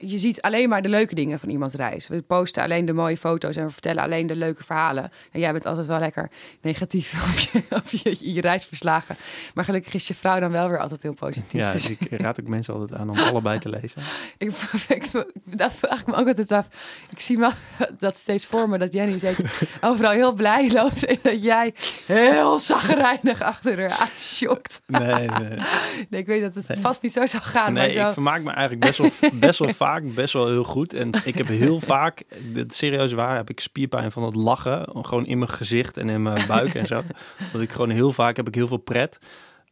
[0.00, 2.08] je ziet alleen maar de leuke dingen van iemands reis.
[2.08, 5.10] We posten alleen de mooie foto's en we vertellen alleen de leuke verhalen.
[5.32, 9.16] En jij bent altijd wel lekker negatief op je, op je, je reisverslagen.
[9.54, 11.60] Maar gelukkig is je vrouw dan wel weer altijd heel positief.
[11.60, 14.02] Ja, Dus dus ik raad ook mensen altijd aan om allebei te lezen.
[14.38, 14.52] ik,
[14.88, 15.10] ik,
[15.44, 16.66] dat vraag ik me ook altijd af.
[17.10, 17.50] Ik zie me
[17.98, 19.42] dat steeds voor me, dat Jenny steeds
[19.80, 21.04] overal heel blij loopt.
[21.04, 21.74] En dat jij
[22.06, 24.80] heel zagrijnig achter haar aan shokt.
[24.86, 25.58] Nee, nee.
[26.08, 27.72] Nee, ik weet dat het vast niet zo zou gaan.
[27.72, 30.64] Nee, maar zo, ik vermaak me eigenlijk best wel, best wel vaak, best wel heel
[30.64, 30.92] goed.
[30.92, 32.22] En ik heb heel vaak,
[32.52, 34.88] dit serieus waar, heb ik spierpijn van het lachen.
[34.92, 37.02] Gewoon in mijn gezicht en in mijn buik en zo.
[37.52, 39.18] Dat ik gewoon heel vaak heb ik heel veel pret.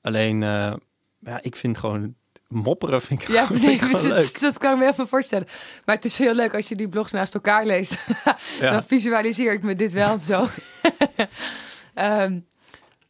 [0.00, 0.72] Alleen, eh,
[1.20, 2.14] ja, ik vind gewoon
[2.48, 4.40] mopperen vind ik, Ja, nee, ik gewoon dat, leuk.
[4.40, 5.46] dat kan ik me even voorstellen.
[5.84, 7.98] Maar het is heel leuk als je die blogs naast elkaar leest.
[8.60, 8.70] Ja.
[8.70, 10.46] Dan visualiseer ik me dit wel zo.
[11.94, 12.38] Ehm,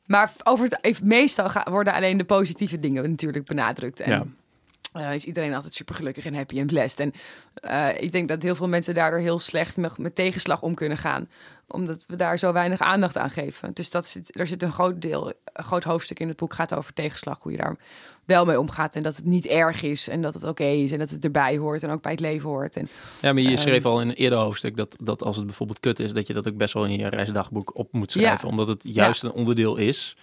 [0.06, 4.00] maar over het, meestal worden alleen de positieve dingen natuurlijk benadrukt.
[4.00, 4.24] En Ja.
[4.98, 7.00] Eh, is iedereen altijd super gelukkig en happy en blessed.
[7.00, 7.12] En
[7.54, 10.98] eh, ik denk dat heel veel mensen daardoor heel slecht met, met tegenslag om kunnen
[10.98, 11.28] gaan.
[11.66, 13.70] Omdat we daar zo weinig aandacht aan geven.
[13.74, 16.74] Dus dat zit, er zit een groot deel, een groot hoofdstuk in het boek gaat
[16.74, 17.42] over tegenslag.
[17.42, 17.76] Hoe je daar
[18.24, 18.94] wel mee omgaat.
[18.94, 20.08] En dat het niet erg is.
[20.08, 20.92] En dat het oké is.
[20.92, 21.82] En dat het erbij hoort.
[21.82, 22.76] En ook bij het leven hoort.
[22.76, 22.88] En
[23.20, 25.80] Ja, maar je Ehm, schreef al in een eerder hoofdstuk dat, dat als het bijvoorbeeld
[25.80, 28.44] kut is, dat je dat ook best wel in je reisdagboek op moet schrijven.
[28.44, 28.50] Ja.
[28.50, 30.16] Omdat het juist een onderdeel is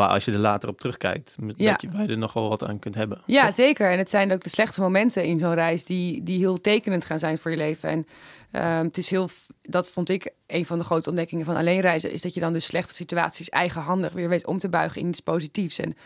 [0.00, 1.70] waar als je er later op terugkijkt, met, Ja.
[1.72, 3.20] dat je, je er nog wel wat aan kunt hebben.
[3.26, 3.90] Ja, zeker.
[3.90, 7.18] En het zijn ook de slechte momenten in zo'n reis die, die heel tekenend gaan
[7.18, 7.88] zijn voor je leven.
[7.88, 8.06] En
[8.50, 9.28] ehm, het is heel,
[9.62, 12.52] dat vond ik een van de grote ontdekkingen van alleen reizen, is dat je dan
[12.52, 15.78] de slechte situaties eigenhandig weer weet om te buigen in iets positiefs.
[15.78, 15.96] En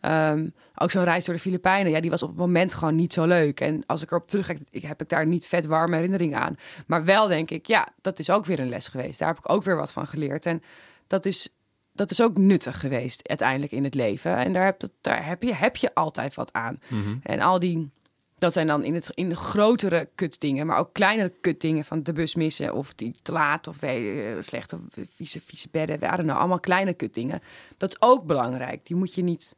[0.00, 3.12] ehm, ook zo'n reis door de Filipijnen, ja, die was op het moment gewoon niet
[3.12, 3.60] zo leuk.
[3.60, 6.56] En als ik erop terugkijk, ik heb ik daar niet vet warme herinneringen aan.
[6.86, 9.18] Maar wel denk ik, ja, dat is ook weer een les geweest.
[9.18, 10.46] Daar heb ik ook weer wat van geleerd.
[10.46, 10.62] En
[11.06, 11.48] dat is
[11.92, 14.36] dat is ook nuttig geweest uiteindelijk in het leven.
[14.36, 16.80] En daar heb, daar heb, je, heb je altijd wat aan.
[16.88, 17.16] Mhm.
[17.22, 17.90] En al die,
[18.38, 22.12] dat zijn dan in, het, in de grotere kutdingen, maar ook kleinere kutdingen van de
[22.12, 24.78] bus missen of die te laat of eh, slechte
[25.14, 25.96] vieze, vieze bedden.
[25.96, 27.42] I don't know, allemaal kleine kutdingen.
[27.76, 28.86] Dat is ook belangrijk.
[28.86, 29.56] Die moet je niet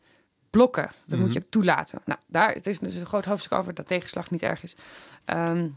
[0.50, 0.90] blokken.
[1.06, 2.00] Dat moet je ook toelaten.
[2.04, 4.76] Nou, daar het is dus een groot hoofdstuk over dat tegenslag niet erg is.
[5.24, 5.68] Ehm,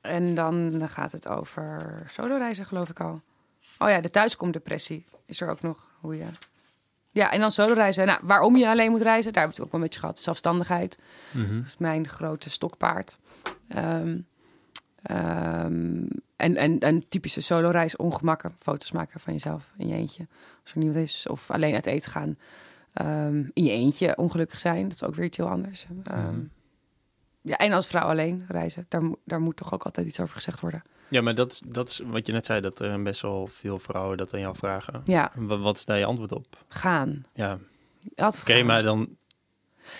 [0.00, 3.20] en dan gaat het over soloreizen, geloof ik al.
[3.82, 5.88] Oh ja, de thuiskomdepressie is er ook nog.
[6.00, 6.26] Hoe je...
[7.10, 8.06] Ja, en dan soloreizen.
[8.06, 10.18] Nou, waarom je alleen moet reizen, daar hebben we het ook wel een beetje gehad.
[10.18, 10.98] Zelfstandigheid.
[11.30, 11.56] Mhm.
[11.56, 13.18] Dat is mijn grote stokpaard.
[13.68, 14.18] Ehm,
[15.02, 18.54] ehm, en, en, en typische solo-reis, ongemakken.
[18.58, 20.26] Foto's maken van jezelf in je eentje.
[20.62, 21.26] Als er niemand is.
[21.26, 22.38] Of alleen uit eten gaan.
[22.92, 24.82] Ehm, in je eentje ongelukkig zijn.
[24.82, 25.86] Dat is ook weer iets heel anders.
[26.04, 26.40] Mhm.
[27.42, 28.86] Ja, en als vrouw alleen reizen.
[28.88, 30.82] Daar, moet- daar moet toch ook altijd iets over gezegd worden.
[31.08, 33.78] Ja, maar dat, is- dat is wat je net zei, dat er best wel veel
[33.78, 35.02] vrouwen dat aan jou vragen.
[35.04, 36.46] Ja, Wa- Wat is daar je antwoord op?
[36.68, 37.24] gaan.
[37.34, 37.58] Ja,
[38.16, 39.16] oké, maar dan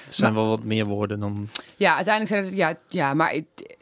[0.07, 1.49] er zijn wel wat meer woorden dan...
[1.77, 2.55] Ja, uiteindelijk zijn het...
[2.55, 3.77] Ja, ja maar het,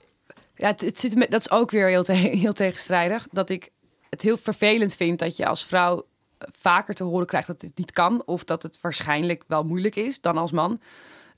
[0.57, 2.13] ja, het, het zit met, dat is ook weer heel, te-
[2.45, 3.27] heel tegenstrijdig.
[3.31, 3.71] Dat ik
[4.11, 6.07] het heel vervelend vind dat je als vrouw
[6.39, 8.23] vaker te horen krijgt dat het niet kan.
[8.27, 10.81] Of dat het waarschijnlijk wel moeilijk is dan als man.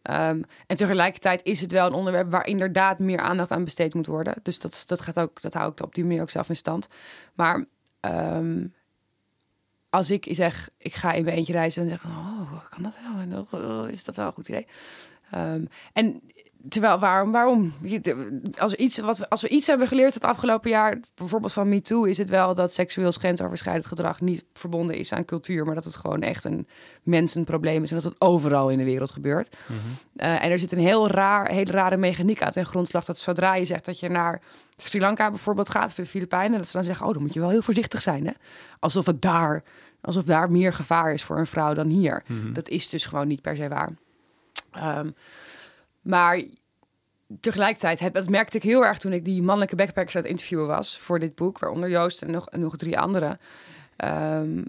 [0.03, 4.07] Ehm, en tegelijkertijd is het wel een onderwerp waar inderdaad meer aandacht aan besteed moet
[4.07, 4.35] worden.
[4.43, 6.89] Dus dat, dat, gaat ook, dat hou ik op die manier ook zelf in stand.
[7.35, 7.65] Maar
[8.01, 8.67] ehm,
[9.91, 13.21] als ik zeg, ik ga in mijn eentje reizen, dan zeggen oh, kan dat wel?
[13.21, 14.67] En, oh, is dat wel een goed idee?
[15.31, 16.21] Ehm, en
[16.69, 17.33] terwijl, waarom?
[17.33, 17.73] waarom?
[18.59, 22.05] Als, iets, wat we, als we iets hebben geleerd het afgelopen jaar, bijvoorbeeld van MeToo,
[22.05, 25.97] is het wel dat seksueel grensoverschrijdend gedrag niet verbonden is aan cultuur, maar dat het
[25.97, 26.69] gewoon echt een
[27.03, 29.57] mensenprobleem is en dat het overal in de wereld gebeurt.
[30.17, 33.55] Eh, en er zit een heel raar, hele rare mechaniek aan ten grondslag dat zodra
[33.55, 34.43] je zegt dat je naar
[34.77, 37.41] Sri Lanka bijvoorbeeld gaat, of de Filipijnen, dat ze dan zeggen, oh, dan moet je
[37.41, 38.33] wel heel voorzichtig zijn, hè?
[38.79, 39.63] Alsof het daar,
[40.01, 42.23] alsof daar meer gevaar is voor een vrouw dan hier.
[42.53, 43.91] Dat is dus gewoon niet per se waar.
[44.71, 45.11] Ehm,
[46.11, 46.43] maar
[47.41, 50.67] tegelijkertijd, heb, dat merkte ik heel erg toen ik die mannelijke backpackers aan het interviewen
[50.67, 53.41] was voor dit boek, waaronder Joost en nog, en nog drie anderen.
[53.97, 54.63] Ehm,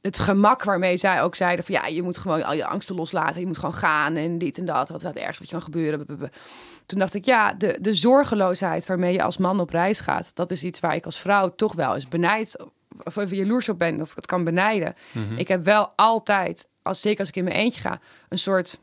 [0.00, 3.40] het gemak waarmee zij ook zeiden van ja, je moet gewoon al je angsten loslaten,
[3.40, 6.06] je moet gewoon gaan en dit en dat, wat gaat ergens wat je kan gebeuren.
[6.86, 10.50] Toen dacht ik ja, de, de zorgeloosheid waarmee je als man op reis gaat, dat
[10.50, 12.56] is iets waar ik als vrouw toch wel eens benijd
[13.02, 14.94] of even jaloers op ben of het kan benijden.
[15.36, 18.78] Ik heb wel altijd, als, zeker als ik in mijn eentje ga, een soort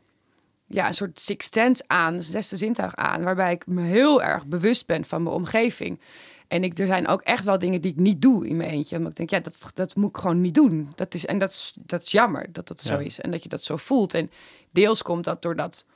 [0.66, 4.86] ja, een soort sixth sense aan, zesde zintuig aan, waarbij ik me heel erg bewust
[4.86, 6.00] ben van mijn omgeving.
[6.48, 8.96] En ik, er zijn ook echt wel dingen die ik niet doe in mijn eentje.
[8.96, 10.92] Omdat ik denk, ja, dat, dat moet ik gewoon niet doen.
[10.94, 13.20] Dat is, en dat is, dat is jammer dat dat zo is.
[13.20, 14.14] En dat je dat zo voelt.
[14.14, 14.30] En
[14.70, 15.86] deels komt dat doordat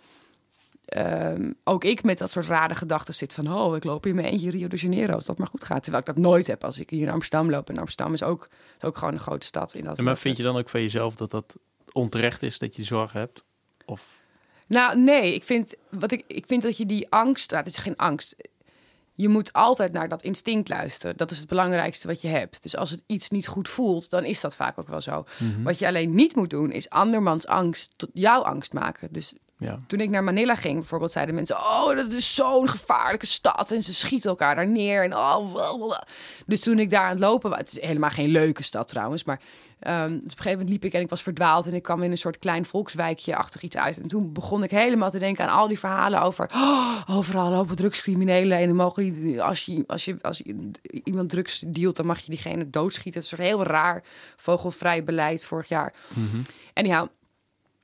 [0.84, 3.54] ehm, ook ik met dat soort rare gedachten zit van...
[3.54, 5.82] oh, ik loop in mijn eentje Rio de Janeiro, als dat maar goed gaat.
[5.82, 7.68] Terwijl ik dat nooit heb als ik hier in Amsterdam loop.
[7.68, 8.48] En Amsterdam is ook,
[8.78, 9.74] is ook gewoon een grote stad.
[9.74, 11.56] In dat maar vind je dan ook van jezelf dat dat
[11.92, 13.44] onterecht is dat je zorg hebt?
[13.84, 14.20] Of
[14.70, 17.78] Nou, nee, ik vind, wat ik, ik vind dat je die angst, nou, het is
[17.78, 18.48] geen angst.
[19.14, 21.16] Je moet altijd naar dat instinct luisteren.
[21.16, 22.62] Dat is het belangrijkste wat je hebt.
[22.62, 25.24] Dus als het iets niet goed voelt, dan is dat vaak ook wel zo.
[25.62, 29.08] Wat je alleen niet moet doen, is andermans angst tot jouw angst maken.
[29.12, 29.80] Dus Ja.
[29.86, 33.70] toen ik naar Manila ging, bijvoorbeeld, zeiden mensen: Oh, dat is zo'n gevaarlijke stad.
[33.70, 35.04] En ze schieten elkaar daar neer.
[35.04, 36.06] En oh, blablabla.
[36.46, 39.24] Dus toen ik daar aan het lopen was, het is helemaal geen leuke stad trouwens,
[39.24, 39.40] maar
[39.78, 41.66] ehm, dus op een gegeven moment liep ik en ik was verdwaald.
[41.66, 44.00] En ik kwam in een soort klein volkswijkje achter iets uit.
[44.00, 47.76] En toen begon ik helemaal te denken aan al die verhalen over: oh, overal lopen
[47.76, 48.58] drugscriminelen.
[48.58, 50.70] En dan mogen die, als, je, als, je, als je
[51.04, 53.20] iemand drugs dealt, dan mag je diegene doodschieten.
[53.20, 54.02] Het is een soort heel raar
[54.36, 55.92] vogelvrij beleid vorig jaar.
[56.72, 57.08] En ja,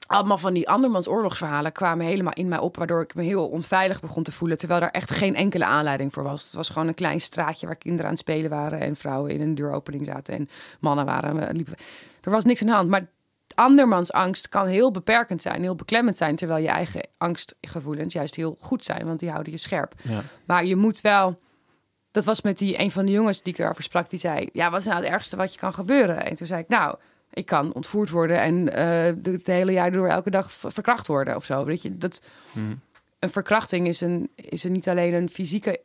[0.07, 4.01] allemaal van die andermans oorlogsverhalen kwamen helemaal in mij op, waardoor ik me heel onveilig
[4.01, 6.45] begon te voelen, terwijl daar echt geen enkele aanleiding voor was.
[6.45, 9.41] Het was gewoon een klein straatje waar kinderen aan het spelen waren en vrouwen in
[9.41, 10.49] een deuropening zaten en
[10.81, 11.75] mannen waren eh, liepen.
[12.21, 13.07] Er was niks aan de hand, maar
[13.55, 18.57] andermans angst kan heel beperkend zijn, heel beklemmend zijn, terwijl je eigen angstgevoelens juist heel
[18.61, 19.95] goed zijn, want die houden je scherp.
[20.03, 20.23] Ja.
[20.45, 21.39] Maar je moet wel.
[22.11, 24.11] Dat was met die een van de jongens die ik erover sprak.
[24.11, 26.25] Die zei: Ja, wat is nou het ergste wat je kan gebeuren?
[26.25, 26.97] En toen zei ik: Nou,
[27.37, 31.45] ik kan ontvoerd worden en de- het hele jaar door elke dag verkracht worden of
[31.45, 31.65] zo.
[31.65, 32.23] Weet je, dat
[32.53, 32.81] Hmm.
[33.19, 35.81] een verkrachting is, een, is een, niet alleen een fysieke,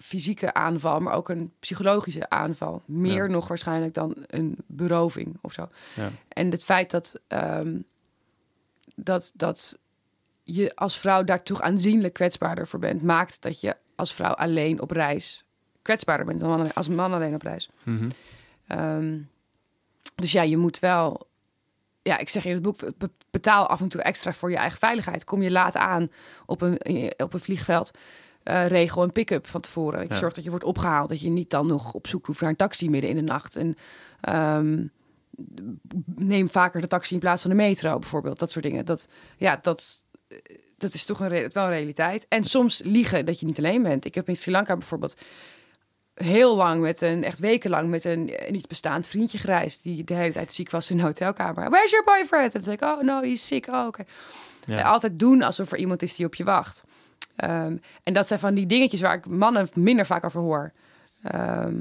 [0.00, 2.82] fysieke aanval, maar ook een psychologische aanval.
[2.84, 3.30] Meer Ja.
[3.32, 5.68] nog waarschijnlijk dan een beroving of zo.
[5.94, 6.10] Ja.
[6.28, 7.76] En het feit dat, ehm,
[8.94, 9.78] dat, dat
[10.42, 14.90] je als vrouw daartoe aanzienlijk kwetsbaarder voor bent, maakt dat je als vrouw alleen op
[14.90, 15.44] reis
[15.82, 17.68] kwetsbaarder bent dan als man alleen op reis.
[17.82, 18.10] Mhm.
[18.66, 19.18] Ehm,
[20.14, 21.28] dus ja, je moet wel.
[22.02, 24.78] Ja, ik zeg in het boek, be- betaal af en toe extra voor je eigen
[24.78, 25.24] veiligheid.
[25.24, 26.10] Kom je laat aan
[26.46, 26.80] op een,
[27.16, 27.90] op een vliegveld,
[28.42, 30.06] eh, regel een pick-up van tevoren.
[30.08, 30.14] Ja.
[30.14, 32.56] zorgt dat je wordt opgehaald, dat je niet dan nog op zoek hoeft naar een
[32.56, 33.56] taxi midden in de nacht.
[33.56, 33.76] En
[34.20, 34.86] ehm,
[36.14, 38.38] neem vaker de taxi in plaats van de metro, bijvoorbeeld.
[38.38, 38.84] Dat soort dingen.
[38.84, 40.04] Dat, ja, dat,
[40.78, 42.26] dat is toch een, wel een realiteit.
[42.28, 44.04] En soms liegen dat je niet alleen bent.
[44.04, 45.16] Ik heb in Sri Lanka bijvoorbeeld
[46.22, 49.82] heel lang met een, echt wekenlang met een eh, niet bestaand vriendje gereisd.
[49.82, 51.70] Die de hele tijd ziek was in een hotelkamer.
[51.70, 52.54] Where's your boyfriend?
[52.54, 53.66] En dan zei ik, oh no, he's sick.
[53.66, 54.04] Oh, oké.
[54.64, 54.78] Ja.
[54.78, 56.84] En Altijd doen alsof er iemand is die op je wacht.
[57.36, 60.72] Ehm, en dat zijn van die dingetjes waar ik mannen minder vaak over hoor.
[61.22, 61.76] Ehm,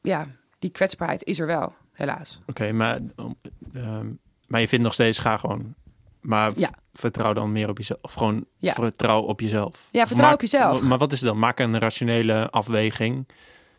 [0.00, 0.26] ja,
[0.58, 2.40] die kwetsbaarheid is er wel, helaas.
[2.46, 3.34] Oké, maar, um,
[3.72, 4.06] ehm,
[4.46, 5.74] maar je vindt nog steeds, ga gewoon.
[6.20, 6.70] Maar Ja.
[6.92, 7.98] vertrouw dan meer op jezelf.
[8.02, 8.72] Of gewoon Ja.
[8.72, 9.88] vertrouw op jezelf.
[9.90, 10.82] Ja, vertrouw maak- op jezelf.
[10.82, 11.38] Maar wat is het dan?
[11.38, 13.28] Maak een rationele afweging.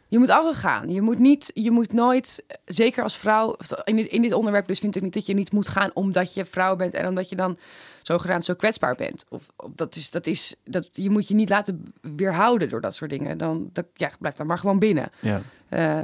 [0.07, 0.89] Je moet altijd gaan.
[0.89, 4.80] Je moet niet, je moet nooit, zeker als vrouw, in dit, in dit onderwerp dus
[4.80, 7.35] vind ik niet dat je niet moet gaan omdat je vrouw bent en omdat je
[7.35, 7.57] dan
[8.01, 9.26] zogenaamd zo kwetsbaar bent.
[9.30, 11.84] Of, of dat is, dat is, dat je moet je niet laten
[12.15, 13.38] weerhouden door dat soort dingen.
[13.38, 15.11] Dan, dat, ja, blijf dan maar gewoon binnen.
[15.19, 15.41] Ja.
[15.69, 15.99] Eh,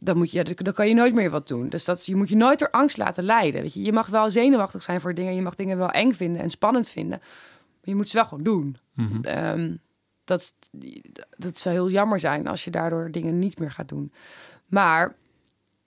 [0.00, 1.68] dan, moet je, dan kan je nooit meer wat doen.
[1.68, 3.62] Dus dat, je moet je nooit door angst laten leiden.
[3.62, 3.82] Weet je.
[3.82, 5.34] je mag wel zenuwachtig zijn voor dingen.
[5.34, 7.18] Je mag dingen wel eng vinden en spannend vinden.
[7.18, 8.76] Maar je moet ze wel gewoon doen.
[8.94, 9.22] Mhm.
[9.22, 9.74] Ehm,
[10.24, 10.54] dat,
[11.36, 14.12] dat zou heel jammer zijn als je daardoor dingen niet meer gaat doen.
[14.66, 15.16] Maar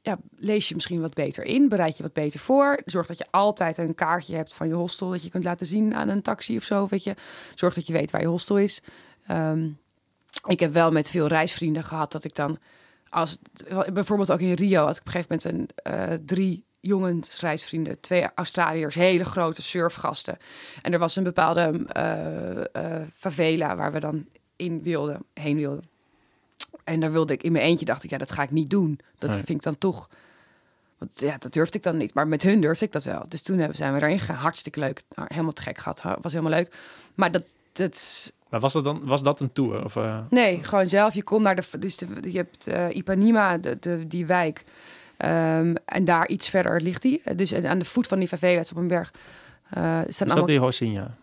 [0.01, 2.81] ja, lees je misschien wat beter in, bereid je wat beter voor.
[2.85, 5.95] Zorg dat je altijd een kaartje hebt van je hostel dat je kunt laten zien
[5.95, 6.87] aan een taxi of zo.
[6.87, 7.15] Weet je.
[7.55, 8.81] Zorg dat je weet waar je hostel is.
[9.27, 9.69] Ehm,
[10.47, 12.57] ik heb wel met veel reisvrienden gehad dat ik dan,
[13.11, 13.37] als
[13.93, 18.27] bijvoorbeeld ook in Rio, had ik op een gegeven moment een, eh, drie jongensreisvrienden, twee
[18.35, 20.37] Australiërs, hele grote surfgasten.
[20.81, 24.25] En er was een bepaalde eh, eh, favela waar we dan
[24.55, 25.83] in wilden, heen wilden.
[26.83, 28.99] En daar wilde ik in mijn eentje, dacht ik, ja, dat ga ik niet doen.
[29.17, 29.39] Dat Nee.
[29.43, 30.09] vind ik dan toch.
[30.97, 32.13] Want ja, dat durfde ik dan niet.
[32.13, 33.25] Maar met hun durfde ik dat wel.
[33.27, 34.35] Dus toen hebben, zijn we erin gegaan.
[34.35, 35.03] Hartstikke leuk.
[35.15, 36.01] Nou, helemaal te gek gehad.
[36.01, 36.75] Ha- Was helemaal leuk.
[37.15, 37.43] Maar dat,
[37.73, 39.83] dat Maar was dat dan was dat een tour?
[39.83, 41.13] Of, eh, Nee, gewoon zelf.
[41.13, 41.63] Je komt naar de.
[41.79, 44.63] Dus de, je hebt eh, Ipanema, de, de, die wijk.
[45.17, 47.21] Ehm, en daar iets verder ligt die.
[47.35, 49.11] Dus aan de voet van die favela's op een berg.
[49.69, 50.37] eh staan is allemaal...
[50.37, 51.17] dat die Rocinha?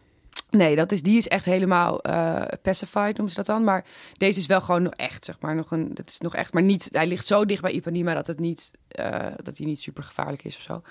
[0.50, 3.64] Nee, dat is, die is echt helemaal eh pacified, noemen ze dat dan.
[3.64, 5.54] Maar deze is wel gewoon nog echt, zeg maar.
[5.54, 6.88] Nog een, dat is nog echt, maar niet...
[6.92, 8.70] Hij ligt zo dicht bij Ipanema dat het niet...
[8.88, 10.82] eh, dat hij niet super gevaarlijk is of zo.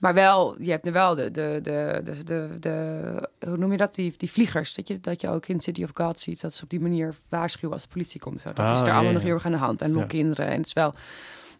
[0.00, 3.76] Maar wel, je hebt er wel de, de, de, de, de, de- hoe noem je
[3.78, 3.94] dat?
[3.94, 4.74] Die, die vliegers.
[4.74, 6.40] Dat je, dat je ook in City of God ziet.
[6.40, 8.40] Dat ze op die manier waarschuwen als de politie komt.
[8.40, 8.48] Zo.
[8.52, 9.16] Dat Ah, is er ja, allemaal ja.
[9.16, 9.82] nog heel erg aan de hand.
[9.82, 9.98] En Ja.
[9.98, 10.46] lokkinderen.
[10.46, 10.94] En het is wel,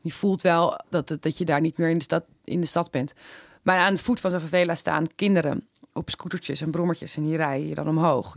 [0.01, 2.91] je voelt wel dat, dat je daar niet meer in de, stad, in de stad
[2.91, 3.15] bent.
[3.63, 7.17] Maar aan de voet van zo'n favela staan kinderen op scootertjes en brommertjes.
[7.17, 8.35] En hier rij je dan omhoog.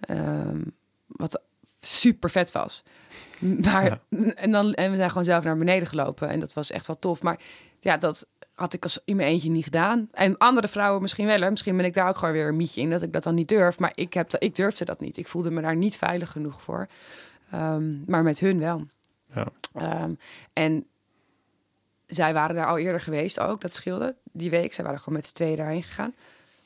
[0.00, 0.60] Ehm,
[1.06, 1.40] wat
[1.80, 2.82] super vet was.
[3.62, 3.98] Maar,
[4.34, 6.28] en, dan, en we zijn gewoon zelf naar beneden gelopen.
[6.28, 7.22] En dat was echt wel tof.
[7.22, 7.38] Maar
[7.80, 8.26] ja, dat
[8.56, 10.08] had ik als in mijn eentje niet gedaan.
[10.12, 11.40] En andere vrouwen misschien wel.
[11.40, 11.50] Hè.
[11.50, 13.48] Misschien ben ik daar ook gewoon weer een mietje in dat ik dat dan niet
[13.48, 13.78] durf.
[13.78, 15.16] Maar ik, heb, ik durfde dat niet.
[15.16, 16.88] Ik voelde me daar niet veilig genoeg voor.
[17.50, 18.86] Ehm, maar met hun wel.
[19.34, 19.46] Ja.
[19.74, 20.12] Ehm,
[20.52, 20.86] en
[22.06, 23.60] zij waren daar al eerder geweest ook.
[23.60, 24.74] Dat scheelde die week.
[24.74, 26.14] Zij waren gewoon met z'n tweeën daarheen gegaan.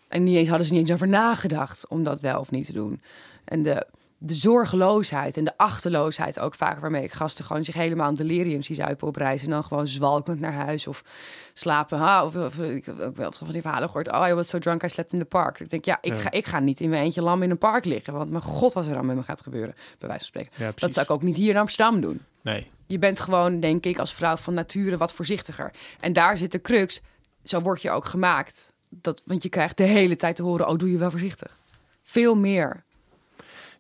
[0.09, 2.73] En niet eens, hadden ze niet eens over nagedacht om dat wel of niet te
[2.73, 3.03] doen.
[3.45, 3.87] En de,
[4.23, 8.63] de zorgeloosheid en de achterloosheid ook vaak waarmee ik gasten gewoon zich helemaal in delirium
[8.63, 11.05] zie zuipen op reis en dan gewoon zwalkend naar huis of
[11.53, 11.99] slapen.
[11.99, 14.13] Ha, of, of, ik heb ook wel van die verhalen gehoord.
[14.13, 15.61] Oh, je was zo drunk, I slept in the park.
[15.61, 16.19] Ik denk, ja, ik, Ja.
[16.19, 18.73] Ga, ik ga niet in mijn eentje lam in een park liggen, want mijn god,
[18.73, 20.53] wat er dan met me gaat gebeuren, bij wijze van spreken.
[20.57, 22.21] Ja, Dat zou ik ook niet hier in Amsterdam doen.
[22.41, 22.71] Nee.
[22.87, 25.71] Je bent gewoon, denk ik, als vrouw van nature wat voorzichtiger.
[26.01, 27.01] En daar zit de crux.
[27.45, 28.73] Zo word je ook gemaakt.
[28.89, 31.59] Dat, want je krijgt de hele tijd te horen, oh, doe je wel voorzichtig.
[32.03, 32.85] Veel meer.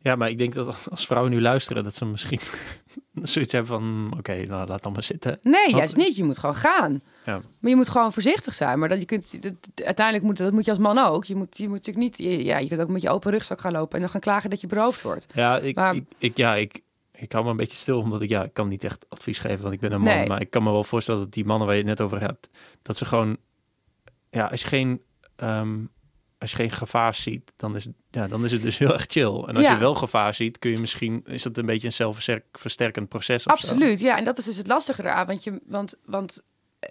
[0.02, 2.38] Ja, maar ik denk dat als vrouwen nu luisteren, dat ze misschien
[3.22, 3.82] zoiets hebben van,
[4.12, 5.38] hm, oké, nou laat dan maar zitten.
[5.42, 6.16] Nee, juist niet.
[6.16, 7.02] Je moet gewoon gaan.
[7.26, 7.40] Ja.
[7.58, 8.78] Maar je moet gewoon voorzichtig zijn.
[8.78, 9.54] Maar dat je kunt, dat,
[9.84, 11.24] uiteindelijk moet, dat moet je als man ook.
[11.24, 13.60] Je moet, je moet natuurlijk niet, je- ja, je kunt ook met je open rugzak
[13.60, 15.26] gaan lopen en dan gaan klagen dat je beroofd wordt.
[15.34, 16.80] Ja, ik, Maar- ik, ik, ja, ik,
[17.12, 19.62] ik hou me een beetje stil, omdat ik, ja, ik kan niet echt advies geven,
[19.62, 20.14] want ik ben een man.
[20.14, 20.28] Nee.
[20.28, 22.48] Maar ik kan me wel voorstellen dat die mannen waar je het net over hebt,
[22.82, 23.36] dat ze gewoon,
[24.30, 25.02] ja, als je geen,
[25.36, 25.78] ehm,
[26.40, 29.04] als je geen gevaar ziet, dan is, het- ja, dan is het dus heel erg
[29.08, 29.42] chill.
[29.46, 29.72] En als Ja.
[29.72, 33.50] je wel gevaar ziet, kun je misschien, is dat een beetje een zelfversterkend proces zo.
[33.50, 34.18] Absoluut, ja.
[34.18, 35.26] En dat is dus het lastige eraan.
[35.26, 36.42] Want, je, want, want
[36.78, 36.90] eh,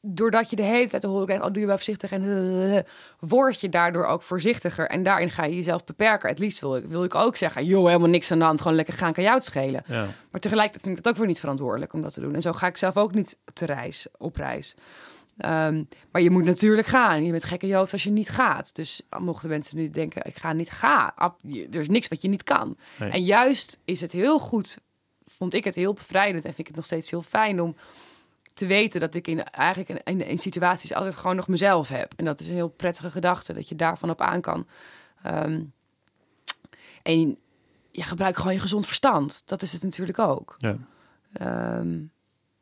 [0.00, 1.44] doordat je de hele tijd te horen krijgt...
[1.44, 2.84] oh, doe je wel voorzichtig en...
[3.18, 4.88] word je daardoor ook voorzichtiger.
[4.88, 6.28] En daarin ga je jezelf beperken.
[6.28, 7.64] Het liefst wil ik, wil ik ook zeggen...
[7.64, 9.82] joh, helemaal niks aan de hand, gewoon lekker gaan, kan jou het schelen.
[9.86, 10.06] Ja.
[10.30, 12.34] Maar tegelijkertijd vind ik het ook weer niet verantwoordelijk om dat te doen.
[12.34, 14.74] En zo ga ik zelf ook niet te reis, op reis.
[15.38, 17.24] Ehm, maar je moet natuurlijk gaan.
[17.24, 18.74] Je bent gekke Jood als je niet gaat.
[18.74, 21.12] Dus mochten mensen nu denken, ik ga niet gaan.
[21.42, 22.76] Je- Er is niks wat je niet kan.
[22.98, 23.10] Nee.
[23.10, 24.78] En juist is het heel goed,
[25.26, 26.44] vond ik het heel bevrijdend...
[26.44, 27.76] en vind ik het nog steeds heel fijn om
[28.54, 29.00] te weten...
[29.00, 32.12] dat ik in, eigenlijk in, in, in situaties altijd gewoon nog mezelf heb.
[32.16, 34.66] En dat is een heel prettige gedachte, dat je daarvan op aan kan.
[35.22, 35.62] Ehm,
[37.02, 37.38] en
[37.90, 39.42] ja, gebruik gewoon je gezond verstand.
[39.44, 40.54] Dat is het natuurlijk ook.
[40.58, 40.76] Ja.
[41.32, 41.98] Ehm,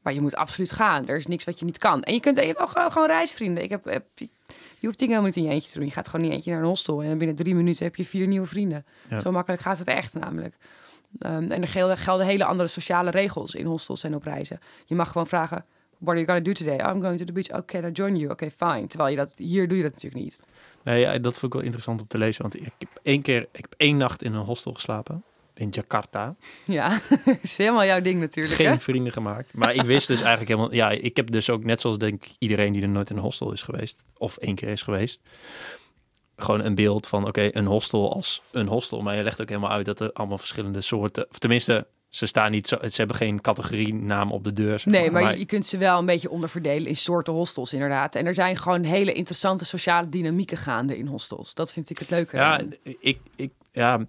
[0.07, 1.09] maar je moet absoluut gaan.
[1.09, 2.03] Er is niks wat je niet kan.
[2.03, 3.63] En je kunt je hebt wel gewoon, reisvrienden.
[3.63, 4.29] Ik heb, heb, je
[4.81, 5.87] hoeft dingen helemaal niet in je eentje te doen.
[5.87, 7.03] Je gaat gewoon in je eentje naar een hostel.
[7.03, 8.85] En binnen drie minuten heb je vier nieuwe vrienden.
[9.09, 9.21] Ja.
[9.21, 10.57] Zo makkelijk gaat het echt namelijk.
[11.19, 14.61] Ehm, en er gelden, gelden hele andere sociale regels in hostels en op reizen.
[14.85, 15.65] Je mag gewoon vragen...
[15.99, 16.93] What are you gonna do today?
[16.93, 17.53] I'm going to the beach.
[17.53, 18.31] Okay, I join you.
[18.31, 18.87] Okay, fine.
[18.87, 19.31] Terwijl je dat...
[19.35, 20.47] Hier doe je dat natuurlijk niet.
[20.83, 23.43] Nee, ja, dat vond ik wel interessant om te lezen, want ik heb één keer,
[23.53, 25.25] ik heb één nacht in een hostel geslapen.
[25.59, 26.37] In Jakarta.
[26.65, 26.99] Ja,
[27.43, 28.79] is helemaal jouw ding natuurlijk, Geen hè?
[28.79, 29.55] vrienden gemaakt.
[29.55, 30.75] Maar ik wist dus eigenlijk helemaal...
[30.75, 33.23] Ja, ik heb dus ook net zoals denk ik iedereen die er nooit in een
[33.23, 34.05] hostel is geweest.
[34.17, 35.21] Of één keer is geweest.
[36.37, 39.03] Gewoon een beeld van, oké, een hostel als een hostel.
[39.03, 41.27] Maar je legt ook helemaal uit dat er allemaal verschillende soorten...
[41.31, 42.77] Of tenminste, ze staan niet zo...
[42.81, 44.79] Ze hebben geen categorie naam op de deur.
[44.79, 48.15] zeg Nee, maar je, je kunt ze wel een beetje onderverdelen in soorten hostels, inderdaad.
[48.15, 51.55] En er zijn gewoon hele interessante sociale dynamieken gaande in hostels.
[51.55, 52.37] Dat vind ik het leuke.
[52.37, 54.07] Ja, ik, ik, ja,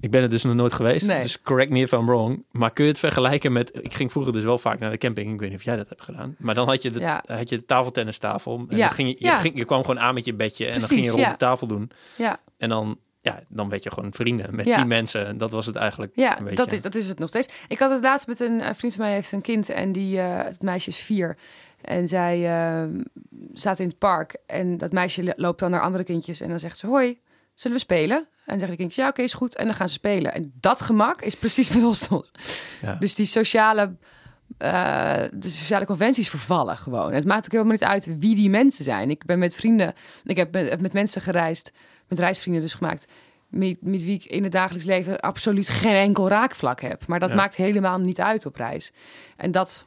[0.00, 1.06] ik ben er dus nog nooit geweest.
[1.06, 1.20] Nee.
[1.20, 2.44] Dus correct me if I'm wrong.
[2.50, 3.78] Maar kun je het vergelijken met...
[3.82, 5.32] Ik ging vroeger dus wel vaak naar de camping.
[5.32, 6.34] Ik weet niet of jij dat hebt gedaan.
[6.38, 7.22] Maar dan had je de, Ja.
[7.26, 8.64] had je de tafeltennistafel.
[8.68, 8.86] En Ja.
[8.86, 9.38] dan ging je, je, Ja.
[9.38, 10.66] ging, je kwam gewoon aan met je bedje.
[10.66, 11.90] En dan ging je rond de tafel doen.
[12.16, 14.76] ja, En dan, ja, dan werd je gewoon vrienden met Ja.
[14.76, 15.26] die mensen.
[15.26, 17.48] En dat was het eigenlijk ja een dat, is, dat is het nog steeds.
[17.68, 20.18] Ik had het laatst met een, een vriend van mij, heeft een kind en die,
[20.20, 21.36] eh, het meisje is vier.
[21.80, 22.38] En zij
[23.52, 26.78] staat in het park en dat meisje loopt dan naar andere kindjes en dan zegt
[26.78, 27.18] ze, hoi,
[27.60, 28.16] zullen we spelen?
[28.18, 29.56] En dan zeggen de kindjes, ja oké, is goed.
[29.56, 30.34] En dan gaan ze spelen.
[30.34, 32.30] En dat gemak is precies met hostels.
[32.82, 32.94] Ja.
[32.94, 33.96] Dus die sociale,
[34.58, 37.12] eh, de sociale conventies vervallen gewoon.
[37.12, 39.10] Het maakt ook helemaal niet uit wie die mensen zijn.
[39.10, 41.72] Ik ben met vrienden, ik heb met, met mensen gereisd,
[42.08, 43.06] met reisvrienden dus gemaakt,
[43.48, 47.06] met, met wie ik in het dagelijks leven absoluut geen enkel raakvlak heb.
[47.06, 47.34] Maar dat Ja.
[47.34, 48.92] maakt helemaal niet uit op reis.
[49.36, 49.86] En dat,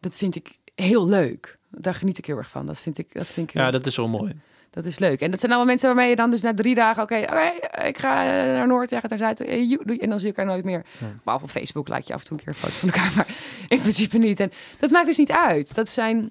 [0.00, 1.58] dat vind ik heel leuk.
[1.70, 2.66] Daar geniet ik heel erg van.
[2.66, 4.40] Dat vind ik, dat vind ik, ja, dat is wel mooi.
[4.76, 5.20] Dat is leuk.
[5.20, 7.02] En dat zijn allemaal mensen waarmee je dan dus na drie dagen...
[7.02, 7.52] oké, oké,
[7.86, 9.40] ik ga eh, naar Noord, jij gaat naar Zuid.
[9.40, 9.70] eh.
[10.02, 10.84] En dan zie je elkaar nooit meer.
[10.98, 11.06] Ja.
[11.24, 13.12] Behalve op Facebook laat je af en toe een keer een foto van elkaar.
[13.16, 13.26] Maar
[13.66, 14.40] in principe niet.
[14.40, 15.74] En dat maakt dus niet uit.
[15.74, 16.30] Dat zijn...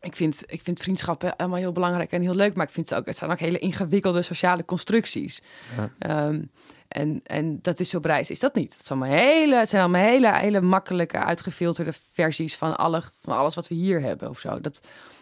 [0.00, 2.54] Ik vind, ik vind vriendschappen allemaal heel belangrijk en heel leuk.
[2.54, 3.06] Maar ik vind het ook...
[3.06, 5.42] Het zijn ook hele ingewikkelde sociale constructies.
[5.76, 5.90] Ja.
[5.98, 6.42] Ehm,
[6.88, 8.74] en, en dat is op reis is dat niet.
[8.76, 13.36] Het, zijn allemaal hele, het zijn allemaal hele, hele makkelijke, uitgefilterde versies van, alle, van
[13.36, 14.60] alles wat we hier hebben of zo.
[14.60, 14.76] Dat,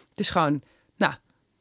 [0.09, 0.61] het is gewoon,
[0.97, 1.13] nou,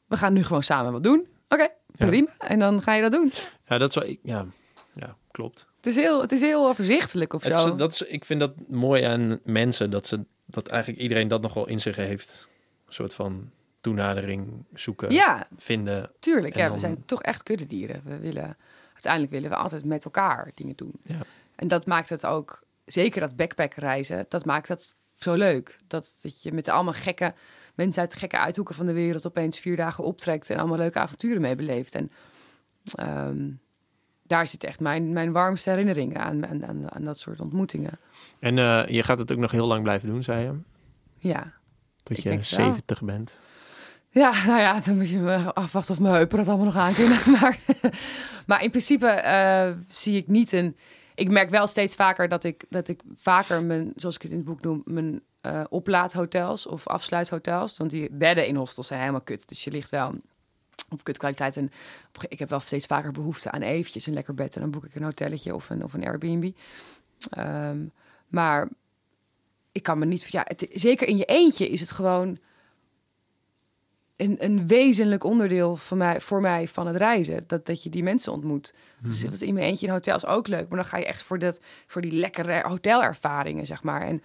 [0.07, 1.27] we gaan nu gewoon samen wat doen.
[1.49, 2.07] Oké, Ja.
[2.07, 2.29] prima.
[2.39, 3.33] En dan ga je dat doen.
[3.65, 4.17] Ja, dat is wel...
[4.23, 4.47] Ja,
[4.93, 5.67] ja klopt.
[5.77, 7.71] Het is heel, het is heel overzichtelijk of Het zo.
[7.73, 11.43] is, dat is, ik vind dat mooi aan mensen, dat, ze, dat eigenlijk iedereen dat
[11.43, 12.49] nog wel in zich heeft.
[12.87, 13.51] Een soort van
[13.81, 16.11] toenadering zoeken, ja, vinden.
[16.21, 16.57] tuurlijk.
[16.57, 18.01] Ja, dan- we zijn toch echt kuddedieren.
[18.05, 18.57] We willen,
[18.93, 20.93] uiteindelijk willen we altijd met elkaar dingen doen.
[21.03, 21.19] Ja.
[21.57, 25.79] En dat maakt het ook, zeker dat backpackreizen, dat maakt dat zo leuk.
[25.87, 27.35] Dat, dat je met allemaal gekke
[27.77, 31.41] mensen uit gekke uithoeken van de wereld opeens vier dagen optrekt en allemaal leuke avonturen
[31.41, 31.95] mee beleeft.
[31.95, 32.11] En
[32.95, 33.49] ehm,
[34.23, 37.99] daar zit echt mijn, mijn warmste herinneringen aan, aan, aan, aan dat soort ontmoetingen.
[38.41, 40.53] En eh, je gaat het ook nog heel lang blijven doen, zei je.
[41.19, 41.53] Ja.
[42.03, 42.67] Tot je denk het wel.
[42.67, 43.39] 70 bent.
[44.11, 46.95] Ja, nou ja, dan moet je me afwachten of mijn heupen dat allemaal nog aan
[46.95, 47.19] kunnen.
[47.41, 47.59] Maar,
[48.47, 50.77] maar in principe eh, zie ik niet een...
[51.15, 54.37] Ik merk wel steeds vaker dat ik, dat ik vaker mijn, zoals ik het in
[54.37, 57.77] het boek noem, mijn eh oplaathotels of afsluithotels.
[57.77, 59.49] Want die bedden in hostels zijn helemaal kut.
[59.49, 60.15] Dus je ligt wel
[60.91, 61.57] op kutkwaliteit.
[61.57, 61.71] En
[62.29, 64.55] ik heb wel steeds vaker behoefte aan eventjes een lekker bed.
[64.55, 66.51] En dan boek ik een hotelletje of een, of een Airbnb.
[67.31, 67.87] Ehm,
[68.27, 68.69] maar
[69.73, 70.29] ik kan me niet...
[70.31, 72.39] Ja, het, zeker in je eentje is het gewoon
[74.17, 77.45] een, een wezenlijk onderdeel van mij, voor mij van het reizen.
[77.47, 78.75] Dat, dat je die mensen ontmoet.
[79.03, 80.69] Dus wat in mijn eentje in hotels ook leuk.
[80.69, 84.03] Maar dan ga je echt voor, dat, voor die lekkere hotelervaringen, zeg maar.
[84.03, 84.23] En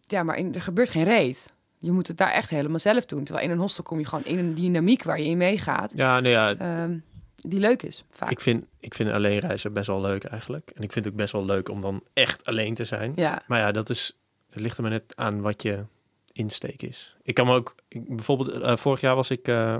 [0.00, 1.52] ja, maar in, er gebeurt geen reet.
[1.78, 3.24] Je moet het daar echt helemaal zelf doen.
[3.24, 5.92] Terwijl in een hostel kom je gewoon in een dynamiek waar je in meegaat.
[5.96, 6.98] Ja, nou ja, ehm,
[7.36, 8.30] die leuk is, vaak.
[8.30, 10.70] ik vind, ik vind alleen reizen best wel leuk eigenlijk.
[10.74, 13.12] En ik vind het ook best wel leuk om dan echt alleen te zijn.
[13.16, 14.18] ja, Maar ja, dat is,
[14.50, 15.84] het ligt er maar net aan wat je
[16.32, 17.16] insteek is.
[17.22, 19.76] Ik kan me ook, ik, bijvoorbeeld eh, vorig jaar was ik eh,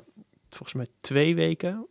[0.48, 1.86] volgens mij twee weken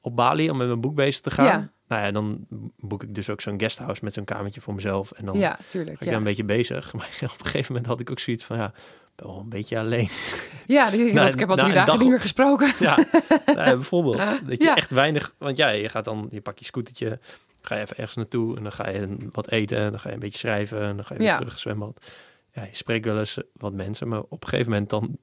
[0.00, 1.46] op Bali om met mijn boek bezig te gaan.
[1.46, 1.72] Ja.
[1.88, 2.46] Nou ja, dan
[2.76, 5.12] boek ik dus ook zo'n guesthouse met zo'n kamertje voor mezelf.
[5.12, 5.96] En dan ja, tuurlijk.
[5.96, 6.92] ga ik Ja, daar een beetje bezig.
[6.94, 8.72] Maar op een gegeven moment had ik ook zoiets van, ja,
[9.16, 10.08] wel een beetje alleen.
[10.66, 12.72] ja die, Nou, ik heb al nou, drie een dagen dag niet meer gesproken.
[12.78, 12.96] Ja,
[13.46, 14.16] nou bijvoorbeeld.
[14.16, 14.76] Dat je Ja.
[14.76, 15.34] echt weinig...
[15.38, 17.18] Want ja, je gaat dan, je pak je scootertje,
[17.62, 20.14] ga je even ergens naartoe en dan ga je wat eten en dan ga je
[20.14, 22.12] een beetje schrijven en dan ga je weer terug zwembad.
[22.52, 25.18] Ja, je spreekt wel eens wat mensen, maar op een gegeven moment dan...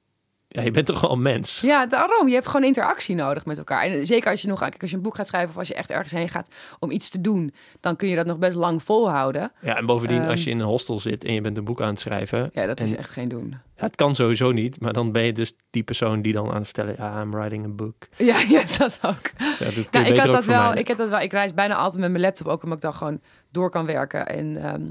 [0.56, 1.60] Ja, je bent toch wel een mens.
[1.60, 2.28] Ja, daarom.
[2.28, 3.82] Je hebt gewoon interactie nodig met elkaar.
[3.82, 5.74] En zeker als je nog, kijk, als je een boek gaat schrijven of als je
[5.74, 8.82] echt ergens heen gaat om iets te doen, dan kun je dat nog best lang
[8.82, 9.52] volhouden.
[9.60, 10.30] Ja, en bovendien, Ehm.
[10.30, 12.50] als je in een hostel zit en je bent een boek aan het schrijven...
[12.52, 13.54] Ja, dat is echt geen doen.
[13.76, 16.54] Ja, het kan sowieso niet, maar dan ben je dus die persoon die dan aan
[16.54, 16.94] het vertellen...
[16.98, 18.08] Ja, I'm writing a book.
[18.16, 19.30] Ja, ja dat ook.
[19.38, 20.74] Dus ja, dat Nou, ik had dat wel.
[20.76, 21.20] Ik heb dat wel.
[21.20, 23.20] Ik reis bijna altijd met mijn laptop ook omdat ik dan gewoon
[23.50, 24.82] door kan werken en ehm,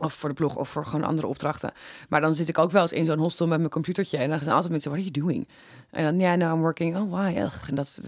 [0.00, 1.72] of voor de blog of voor gewoon andere opdrachten.
[2.08, 4.38] Maar dan zit ik ook wel eens in zo'n hostel met mijn computertje en dan
[4.38, 5.48] zijn altijd mensen, what are you doing?
[5.90, 6.96] En dan ja, nou I'm working.
[6.96, 7.34] Oh why?
[7.40, 7.68] Ugh.
[7.68, 7.98] En dat,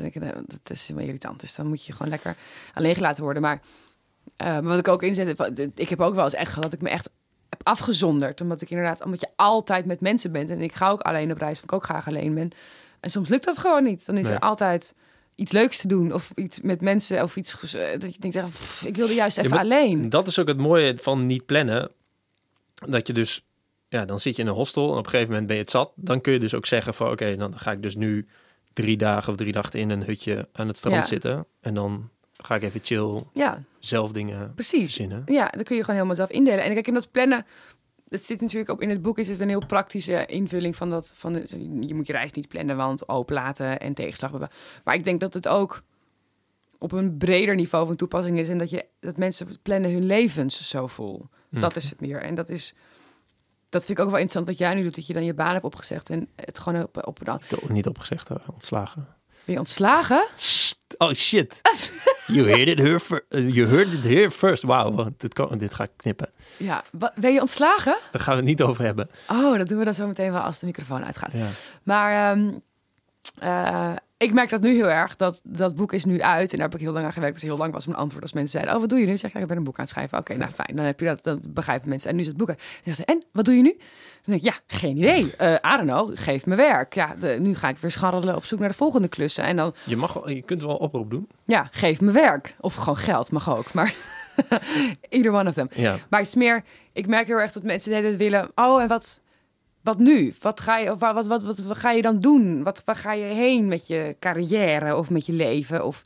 [0.47, 1.41] dat is wel irritant.
[1.41, 2.37] Dus dan moet je gewoon lekker
[2.75, 3.43] alleen gelaten worden.
[3.43, 3.61] Maar
[4.37, 5.41] eh, wat ik ook inzet,
[5.75, 7.11] ik heb ook wel eens echt gehad dat ik me echt
[7.49, 11.01] heb afgezonderd, omdat ik inderdaad, omdat je altijd met mensen bent en ik ga ook
[11.01, 12.51] alleen op reis, omdat ik ook graag alleen ben.
[13.01, 14.07] En soms lukt dat gewoon niet.
[14.07, 14.33] Dan is Nee.
[14.33, 14.95] er altijd
[15.41, 18.85] iets leuks te doen of iets met mensen of iets eh, dat je denkt, pff,
[18.85, 20.09] ik wilde juist even alleen.
[20.11, 21.91] Dat is ook het mooie van niet plannen.
[22.75, 23.45] Dat je dus,
[23.89, 25.71] ja, dan zit je in een hostel en op een gegeven moment ben je het
[25.71, 25.93] zat.
[25.95, 28.27] Dan kun je dus ook zeggen van, oké, dan ga ik dus nu
[28.73, 31.03] drie dagen of drie nachten in een hutje aan het strand Ja.
[31.03, 31.47] zitten.
[31.61, 34.81] En dan ga ik even chill Ja, zelf dingen precies.
[34.81, 35.23] verzinnen.
[35.27, 36.65] Ja, dan kun je gewoon helemaal zelf indelen.
[36.65, 37.47] En kijk, in dat plannen,
[38.11, 41.15] dat zit natuurlijk ook in het boek, is het een heel praktische invulling van dat.
[41.17, 44.33] Van de, je moet je reis niet plannen, want openlaten en tegenslag.
[44.85, 45.83] Maar ik denk dat het ook
[46.79, 50.69] op een breder niveau van toepassing is en dat je dat mensen plannen hun levens
[50.69, 51.27] zo vol.
[51.49, 51.61] Hm.
[51.61, 52.23] Dat is het meer.
[52.23, 52.75] En dat is.
[53.69, 55.53] Dat vind ik ook wel interessant wat jij nu doet, dat je dan je baan
[55.53, 57.41] hebt opgezegd en het gewoon op, op dan.
[57.69, 59.20] Niet opgezegd, hoor, ontslagen.
[59.51, 60.27] Ben je ontslagen?
[60.35, 60.95] Sst.
[60.99, 61.61] Oh shit.
[62.27, 64.63] You heard it here, fir- uh, you heard it here first.
[64.63, 66.29] Wauw, dit, kan, dit ga ik knippen.
[66.57, 66.83] Ja.
[66.93, 67.97] Wat, ben je ontslagen?
[68.13, 69.11] Daar gaan we het niet over hebben.
[69.29, 71.33] Oh, dat doen we dan zo meteen wel als de microfoon uitgaat.
[71.33, 71.47] Ja.
[71.83, 72.51] Maar ehm,
[73.39, 75.17] eh, ik merk dat nu heel erg.
[75.17, 76.53] Dat dat boek is nu uit.
[76.53, 77.35] En daar heb ik heel lang aan gewerkt.
[77.35, 78.75] Dus heel lang was mijn antwoord als mensen zeiden...
[78.75, 79.17] Oh, wat doe je nu?
[79.17, 80.19] Zeg ik, ja, ik ben een boek aan het schrijven.
[80.19, 80.77] Oké, nou fijn.
[80.77, 81.25] Dan heb je dat.
[81.25, 82.11] Dan begrijpen mensen.
[82.11, 82.59] En nu is het boek uit.
[82.59, 83.77] Dan zeggen ze, en, wat doe je nu?
[84.25, 85.33] Dan denk ik, ja, geen idee.
[85.37, 86.11] Eh I don't know.
[86.15, 86.95] Geef me werk.
[86.95, 89.45] Ja, de- nu ga ik weer scharrelen op zoek naar de volgende klussen.
[89.45, 91.29] En dan, Je, mag, je kunt wel een oproep doen.
[91.45, 92.55] ja, geef me werk.
[92.61, 93.73] Of gewoon geld, mag ook.
[93.73, 93.95] Maar
[95.09, 95.69] either one of them.
[95.75, 95.97] Ja.
[96.11, 98.51] Maar het is meer, ik merk heel erg dat mensen tijd willen.
[98.55, 99.21] Oh, en wat,
[99.83, 100.35] wat nu?
[100.41, 102.63] Wat ga je, of wat, wat, wat, wat, wat ga je dan doen?
[102.63, 105.85] Wat, waar ga je heen met je carrière of met je leven?
[105.85, 106.03] Of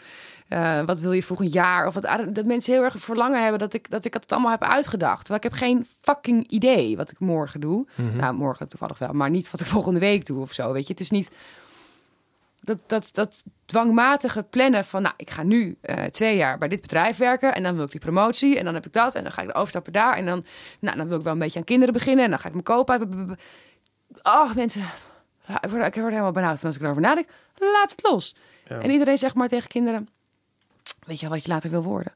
[0.54, 1.86] eh, wat wil je volgend jaar?
[1.86, 4.62] Of wat, dat mensen heel erg verlangen hebben dat ik, dat ik het allemaal heb
[4.62, 5.24] uitgedacht.
[5.24, 7.86] Terwijl ik heb geen fucking idee wat ik morgen doe.
[7.94, 8.16] Mhm.
[8.16, 10.72] Nou, morgen toevallig wel, maar niet wat ik volgende week doe of zo.
[10.72, 11.30] Weet je, het is niet
[12.60, 16.80] dat, dat, dat dwangmatige plannen van, nou, ik ga nu eh, twee jaar bij dit
[16.80, 19.32] bedrijf werken en dan wil ik die promotie en dan heb ik dat en dan
[19.32, 20.44] ga ik de overstappen daar en dan,
[20.80, 22.64] nou, dan wil ik wel een beetje aan kinderen beginnen en dan ga ik mijn
[22.64, 23.38] kopen.
[24.22, 24.82] Oh, mensen,
[25.60, 27.28] ik word, ik word helemaal benauwd van als ik erover nadenk.
[27.58, 28.36] Laat het los.
[28.68, 28.78] Ja.
[28.78, 30.08] En iedereen zegt maar tegen kinderen,
[31.06, 32.12] weet je wat je later wil worden?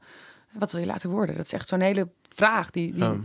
[0.52, 1.36] Wat wil je later worden?
[1.36, 3.20] Dat is echt zo'n hele vraag die, die,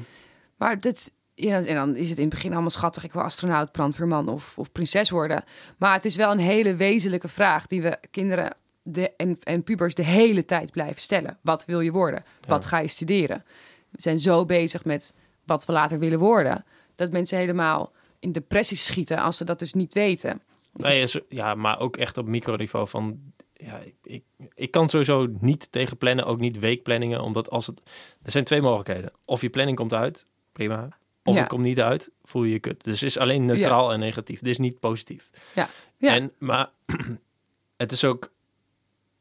[0.58, 3.04] maar dit, ja, en dan is het in het begin allemaal schattig.
[3.04, 5.44] Ik wil astronaut, brandweerman of, of prinses worden.
[5.78, 9.94] Maar het is wel een hele wezenlijke vraag die we kinderen de, en, en pubers
[9.94, 11.38] de hele tijd blijven stellen.
[11.42, 12.24] Wat wil je worden?
[12.48, 13.44] Wat ga je studeren?
[13.90, 15.14] We zijn zo bezig met
[15.46, 16.66] wat we later willen worden,
[16.96, 20.42] dat mensen helemaal in depressies schieten als ze dat dus niet weten.
[20.74, 23.33] Nee, ja, maar ook echt op microniveau van...
[23.66, 24.24] Ja, ik, ik,
[24.56, 27.22] ik kan sowieso niet tegen plannen, ook niet weekplanningen.
[27.22, 27.82] Omdat als het...
[28.24, 29.12] Er zijn twee mogelijkheden.
[29.26, 30.88] Of je planning komt uit, prima.
[31.24, 31.40] of Ja.
[31.40, 32.84] het komt niet uit, voel je je kut.
[32.84, 34.40] Dus het is alleen neutraal en negatief.
[34.40, 35.30] Dit is niet positief.
[35.56, 35.70] Ja.
[35.98, 36.14] Ja.
[36.16, 36.70] En, maar
[37.78, 38.32] het is ook...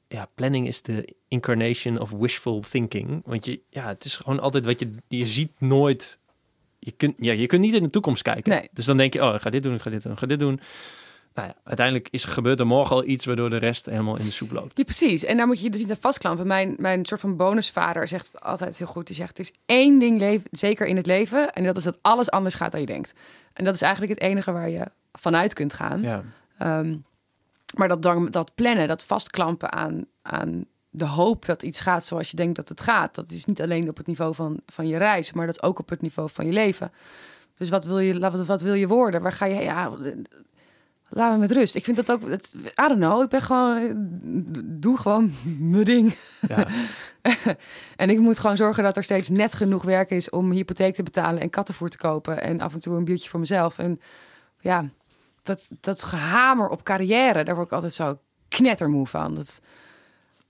[0.08, 3.22] Ja, planning is de incarnation of wishful thinking.
[3.24, 4.90] Want je, ja, het is gewoon altijd wat je...
[5.08, 6.18] Je ziet nooit...
[6.78, 8.52] Je kunt, ja, je kunt niet in de toekomst kijken.
[8.52, 8.68] Nee.
[8.72, 10.26] Dus dan denk je, oh, ik ga dit doen, ik ga dit doen, ik ga
[10.26, 10.60] dit doen.
[11.34, 13.24] Nou ja, uiteindelijk is, gebeurt er morgen al iets...
[13.24, 14.78] waardoor de rest helemaal in de soep loopt.
[14.78, 15.24] Ja, precies.
[15.24, 16.46] En daar moet je dus niet aan vastklampen.
[16.46, 19.06] Mijn, mijn soort van bonusvader zegt altijd heel goed.
[19.06, 21.52] Die zegt, er is één ding leven, zeker in het leven.
[21.52, 23.14] En dat is dat alles anders gaat dan je denkt.
[23.52, 26.00] En dat is eigenlijk het enige waar je vanuit kunt gaan.
[26.00, 26.22] Ja.
[26.58, 26.96] Ehm,
[27.76, 28.02] maar dat,
[28.32, 32.68] dat plannen, dat vastklampen aan, aan de hoop dat iets gaat zoals je denkt dat
[32.68, 33.14] het gaat.
[33.14, 35.78] Dat is niet alleen op het niveau van, van je reis, maar dat is ook
[35.78, 36.92] op het niveau van je leven.
[37.56, 39.22] Dus wat wil je, wat, wat wil je worden?
[39.22, 39.92] Waar ga je, ja,
[41.14, 41.74] laat me met rust.
[41.74, 42.38] Ik vind dat ook, I
[42.74, 43.96] don't know, ik ben gewoon,
[44.64, 46.14] doe gewoon mijn ding.
[46.48, 46.66] Ja.
[47.96, 51.02] En ik moet gewoon zorgen dat er steeds net genoeg werk is om hypotheek te
[51.02, 53.78] betalen en kattenvoer te kopen en af en toe een biertje voor mezelf.
[53.78, 54.00] En
[54.60, 54.84] ja,
[55.42, 58.18] dat, dat gehamer op carrière, daar word ik altijd zo
[58.48, 59.34] knettermoe van.
[59.34, 59.60] Dat,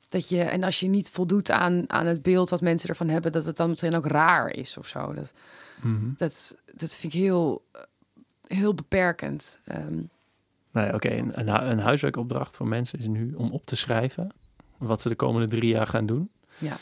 [0.08, 3.32] dat je, en als je niet voldoet aan, aan het beeld wat mensen ervan hebben,
[3.32, 5.14] dat het dan meteen ook raar is of zo.
[5.14, 5.32] Dat,
[5.80, 6.10] Mhm.
[6.16, 7.64] dat, dat vind ik heel,
[8.46, 9.60] heel beperkend.
[9.64, 9.98] Ehm,
[10.72, 11.08] Nee, oké.
[11.10, 14.30] Een, een, hu- een huiswerkopdracht voor mensen is nu om op te schrijven
[14.78, 16.30] wat ze de komende drie jaar gaan doen.
[16.58, 16.76] Ja.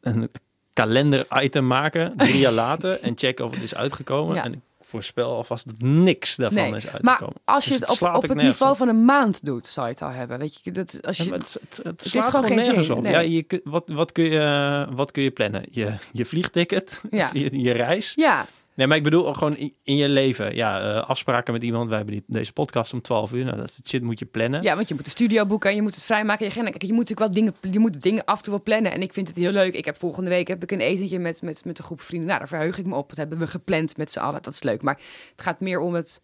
[0.00, 0.30] Een
[0.72, 4.34] kalender-item maken, drie jaar later, en checken of het is uitgekomen.
[4.36, 4.44] Ja.
[4.44, 7.36] En ik voorspel alvast dat niks daarvan Nee, is maar uitgekomen.
[7.44, 8.76] als je Dus het, het op, op het niveau op.
[8.78, 10.38] van een maand doet, zal je het al hebben.
[10.38, 13.02] Weet je, dat als je, maar het, het, het slaat gewoon nergens zin, op.
[13.02, 13.12] nee.
[13.12, 15.64] Ja, je, wat, wat, kun je, wat kun je plannen?
[15.70, 17.30] Je, je vliegticket, Ja.
[17.32, 18.12] je, je reis.
[18.14, 20.54] ja, Nee, maar ik bedoel gewoon in, in je leven.
[20.54, 21.88] Ja, eh, afspraken met iemand.
[21.88, 23.44] Wij hebben die, deze podcast om 12 uur.
[23.44, 24.62] Nou, dat shit moet je plannen.
[24.62, 26.46] Ja, want je moet de studio boeken en je moet het vrijmaken.
[26.46, 26.52] Je.
[26.52, 28.92] Kijk, je moet natuurlijk wel dingen, je moet dingen af en toe wel plannen.
[28.92, 29.74] En ik vind het heel leuk.
[29.74, 32.28] Ik heb volgende week heb ik een etentje met, met, met een groep vrienden.
[32.28, 33.08] Nou, daar verheug ik me op.
[33.08, 34.42] Dat hebben we gepland met z'n allen.
[34.42, 34.82] Dat is leuk.
[34.82, 35.00] Maar
[35.30, 36.22] het gaat meer om het,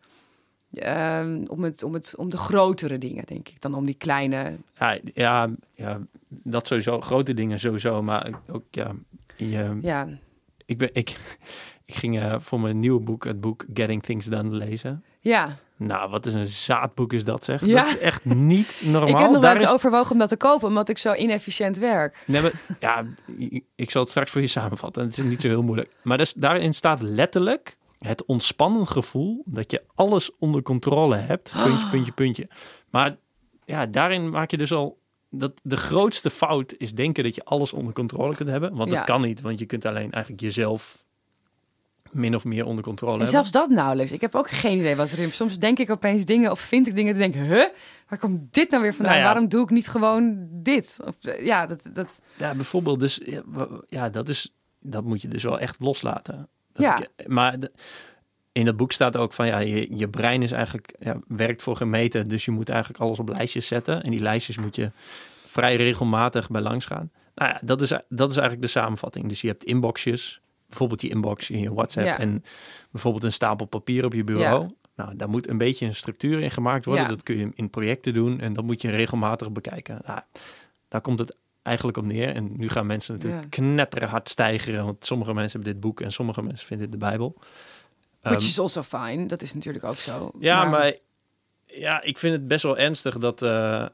[0.73, 4.57] ehm, om het, om het, om de grotere dingen, denk ik, dan om die kleine.
[4.79, 7.01] Ja, ja, ja, dat sowieso.
[7.01, 8.03] Grote dingen sowieso.
[8.03, 8.93] Maar ook, ja,
[9.37, 10.09] je, Ja,
[10.67, 11.17] ik, ben, ik,
[11.89, 15.05] ik ging eh, voor mijn nieuwe boek, het boek Getting Things Done, lezen.
[15.21, 15.57] ja.
[15.77, 17.67] Nou, wat is een zaadboek is dat zeg.
[17.67, 17.77] Ja.
[17.77, 19.09] Dat is echt niet normaal.
[19.15, 21.79] ik heb nog wel eens is- overwogen om dat te kopen, omdat ik zo inefficiënt
[21.79, 22.23] werk.
[22.27, 23.05] Nee, maar, ja,
[23.77, 25.03] ik- zal het straks voor je samenvatten.
[25.05, 25.91] Het is niet zo heel moeilijk.
[26.03, 31.53] Maar dus, daarin staat letterlijk het ontspannen gevoel dat je alles onder controle hebt.
[31.65, 32.49] Puntje, puntje, puntje.
[32.91, 33.17] Maar
[33.65, 34.99] ja, daarin maak je dus al
[35.31, 38.75] dat de grootste fout is denken dat je alles onder controle kunt hebben.
[38.77, 38.97] Want Ja.
[38.97, 41.05] dat kan niet, want je kunt alleen eigenlijk jezelf
[42.13, 43.35] min of meer onder controle En hebben.
[43.35, 44.13] zelfs dat nauwelijks.
[44.13, 45.33] Ik heb ook geen idee wat erin.
[45.33, 47.65] Soms denk ik opeens dingen of vind ik dingen te denken, huh?
[48.09, 49.13] Waar komt dit nou weer vandaan?
[49.15, 49.31] Nou ja.
[49.33, 50.99] Waarom doe ik niet gewoon dit?
[51.05, 53.21] Of, eh, ja, dat, dat, Ja, bijvoorbeeld, dus
[53.87, 56.49] ja, dat is dat moet je dus wel echt loslaten.
[56.73, 56.99] Dat Ja.
[57.01, 57.73] ik- maar de-
[58.53, 61.77] in het boek staat ook van ja, je, je brein is eigenlijk ja, werkt voor
[61.77, 64.91] gemeten, dus je moet eigenlijk alles op lijstjes zetten en die lijstjes moet je
[65.47, 67.11] vrij regelmatig bij langs gaan.
[67.35, 69.29] Nou ja, dat is dat is eigenlijk de samenvatting.
[69.29, 72.19] Dus je hebt inboxjes, bijvoorbeeld je inbox in je WhatsApp Ja.
[72.19, 72.45] en
[72.91, 74.71] bijvoorbeeld een stapel papier op je bureau.
[74.97, 77.03] Nou, daar moet een beetje een structuur in gemaakt worden.
[77.05, 77.09] Ja.
[77.11, 80.01] Dat kun je in projecten doen en dat moet je regelmatig bekijken.
[80.07, 80.21] Nou,
[80.89, 82.35] daar komt het eigenlijk op neer.
[82.35, 83.49] En nu gaan mensen natuurlijk Ja.
[83.49, 84.85] knetteren hard stijgeren.
[84.85, 87.35] Want sommige mensen hebben dit boek en sommige mensen vinden dit de Bijbel.
[88.21, 89.27] which Ehm, is also fine.
[89.27, 90.31] Dat is natuurlijk ook zo.
[90.39, 90.95] ja, maar...
[91.67, 93.43] ja, ik vind het best wel ernstig dat...
[93.43, 93.87] eh,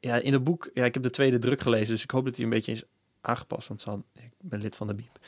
[0.00, 0.70] ja, in het boek...
[0.74, 2.82] Ja, ik heb de tweede druk gelezen, dus ik hoop dat hij een beetje is
[3.20, 3.68] aangepast.
[3.68, 5.18] Want ik ben lid van de Biep.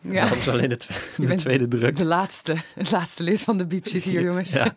[0.00, 0.28] Ja.
[0.28, 0.68] Dat is alleen
[1.16, 1.96] de, tweede druk.
[1.96, 4.52] De laatste, het laatste lid van de biep zit hier, jongens.
[4.52, 4.76] Ja.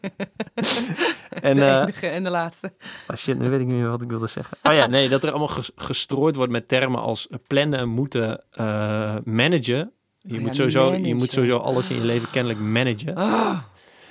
[1.29, 2.73] En, de eh, enige en de laatste.
[3.07, 4.57] Oh shit, nu weet ik niet meer wat ik wilde zeggen.
[4.63, 9.15] Oh ja, nee, dat er allemaal ges- gestrooid wordt met termen als plannen, moeten, eh,
[9.23, 9.91] managen.
[10.21, 13.17] Je, Oh moet ja, sowieso, je moet sowieso alles in je leven kennelijk managen.
[13.17, 13.59] Oh,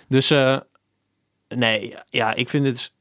[0.08, 0.56] Dus eh,
[1.48, 2.92] nee, ja, ik vind het...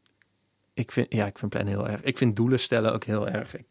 [0.73, 2.01] Ik vind, ja, ik vind plannen heel erg.
[2.01, 3.55] Ik vind doelen stellen ook heel erg.
[3.57, 3.65] Ik,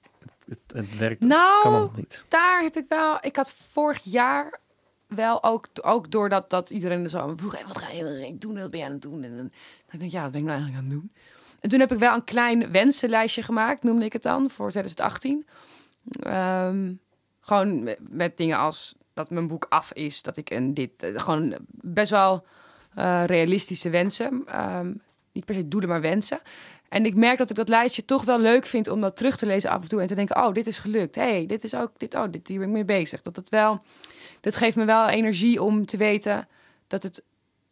[0.73, 2.25] het, werkt, Nou, kan niet.
[2.29, 3.19] daar heb ik wel...
[3.21, 4.61] Ik had vorig jaar
[5.07, 7.53] wel ook, ook doordat dat iedereen er zo aan vroeg...
[7.53, 8.59] "Hey, wat ga je doen?
[8.59, 9.23] Wat ben je aan het doen?
[9.23, 9.51] En dan,
[9.91, 11.13] denk ik, ja, wat ben ik nou eigenlijk aan het doen?
[11.61, 15.47] En toen heb ik wel een klein wensenlijstje gemaakt, noemde ik het dan, voor 2018.
[16.21, 16.93] Ehm,
[17.41, 21.03] gewoon met, met dingen als dat mijn boek af is, dat ik een dit...
[21.03, 22.47] eh, gewoon best wel
[22.95, 24.43] eh, realistische wensen.
[24.47, 24.93] Ehm,
[25.33, 26.41] niet per se doelen, maar wensen.
[26.89, 29.47] En ik merk dat ik dat lijstje toch wel leuk vind om dat terug te
[29.47, 31.15] lezen af en toe en te denken: oh, dit is gelukt.
[31.15, 32.15] hey, dit is ook dit.
[32.15, 33.23] Oh, dit hier ben ik mee bezig.
[33.23, 33.83] Dat het wel,
[34.41, 36.49] dat geeft me wel energie om te weten
[36.87, 37.23] dat het,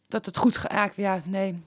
[0.09, 0.97] dat het goed gaat.
[0.97, 1.63] Ja, nee,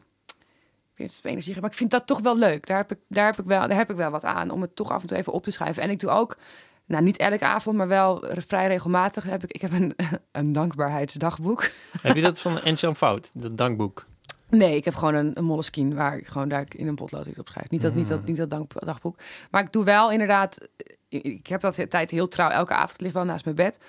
[1.24, 2.68] energie maar ik vind dat toch wel leuk.
[2.68, 4.76] Daar heb ik, daar heb ik wel, daar heb ik wel wat aan om het
[4.76, 5.84] toch af en toe even op te schrijven.
[5.84, 6.38] En ik doe ook
[6.86, 9.96] nou niet elke avond, maar wel vrij regelmatig heb ik, ik heb een,
[10.32, 11.70] een dankbaarheidsdagboek.
[12.02, 14.06] Heb je dat van Ernst-Jan Fout, dat dankboek?
[14.50, 17.38] Nee, ik heb gewoon een, een Moleskine waar ik gewoon daar in een potlood iets
[17.40, 17.70] op schrijf.
[17.70, 18.10] Niet dat, niet Mm.
[18.10, 19.18] dat, niet dat dank- dagboek.
[19.52, 20.68] Maar ik doe wel inderdaad,
[21.08, 23.80] ik, ik heb dat de tijd heel trouw elke avond, ligt wel naast mijn bed.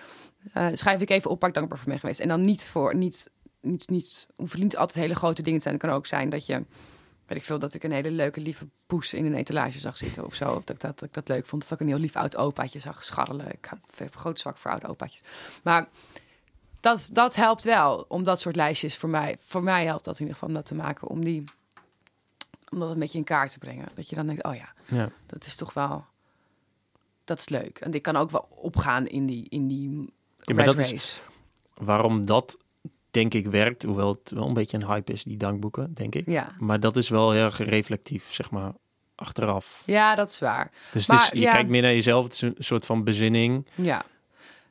[0.52, 2.20] Eh, schrijf ik even op waar ik dankbaar voor ben geweest.
[2.20, 3.30] En dan niet voor, niet,
[3.60, 5.74] niet, niet, hoeven niet altijd hele grote dingen te zijn.
[5.74, 6.54] Het kan ook zijn dat je,
[7.26, 10.24] weet ik veel, dat ik een hele leuke lieve poes in een etalage zag zitten
[10.24, 10.44] of zo.
[10.52, 11.62] Of dat ik dat, dat ik dat leuk vond.
[11.62, 13.48] Of dat ik een heel lief oud opaatje zag scharrelen.
[13.52, 15.22] Ik heb groot zwak voor oude opaatjes.
[15.62, 15.88] Maar
[16.80, 19.36] dat, dat helpt wel om dat soort lijstjes voor mij.
[19.40, 21.08] Voor mij helpt dat in ieder geval om dat te maken.
[21.08, 21.44] Om die
[22.70, 23.86] om dat een beetje in kaart te brengen.
[23.94, 25.08] Dat je dan denkt, oh ja, Ja.
[25.26, 26.04] dat is toch wel.
[27.24, 27.78] Dat is leuk.
[27.78, 31.20] En ik kan ook wel opgaan in die, in die Ja, maar dat is- race.
[31.74, 32.58] Waarom dat,
[33.10, 36.26] denk ik, werkt, hoewel het wel een beetje een hype is, die dankboeken, denk ik.
[36.30, 36.54] Ja.
[36.58, 38.72] Maar dat is wel heel erg reflectief, zeg maar,
[39.14, 39.82] achteraf.
[39.86, 40.70] ja, dat is waar.
[40.92, 41.50] Dus Maar, het is, je ja.
[41.52, 43.66] kijkt meer naar jezelf, het is een soort van bezinning.
[43.74, 44.04] Ja,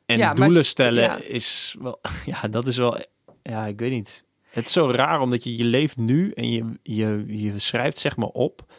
[0.08, 1.16] En Ja, doelen st- stellen ja.
[1.16, 2.00] is wel,
[2.32, 2.98] ja, dat is wel,
[3.42, 4.24] ja, ik weet niet.
[4.48, 8.16] Het is zo raar, omdat je, je leeft nu en je, je, je schrijft zeg
[8.16, 8.72] maar op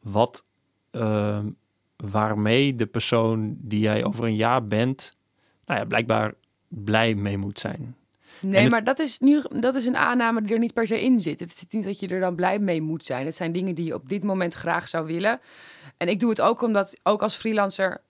[0.00, 0.44] wat,
[0.90, 1.46] ehm,
[1.96, 5.16] waarmee de persoon die jij over een jaar bent,
[5.66, 6.34] nou ja, blijkbaar
[6.68, 7.96] blij mee moet zijn.
[8.40, 11.02] nee, het- maar dat is nu dat is een aanname die er niet per se
[11.02, 11.40] in zit.
[11.40, 13.26] Het is niet dat je er dan blij mee moet zijn.
[13.26, 15.40] Het zijn dingen die je op dit moment graag zou willen.
[15.96, 18.00] En ik doe het ook omdat, ook als freelancer,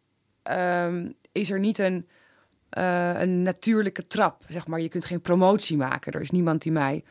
[0.42, 2.08] ehm, is er niet een,
[2.74, 4.42] eh, een natuurlijke trap.
[4.48, 6.12] Zeg maar, je kunt geen promotie maken.
[6.12, 7.04] Er is niemand die mij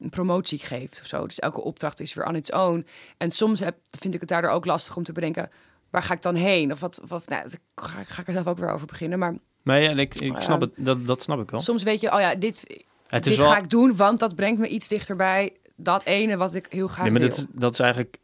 [0.00, 1.26] een promotie geeft of zo.
[1.26, 2.86] Dus elke opdracht is weer on its own.
[3.16, 5.50] En soms heb, vind ik het daardoor ook lastig om te bedenken,
[5.90, 6.72] waar ga ik dan heen?
[6.72, 9.18] Of wat, wat nou, ga, ga ik er zelf ook weer over beginnen.
[9.18, 11.60] Maar Maar ja, ik, ik snap het, dat, dat snap ik wel.
[11.60, 14.60] soms weet je, oh ja, dit, Het dit wel, ga ik doen, want dat brengt
[14.60, 15.52] me iets dichterbij.
[15.76, 17.30] Dat ene wat ik heel graag nee, maar wil.
[17.30, 18.18] dat, dat is eigenlijk,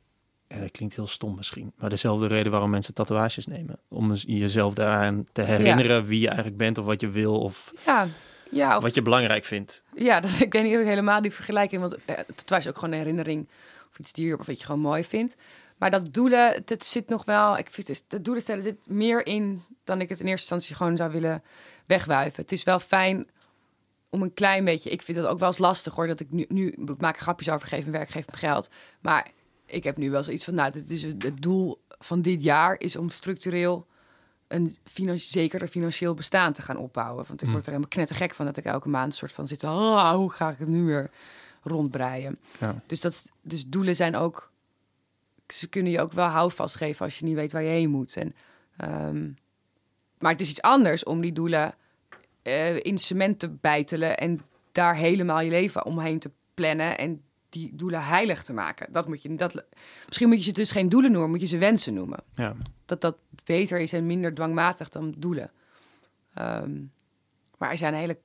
[0.48, 3.78] ja, dat klinkt heel stom misschien, maar dezelfde reden waarom mensen tatoeages nemen.
[3.88, 7.72] Om eens jezelf daaraan te herinneren wie je eigenlijk bent of wat je wil of
[7.86, 8.08] Ja,
[8.50, 9.82] ja, of, wat je belangrijk vindt.
[9.94, 12.74] ja dat, ik weet niet of ik helemaal die vergelijking, want eh, het was ook
[12.74, 13.48] gewoon een herinnering
[13.90, 15.36] of iets die je, of wat je gewoon mooi vindt.
[15.76, 19.62] Maar dat doelen, het, zit nog wel, ik vind het, doelen stellen zit meer in
[19.84, 21.42] dan ik het in eerste instantie gewoon zou willen
[21.86, 22.42] wegwuiven.
[22.42, 23.26] Het is wel fijn
[24.08, 26.44] om een klein beetje, ik vind het ook wel eens lastig hoor, dat ik nu,
[26.48, 28.70] nu ik maak grapjes over, geef mijn werk, geef me geld.
[29.00, 29.30] Maar
[29.74, 32.96] ik heb nu wel zoiets van, nou, het, is het doel van dit jaar is
[32.96, 33.86] om structureel
[34.48, 37.24] een financi zekerder financieel bestaan te gaan opbouwen.
[37.28, 37.52] Want ik Hm.
[37.52, 40.30] word er helemaal knettergek van dat ik elke maand een soort van zit, ah, hoe
[40.30, 41.10] ga ik het nu weer
[41.62, 42.38] rondbreien?
[42.60, 42.82] Ja.
[42.86, 44.52] Dus, dat, dus doelen zijn ook,
[45.46, 48.16] ze kunnen je ook wel houvast geven als je niet weet waar je heen moet.
[48.16, 48.34] En,
[48.76, 49.30] ehm,
[50.18, 51.74] maar het is iets anders om die doelen
[52.42, 54.40] eh, in cement te bijtelen en
[54.72, 57.22] daar helemaal je leven omheen te plannen en
[57.54, 58.92] die doelen heilig te maken.
[58.92, 59.64] Dat moet je, dat,
[60.06, 62.18] misschien moet je ze dus geen doelen noemen, moet je ze wensen noemen.
[62.34, 62.56] Ja.
[62.84, 65.50] Dat dat beter is en minder dwangmatig dan doelen.
[66.34, 66.72] Ehm,
[67.58, 68.18] maar er zijn hele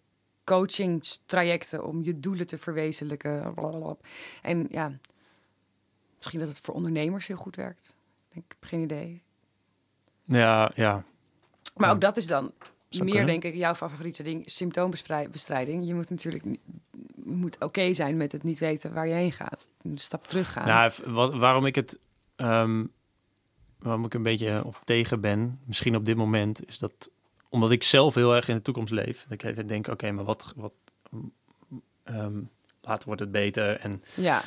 [0.43, 3.53] coachingstrajecten om je doelen te verwezenlijken.
[3.53, 3.97] Blablabla.
[4.41, 4.91] En ja,
[6.17, 7.95] misschien dat het voor ondernemers heel goed werkt.
[8.27, 9.21] Ik denk, heb geen idee.
[10.23, 11.03] Ja, ja.
[11.75, 11.93] Maar Ja.
[11.93, 12.51] ook dat is dan
[12.89, 13.25] meer, kunnen.
[13.25, 15.87] denk ik, jouw favoriete ding, symptoombestrijding.
[15.87, 16.43] Je moet natuurlijk
[17.29, 19.71] moet oké zijn met het niet weten waar je heen gaat.
[19.81, 20.67] Een stap terug gaan.
[20.67, 21.99] Nou, wat, waarom ik het,
[22.35, 22.85] ehm,
[23.79, 27.09] waarom ik een beetje op tegen ben, misschien op dit moment, is dat
[27.49, 29.25] omdat ik zelf heel erg in de toekomst leef.
[29.29, 30.73] Dat ik denk, oké, maar wat, wat,
[32.03, 32.41] ehm,
[32.81, 34.41] later wordt het beter en ja,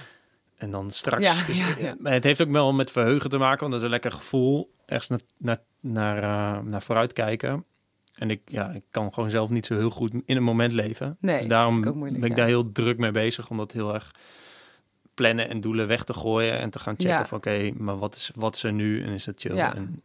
[0.57, 1.47] En dan straks.
[1.47, 1.95] Ja, ja, ja.
[1.99, 4.75] Maar het heeft ook wel met verheugen te maken, want dat is een lekker gevoel.
[4.87, 6.17] Ergens naar, naar, naar,
[6.57, 7.65] eh, naar vooruit kijken.
[8.13, 11.17] En ik, ja, ik kan gewoon zelf niet zo heel goed in een moment leven.
[11.21, 12.43] Nee, dus daarom ik ook moeilijk, ben ik ja.
[12.43, 13.51] daar heel druk mee bezig.
[13.51, 14.11] Om dat heel erg
[15.15, 16.59] plannen en doelen weg te gooien.
[16.59, 17.27] En te gaan checken Ja.
[17.27, 19.03] van oké, maar wat is, wat is er nu?
[19.05, 19.55] En is dat chill?
[19.55, 19.75] Ja.
[19.75, 20.01] En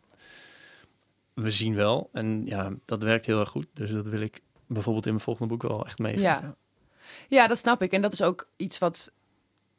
[1.34, 2.10] we zien wel.
[2.14, 3.68] En ja, dat werkt heel erg goed.
[3.74, 6.24] Dus dat wil ik bijvoorbeeld in mijn volgende boek wel echt meegeven.
[6.24, 6.56] Ja.
[7.28, 7.92] Ja, dat snap ik.
[7.92, 9.14] En dat is ook iets wat,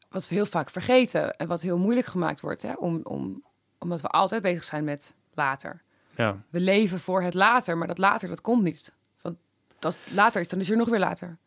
[0.08, 2.62] wat we heel vaak vergeten en wat heel moeilijk gemaakt wordt.
[2.62, 2.72] Hè?
[2.72, 3.44] Om, om,
[3.78, 5.82] omdat we altijd bezig zijn met later.
[6.18, 6.42] Ja.
[6.50, 8.92] We leven voor het later, maar dat later, dat komt niet.
[9.20, 9.36] Want
[9.78, 11.38] dat later is, dan is er nog weer later.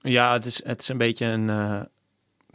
[0.00, 1.50] Ja, het is, het is een beetje een.
[1.50, 1.80] eh,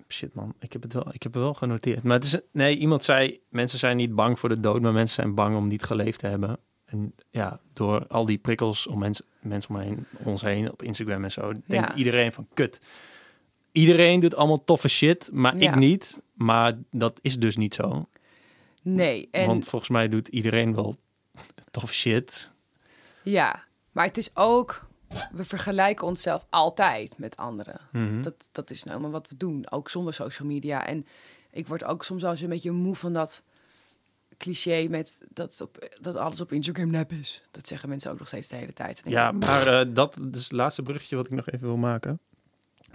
[0.07, 0.53] shit, man.
[0.59, 2.03] Ik heb het wel, ik heb het wel genoteerd.
[2.03, 2.39] Maar het is.
[2.51, 5.67] Nee, iemand zei: mensen zijn niet bang voor de dood, maar mensen zijn bang om
[5.67, 6.57] niet geleefd te hebben.
[6.85, 11.23] En ja, door al die prikkels om mensen, mensen om, heen, ons heen op Instagram
[11.23, 11.95] en zo, denkt Ja.
[11.95, 12.81] iedereen van kut.
[13.71, 15.69] Iedereen doet allemaal toffe shit, maar Ja.
[15.69, 16.19] ik niet.
[16.33, 18.07] Maar dat is dus niet zo.
[18.81, 20.95] Nee, en Want volgens mij doet iedereen wel
[21.71, 22.51] toffe shit.
[23.23, 24.87] ja, maar het is ook,
[25.31, 27.79] we vergelijken onszelf altijd met anderen.
[27.91, 28.21] Mhm.
[28.21, 30.85] Dat, dat is nou helemaal wat we doen, ook zonder social media.
[30.85, 31.05] En
[31.51, 33.43] ik word ook soms wel eens een beetje moe van dat
[34.37, 37.43] cliché met dat, op, dat alles op Instagram nep is.
[37.51, 39.01] Dat zeggen mensen ook nog steeds de hele tijd.
[39.03, 42.19] Ja, maar eh, dat is het laatste bruggetje wat ik nog even wil maken.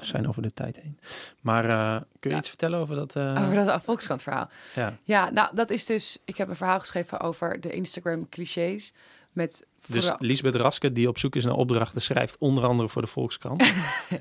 [0.05, 0.99] Zijn over de tijd heen.
[1.41, 2.37] Maar eh, kun je Ja.
[2.37, 3.17] iets vertellen over dat?
[3.17, 4.49] eh, Over dat Volkskrant verhaal.
[4.75, 4.97] ja.
[5.03, 6.19] Ja, nou, dat is dus...
[6.25, 8.95] Ik heb een verhaal geschreven over de Instagram clichés.
[9.33, 13.03] Met Dus vooral Lisbeth Raske, die op zoek is naar opdrachten, schrijft onder andere voor
[13.03, 13.63] de Volkskrant.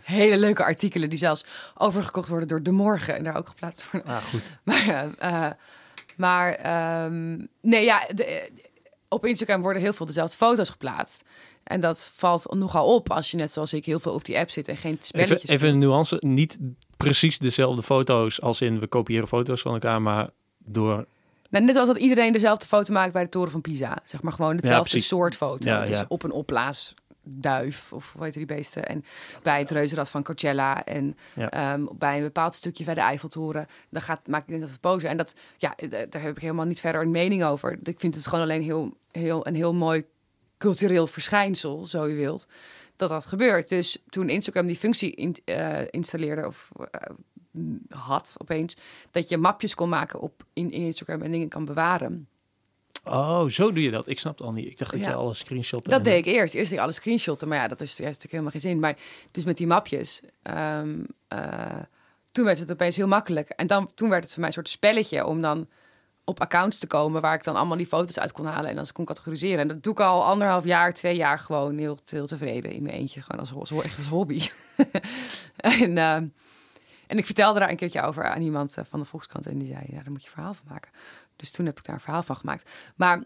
[0.03, 1.45] hele leuke artikelen die zelfs
[1.77, 3.15] overgekocht worden door De Morgen.
[3.15, 4.09] En daar ook geplaatst worden.
[4.11, 4.43] ah, goed.
[4.63, 5.51] Maar, ja, eh,
[6.15, 8.49] maar ehm, nee, ja, de-
[9.09, 11.21] op Instagram worden heel veel dezelfde foto's geplaatst.
[11.72, 14.49] En dat valt nogal op als je net zoals ik heel veel op die app
[14.49, 16.18] zit en geen spelletjes even een nuance.
[16.19, 16.57] Niet
[16.98, 21.06] precies dezelfde foto's als in we kopiëren foto's van elkaar, maar door...
[21.49, 23.98] Nou, net als dat iedereen dezelfde foto maakt bij de toren van Pisa.
[24.03, 25.69] Zeg maar gewoon hetzelfde soort foto.
[25.69, 26.06] Ja, dus ja.
[26.07, 28.88] op een opblaasduif of hoe heet die beesten.
[28.88, 29.06] En
[29.41, 33.68] bij het reuzenrad van Coachella en ehm, bij een bepaald stukje bij de Eiffeltoren.
[33.89, 35.07] Dan gaat, maak ik net dat pose.
[35.07, 37.80] En dat, ja, d- daar heb ik helemaal niet verder een mening over.
[37.84, 40.03] Ik vind het gewoon alleen heel, heel, een heel mooi
[40.61, 42.47] cultureel verschijnsel, zo je wilt,
[42.95, 43.69] dat dat gebeurt.
[43.69, 47.01] Dus toen Instagram die functie in, eh, installeerde of eh,
[47.89, 48.77] had opeens,
[49.11, 52.27] dat je mapjes kon maken op in, in Instagram en dingen kan bewaren.
[53.03, 54.07] Oh, zo doe je dat.
[54.07, 54.65] Ik snap het al niet.
[54.67, 55.09] Ik dacht dat Ja.
[55.09, 55.89] je alle screenshotten...
[55.91, 56.53] Dat en- deed ik eerst.
[56.53, 58.79] Eerst deed ik alle screenshotten, maar ja, dat is natuurlijk helemaal geen zin.
[58.79, 58.97] Maar
[59.31, 60.81] dus met die mapjes, eh,
[62.31, 63.49] toen werd het opeens heel makkelijk.
[63.49, 65.67] En dan, toen werd het voor mij een soort spelletje om dan
[66.23, 68.85] op accounts te komen waar ik dan allemaal die foto's uit kon halen en dan
[68.93, 69.60] kon categoriseren.
[69.60, 72.95] En dat doe ik al anderhalf jaar, twee jaar gewoon heel, heel tevreden in mijn
[72.95, 74.41] eentje, gewoon als, zo echt als hobby.
[75.56, 76.27] en, ehm,
[77.07, 79.68] en ik vertelde daar een keertje over aan iemand eh, van de Volkskrant en die
[79.68, 80.91] zei, ja, daar moet je verhaal van maken.
[81.35, 82.69] Dus toen heb ik daar een verhaal van gemaakt.
[82.95, 83.23] Maar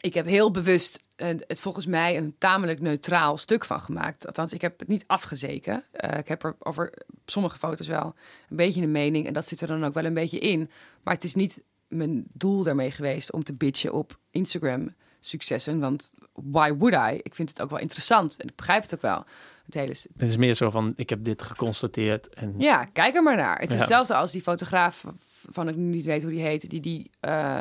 [0.00, 4.26] ik heb heel bewust eh, het volgens mij een tamelijk neutraal stuk van gemaakt.
[4.26, 5.84] Althans, ik heb het niet afgezeken.
[5.90, 6.92] Eh, ik heb er over
[7.26, 8.14] sommige foto's wel
[8.50, 9.26] een beetje een mening.
[9.26, 10.70] En dat zit er dan ook wel een beetje in.
[11.02, 15.78] Maar het is niet mijn doel daarmee geweest om te bitchen op Instagram successen.
[15.80, 17.20] Want why would I?
[17.22, 18.40] Ik vind het ook wel interessant.
[18.40, 19.24] En ik begrijp het ook wel.
[19.64, 19.88] Het hele...
[19.92, 22.54] Het is meer zo van, ik heb dit geconstateerd en...
[22.58, 23.58] Ja, kijk er maar naar.
[23.58, 23.78] Het is Ja.
[23.80, 25.04] hetzelfde als die fotograaf
[25.50, 27.58] van ik niet weet hoe die heet, die die eh,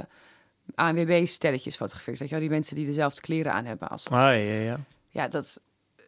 [0.76, 2.20] ANWB-stelletjes fotografeert.
[2.20, 4.08] Weet je wel, die mensen die dezelfde kleren aan hebben als.
[4.08, 4.80] Ah, ja, ja.
[5.10, 5.62] Ja, dat,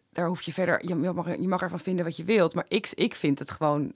[0.10, 0.80] daar hoef je verder.
[0.82, 3.52] Je, je, mag, je mag ervan vinden wat je wilt, maar ik, ik vind het
[3.52, 3.94] gewoon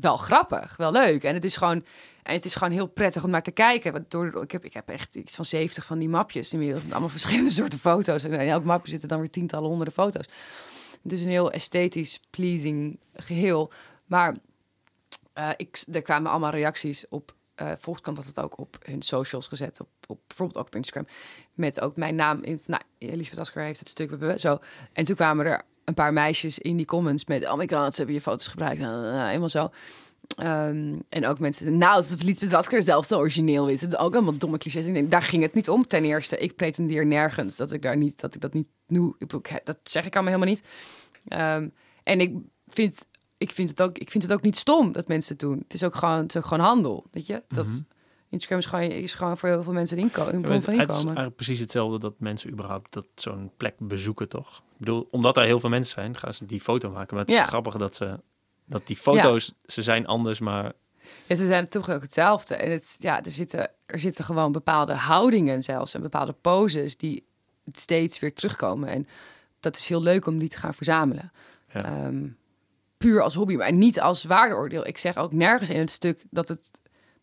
[0.00, 1.24] wel grappig, wel leuk.
[1.24, 1.84] En het is gewoon,
[2.22, 3.92] en het is gewoon heel prettig om naar te kijken.
[3.92, 6.82] Want door, ik, heb, ik heb echt iets van 70 van die mapjes inmiddels.
[6.82, 8.24] Met allemaal verschillende soorten foto's.
[8.24, 10.26] En in elk mapje zitten dan weer tientallen, honderden foto's.
[11.02, 13.72] Het is een heel esthetisch pleasing geheel.
[14.06, 14.36] Maar
[15.32, 17.34] eh, ik, er kwamen allemaal reacties op.
[17.54, 19.80] eh Volkskrant had het ook op hun socials gezet.
[19.80, 21.06] Op, op, bijvoorbeeld ook op Instagram.
[21.54, 22.60] Met ook mijn naam in.
[22.66, 24.34] Nou, Elisabeth Asker heeft het stuk.
[24.36, 24.58] Zo.
[24.92, 27.48] En toen kwamen er een paar meisjes in die comments met...
[27.48, 28.80] Oh my god, ze hebben je foto's gebruikt.
[28.80, 29.70] Nou, nou, helemaal zo.
[30.36, 31.78] Ehm, en ook mensen...
[31.78, 33.80] Nou, dat Lisbeth Asker zelf zo origineel is.
[33.80, 34.86] Het is ook allemaal domme clichés.
[34.86, 35.86] Ik denk, daar ging het niet om.
[35.86, 38.20] Ten eerste, ik pretendeer nergens dat ik daar niet...
[38.20, 38.68] Dat ik dat niet...
[39.18, 40.64] Ik- dat zeg ik allemaal helemaal niet.
[41.28, 41.68] Ehm,
[42.02, 42.34] en ik
[42.68, 43.06] vind,
[43.38, 45.58] ik, vind het ook, ik vind het ook niet stom dat mensen het doen.
[45.62, 47.42] Het is ook gewoon, het is ook gewoon handel, weet je?
[47.48, 47.74] Dat, Mhm.
[48.34, 50.54] Instagram is gewoon, is gewoon voor heel veel mensen een, inko- een Ja, bron van
[50.54, 51.06] het, het is inkomen.
[51.06, 54.56] eigenlijk precies hetzelfde dat mensen überhaupt dat zo'n plek bezoeken, toch?
[54.58, 57.14] Ik bedoel, omdat er heel veel mensen zijn, gaan ze die foto maken.
[57.16, 57.46] Maar het is Ja.
[57.46, 58.20] grappig dat ze
[58.66, 60.72] dat die foto's, ze zijn anders, maar
[61.26, 62.54] Ja, ze zijn toch ook hetzelfde.
[62.54, 67.24] En het, ja, er, zitten, er zitten gewoon bepaalde houdingen zelfs en bepaalde poses die
[67.72, 68.88] steeds weer terugkomen.
[68.88, 69.06] En
[69.60, 71.32] dat is heel leuk om die te gaan verzamelen.
[71.72, 71.84] Ja.
[71.84, 72.26] Ehm,
[72.98, 74.86] puur als hobby, maar niet als waardeoordeel.
[74.86, 76.70] Ik zeg ook nergens in het stuk dat het,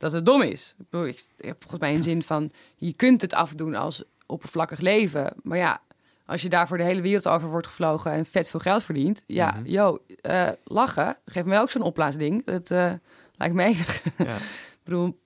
[0.02, 0.76] dat het dom is.
[0.80, 2.52] Ik, bedoel, ik, heb volgens mij een zin van...
[2.76, 5.34] je kunt het afdoen als oppervlakkig leven.
[5.44, 5.82] Maar ja,
[6.26, 8.12] als je daarvoor de hele wereld over wordt gevlogen...
[8.12, 9.24] en vet veel geld verdient...
[9.26, 9.70] ja, Mhm.
[9.70, 11.18] yo, eh, lachen.
[11.26, 12.46] Geef mij ook zo'n opblaasding.
[12.46, 12.92] Dat eh,
[13.36, 14.04] lijkt me enig.
[14.18, 14.36] ja.
[14.80, 15.20] Ik bedoel,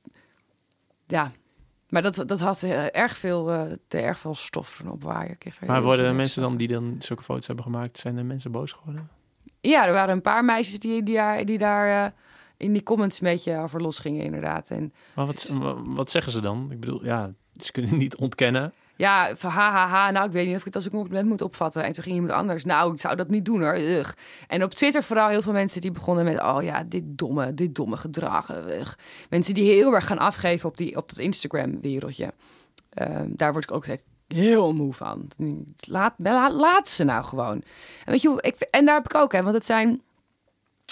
[1.05, 1.31] ja...
[1.89, 5.29] Maar dat, dat had eh, erg veel, te erg veel stof erop waar.
[5.29, 8.15] Ik kreeg er maar worden de mensen dan die dan zulke foto's hebben gemaakt, zijn
[8.15, 9.09] de mensen boos geworden?
[9.61, 12.13] Ja, er waren een paar meisjes die, die daar, die daar
[12.57, 14.69] in die comments een beetje over losgingen, inderdaad.
[14.69, 16.67] En Maar wat, wa- wat zeggen ze dan?
[16.71, 18.73] Ik bedoel, ja, ze kunnen niet ontkennen.
[18.95, 21.27] ja, van ha, ha, ha, nou, ik weet niet of ik het als een compliment
[21.27, 21.83] moet opvatten.
[21.83, 22.65] En toen ging iemand anders.
[22.65, 23.77] Nou, ik zou dat niet doen hoor.
[23.77, 24.11] Ugh.
[24.47, 26.41] En op Twitter vooral heel veel mensen die begonnen met...
[26.41, 28.55] oh ja, dit domme, dit domme gedrag.
[28.67, 28.93] Ugh.
[29.29, 32.33] Mensen die heel erg gaan afgeven op, die, op dat Instagram-wereldje.
[32.89, 35.27] Ehm, daar word ik ook steeds heel moe van.
[35.79, 37.55] Laat, laat, laat ze nou gewoon.
[38.05, 40.01] En weet je ik, en daar heb ik ook, hè, want het zijn...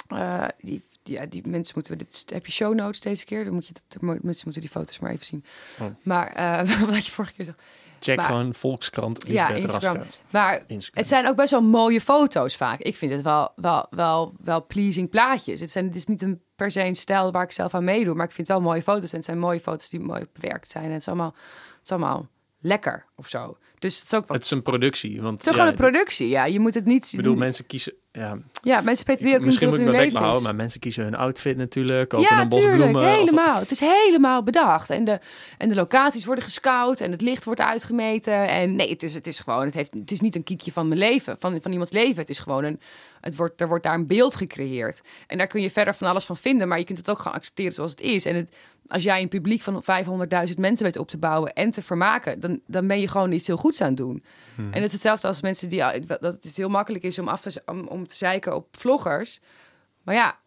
[0.08, 1.98] eh, die, ja, die mensen moeten...
[1.98, 3.44] Dit, heb je show notes deze keer?
[3.44, 5.44] Dan moet je, dat, mensen moeten die foto's maar even zien.
[5.82, 5.88] Oh.
[6.04, 7.56] Maar, eh, wat je vorige keer?
[8.00, 9.96] Check Maar- gewoon Volkskrant, Ja, Lisbeth Instagram.
[10.02, 10.22] Rasker.
[10.30, 11.00] Maar Instagram.
[11.02, 12.80] het zijn ook best wel mooie foto's vaak.
[12.80, 15.60] Ik vind het wel, wel, wel, wel pleasing plaatjes.
[15.60, 18.16] Het, zijn, het is niet een, per se een stijl waar ik zelf aan meedoe.
[18.16, 19.10] Maar ik vind het wel mooie foto's.
[19.12, 20.84] En het zijn mooie foto's die mooi bewerkt zijn.
[20.86, 21.34] En het is allemaal,
[21.74, 22.28] het is allemaal
[22.60, 23.58] lekker of zo.
[23.84, 24.28] Dus het is ook.
[24.28, 25.22] Het is een productie.
[25.22, 26.28] Want Het is toch ja, gewoon een productie.
[26.28, 27.10] Ja, je moet het niet...
[27.12, 27.94] Ik bedoel, mensen kiezen...
[28.12, 31.58] Ja, ja, mensen pretenderen misschien moet ik mijn bek behouden, maar mensen kiezen hun outfit
[31.58, 32.10] natuurlijk.
[32.10, 32.96] Kopen Ja, een tuurlijk.
[32.96, 33.60] of- Helemaal.
[33.60, 34.90] Het is helemaal bedacht.
[34.90, 35.20] En de,
[35.58, 38.48] en de locaties worden gescout en het licht wordt uitgemeten.
[38.48, 40.88] En nee, het is, het is gewoon, het, heeft, het is niet een kiekje van
[40.88, 42.16] mijn leven, van, van iemands leven.
[42.22, 42.80] Het is gewoon een,
[43.24, 45.02] het wordt, er wordt daar een beeld gecreëerd.
[45.28, 47.38] En daar kun je verder van alles van vinden, maar je kunt het ook gewoon
[47.38, 48.26] accepteren zoals het is.
[48.26, 48.56] En het,
[48.88, 52.62] als jij een publiek van 500.000 mensen weet op te bouwen en te vermaken, dan,
[52.68, 54.24] dan ben je gewoon iets heel goeds aan het doen.
[54.56, 57.62] En het is hetzelfde als mensen die, dat het heel makkelijk is om, af te,
[57.66, 59.40] om, om te zeiken op vloggers.
[60.04, 60.40] Maar ja,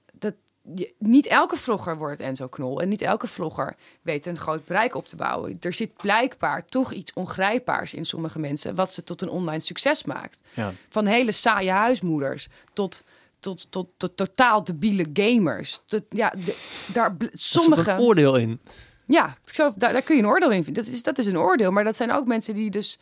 [0.74, 2.80] je- niet elke vlogger wordt Enzo Knol.
[2.80, 5.56] En niet elke vlogger weet een groot bereik op te bouwen.
[5.60, 8.74] Er zit blijkbaar toch iets ongrijpbaars in sommige mensen...
[8.74, 10.42] wat ze tot een online succes maakt.
[10.54, 10.72] Ja.
[10.88, 13.02] Van hele saaie huismoeders tot,
[13.40, 15.80] tot, tot, tot totaal debiele gamers.
[15.86, 16.56] Tot, ja, de-
[16.92, 17.90] daar, Er sommige...
[17.90, 18.60] een oordeel in.
[19.06, 20.84] Ja, ik zou, daar, daar kun je een oordeel in vinden.
[20.84, 21.70] Dat is, dat is een oordeel.
[21.72, 22.98] Maar dat zijn ook mensen die dus...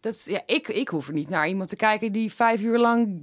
[0.00, 3.20] Dat, ja, ik, ik hoef er niet naar iemand te kijken die vijf uur lang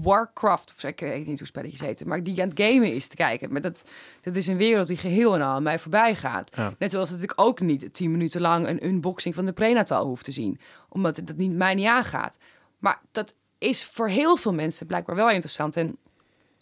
[0.00, 3.16] Warcraft, of ik weet niet hoe spelletjes heten, maar die aan het gamen is te
[3.16, 3.52] kijken.
[3.52, 3.84] Maar dat,
[4.20, 6.56] dat is een wereld die geheel en al aan mij voorbij gaat.
[6.56, 6.74] Ja.
[6.78, 10.22] Net zoals dat ik ook niet tien minuten lang een unboxing van de prenatal hoef
[10.22, 10.60] te zien.
[10.88, 12.38] Omdat het dat niet, mij niet aangaat.
[12.78, 15.76] Maar dat is voor heel veel mensen blijkbaar wel interessant.
[15.76, 15.96] En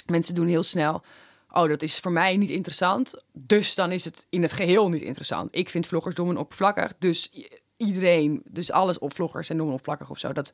[0.07, 1.03] mensen doen heel snel.
[1.51, 3.23] Oh, dat is voor mij niet interessant.
[3.33, 5.57] Dus dan is het in het geheel niet interessant.
[5.57, 6.93] Ik vind vloggers dom en oppervlakkig.
[6.99, 7.31] Dus
[7.77, 10.33] iedereen, dus alles op vloggers en dom en oppervlakkig of zo.
[10.33, 10.53] Dat,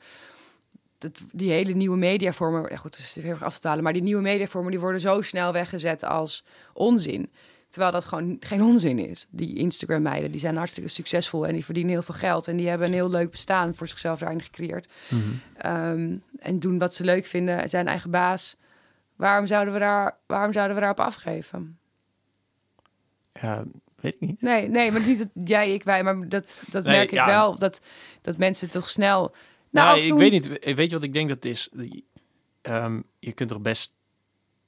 [1.33, 4.03] die hele nieuwe mediavormen, ja goed, het is heel erg af te halen, maar die
[4.03, 7.31] nieuwe mediavormen die worden zo snel weggezet als onzin.
[7.69, 9.27] Terwijl dat gewoon geen onzin is.
[9.31, 12.49] Die Instagram-meiden, die zijn hartstikke succesvol en die verdienen heel veel geld.
[12.49, 14.89] En die hebben een heel leuk bestaan voor zichzelf daarin gecreëerd.
[15.57, 18.57] Ehm, en doen wat ze leuk vinden, zijn eigen baas.
[19.17, 21.79] Waarom zouden we, daar, waarom zouden we daarop afgeven?
[23.33, 23.65] Ja,
[24.01, 24.43] weet ik niet.
[24.43, 27.59] Nee, nee, maar niet dat jij, ik, wij, maar dat, dat Nee, merk ik wel.
[27.59, 27.81] Dat,
[28.23, 29.35] dat mensen toch snel...
[29.77, 30.75] Nou, Nou, ik weet niet.
[30.77, 31.69] Weet je wat ik denk dat het is?
[32.63, 33.93] Ehm, je kunt er best...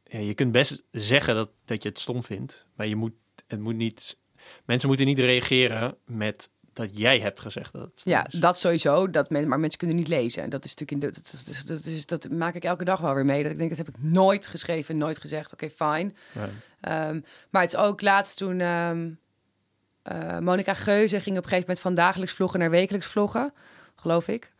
[0.04, 2.66] Ja, je kunt best zeggen dat, dat je het stom vindt.
[2.76, 3.12] Maar je moet,
[3.46, 4.16] het moet niet...
[4.64, 8.32] Mensen moeten niet reageren met dat jij hebt gezegd dat het Ja, is.
[8.40, 9.10] dat sowieso.
[9.10, 10.42] Dat men, maar mensen kunnen niet lezen.
[10.42, 13.00] En dat is natuurlijk in de, dat, is, dat, is, dat maak ik elke dag
[13.00, 13.42] wel weer mee.
[13.42, 15.52] Dat ik denk, dat heb ik nooit geschreven, nooit gezegd.
[15.52, 16.16] Oké, fijn.
[16.32, 16.48] Ja.
[16.80, 17.20] Ehm,
[17.50, 21.94] maar het is ook laatst toen eh, Monica Geuze ging op een gegeven moment van
[21.94, 23.52] dagelijks vloggen naar wekelijks vloggen,
[23.94, 24.52] geloof ik.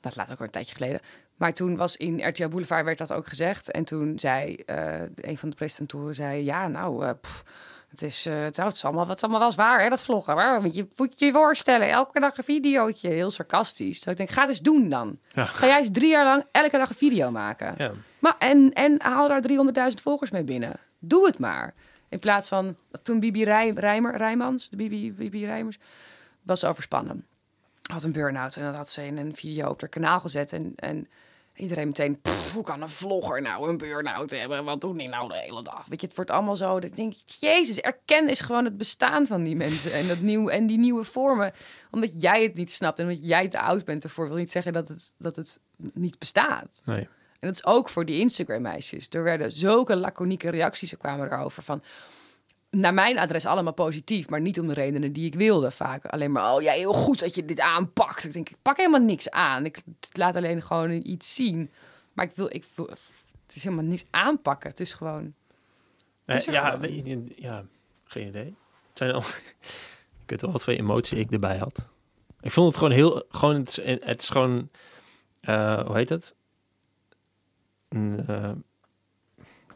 [0.00, 1.00] Dat laat ook al een tijdje geleden.
[1.36, 3.70] Maar toen was in RTL Boulevard werd dat ook gezegd.
[3.70, 7.44] En toen zei eh, een van de presentatoren, zei, ja, nou, eh, pff,
[7.88, 10.34] het is, eh, het, het is allemaal, is allemaal wel zwaar, hè, dat vloggen.
[10.34, 10.62] Waar?
[10.62, 14.04] Want je moet je voorstellen, elke dag een videootje, heel sarcastisch.
[14.04, 15.18] Ik denk, ga het eens doen dan.
[15.32, 15.44] Ja.
[15.44, 17.74] Ga jij eens drie jaar lang elke dag een video maken.
[17.76, 17.92] Ja.
[18.18, 19.42] Maar, en, en haal daar
[19.90, 20.72] 300.000 volgers mee binnen.
[20.98, 21.74] Doe het maar.
[22.08, 25.78] In plaats van toen Bibi Rij, Rijmer, Rijmans, de Bibi, Bibi Rijmers,
[26.42, 27.26] was overspannen.
[27.88, 30.52] Had een burn-out en dan had ze in een video op haar kanaal gezet.
[30.52, 31.08] En, en
[31.54, 34.64] iedereen meteen, "Pff, hoe kan een vlogger nou een burn-out hebben?
[34.64, 35.86] Wat doen die nou de hele dag?
[35.86, 36.74] Weet je, het wordt allemaal zo.
[36.74, 39.92] Dat ik denk, jezus, erken is gewoon het bestaan van die mensen.
[39.92, 41.52] En, dat nieuw, en die nieuwe vormen.
[41.90, 44.72] Omdat jij het niet snapt en omdat jij te oud bent ervoor, wil niet zeggen
[44.72, 46.82] dat het, dat het niet bestaat.
[46.84, 47.08] Nee.
[47.40, 49.08] En dat is ook voor die Instagram-meisjes.
[49.10, 51.82] Er werden zulke laconieke reacties er kwamen erover van...
[52.70, 55.70] Naar mijn adres allemaal positief, maar niet om de redenen die ik wilde.
[55.70, 58.24] Vaak alleen maar, oh ja, heel goed dat je dit aanpakt.
[58.24, 59.64] Ik denk, ik pak helemaal niks aan.
[59.64, 59.82] Ik
[60.12, 61.70] laat alleen gewoon iets zien.
[62.12, 62.86] Maar ik wil, ik wil
[63.46, 64.70] het is helemaal niks aanpakken.
[64.70, 65.34] Het is gewoon...
[66.26, 66.80] Is er ja, gewoon.
[66.80, 67.64] weet je, niet- ja,
[68.04, 68.54] geen idee.
[68.88, 69.20] Het zijn al,
[70.24, 71.88] ik weet wel wat voor emotie ik erbij had.
[72.40, 74.70] Ik vond het gewoon heel, gewoon, het is, het is gewoon,
[75.40, 76.34] eh, hoe heet het?
[77.88, 78.50] Een, eh,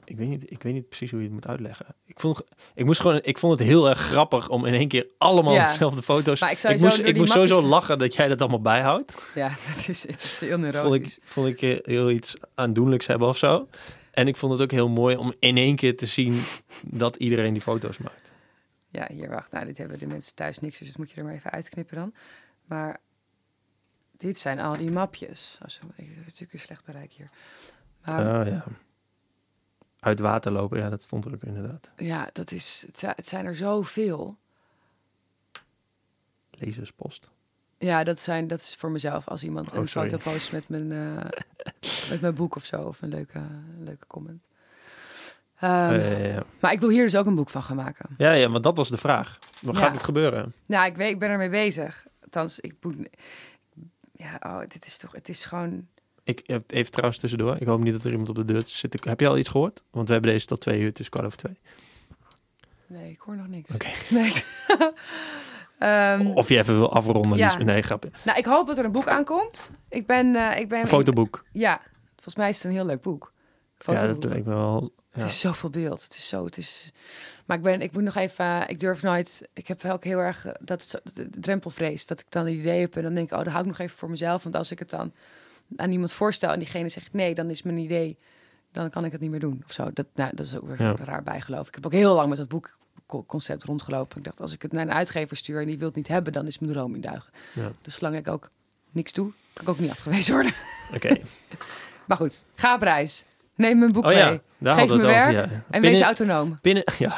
[0.04, 1.86] ik weet niet, ik weet niet precies hoe je het moet uitleggen.
[2.06, 2.42] Ik vond,
[2.74, 5.70] ik moest gewoon, ik vond het heel erg grappig om in één keer allemaal Ja.
[5.70, 6.40] dezelfde foto's.
[6.40, 9.22] Maar ik, Ik moest, ik moest sowieso lachen dat jij dat allemaal bijhoudt.
[9.34, 11.16] Ja, dat is, het is heel Vond neurotisch.
[11.18, 13.68] ik, vond ik eh, heel iets aandoenlijks hebben of zo.
[14.10, 16.42] En ik vond het ook heel mooi om in één keer te zien
[16.86, 18.32] dat iedereen die foto's maakt.
[18.88, 19.52] Ja, hier, wacht.
[19.52, 21.96] Nou, dit hebben de mensen thuis niks, dus dat moet je er maar even uitknippen
[21.96, 22.14] dan.
[22.64, 23.00] Maar
[24.16, 25.58] dit zijn al die mapjes.
[25.62, 27.30] Als, ik heb natuurlijk een slecht bereik hier.
[28.04, 28.64] Maar Ah, ja.
[30.02, 31.92] Uit water lopen, ja, dat stond er ook inderdaad.
[31.96, 34.36] ja, dat is, het, zi- het zijn er zoveel.
[36.50, 37.28] Lezerspost.
[37.78, 40.10] Ja, dat, zijn, dat is voor mezelf als iemand Oh, een sorry.
[40.10, 41.24] foto post met mijn, eh,
[42.10, 42.82] met mijn boek of zo.
[42.82, 43.40] Of een leuke,
[43.78, 44.48] leuke comment.
[45.58, 46.42] Ehm, ja, ja, ja.
[46.60, 48.14] Maar ik wil hier dus ook een boek van gaan maken.
[48.18, 49.38] ja, ja, maar dat was de vraag.
[49.62, 49.80] Wat Ja.
[49.80, 50.52] gaat het gebeuren?
[50.66, 52.06] Nou, ik, weet, ik ben ermee bezig.
[52.24, 52.96] althans, ik moet...
[54.12, 55.12] Ja, oh, dit is toch...
[55.12, 55.88] Het is gewoon...
[56.24, 57.56] Ik heb even trouwens tussendoor.
[57.60, 58.94] Ik hoop niet dat er iemand op de deur zit.
[58.94, 59.82] Ik- Heb je al iets gehoord?
[59.90, 60.86] Want we hebben deze tot twee uur.
[60.86, 61.56] Het is kwart over twee.
[62.86, 63.74] Nee, ik hoor nog niks.
[63.74, 63.86] Oké.
[64.10, 64.32] Nee.
[65.78, 67.38] Ehm, Of je even wil afronden.
[67.38, 67.54] Ja.
[67.56, 67.64] Lies.
[67.64, 68.10] Nee, grapje.
[68.24, 69.70] Nou, ik hoop dat er een boek aankomt.
[69.88, 70.34] Ik ben...
[70.36, 71.44] eh, ik ben Een fotoboek.
[71.52, 71.80] Ja,
[72.14, 73.32] volgens mij is het een heel leuk boek.
[73.78, 74.92] Ja, dat lijkt me wel...
[75.10, 76.02] Het is zoveel beeld.
[76.02, 76.44] Het is zo.
[76.44, 76.92] Het is.
[77.46, 77.80] Maar ik ben.
[77.80, 78.44] Ik moet nog even.
[78.44, 79.48] eh, Ik durf nooit.
[79.54, 82.06] Ik heb ook heel erg eh, dat zo- de, de drempelvrees.
[82.06, 83.78] Dat ik dan een idee heb en dan denk ik, oh, dat hou ik nog
[83.78, 84.42] even voor mezelf.
[84.42, 85.12] Want als ik het dan
[85.76, 88.18] aan iemand voorstel en diegene zegt nee, dan is mijn idee.
[88.72, 89.90] Dan kan ik het niet meer doen of zo.
[89.92, 90.94] Dat, nou, dat is ook weer Ja.
[91.02, 91.68] raar bijgeloof.
[91.68, 92.48] Ik heb ook heel lang met dat
[93.06, 94.18] boekconcept rondgelopen.
[94.18, 96.32] Ik dacht, als ik het naar een uitgever stuur en die wil het niet hebben,
[96.32, 97.32] dan is mijn droom in duigen.
[97.54, 97.72] Ja.
[97.82, 98.50] Dus zolang ik ook
[98.90, 100.52] niks doe, kan ik ook niet afgewezen worden.
[100.94, 101.16] Oké.
[102.06, 103.24] Maar goed, ga op reis.
[103.56, 104.40] Neem mijn boek Oh ja, mee.
[104.58, 105.06] daar Geef me over.
[105.06, 105.42] werk Ja.
[105.42, 106.58] En Binnen, wees autonoom.
[106.62, 107.16] binnen, ja.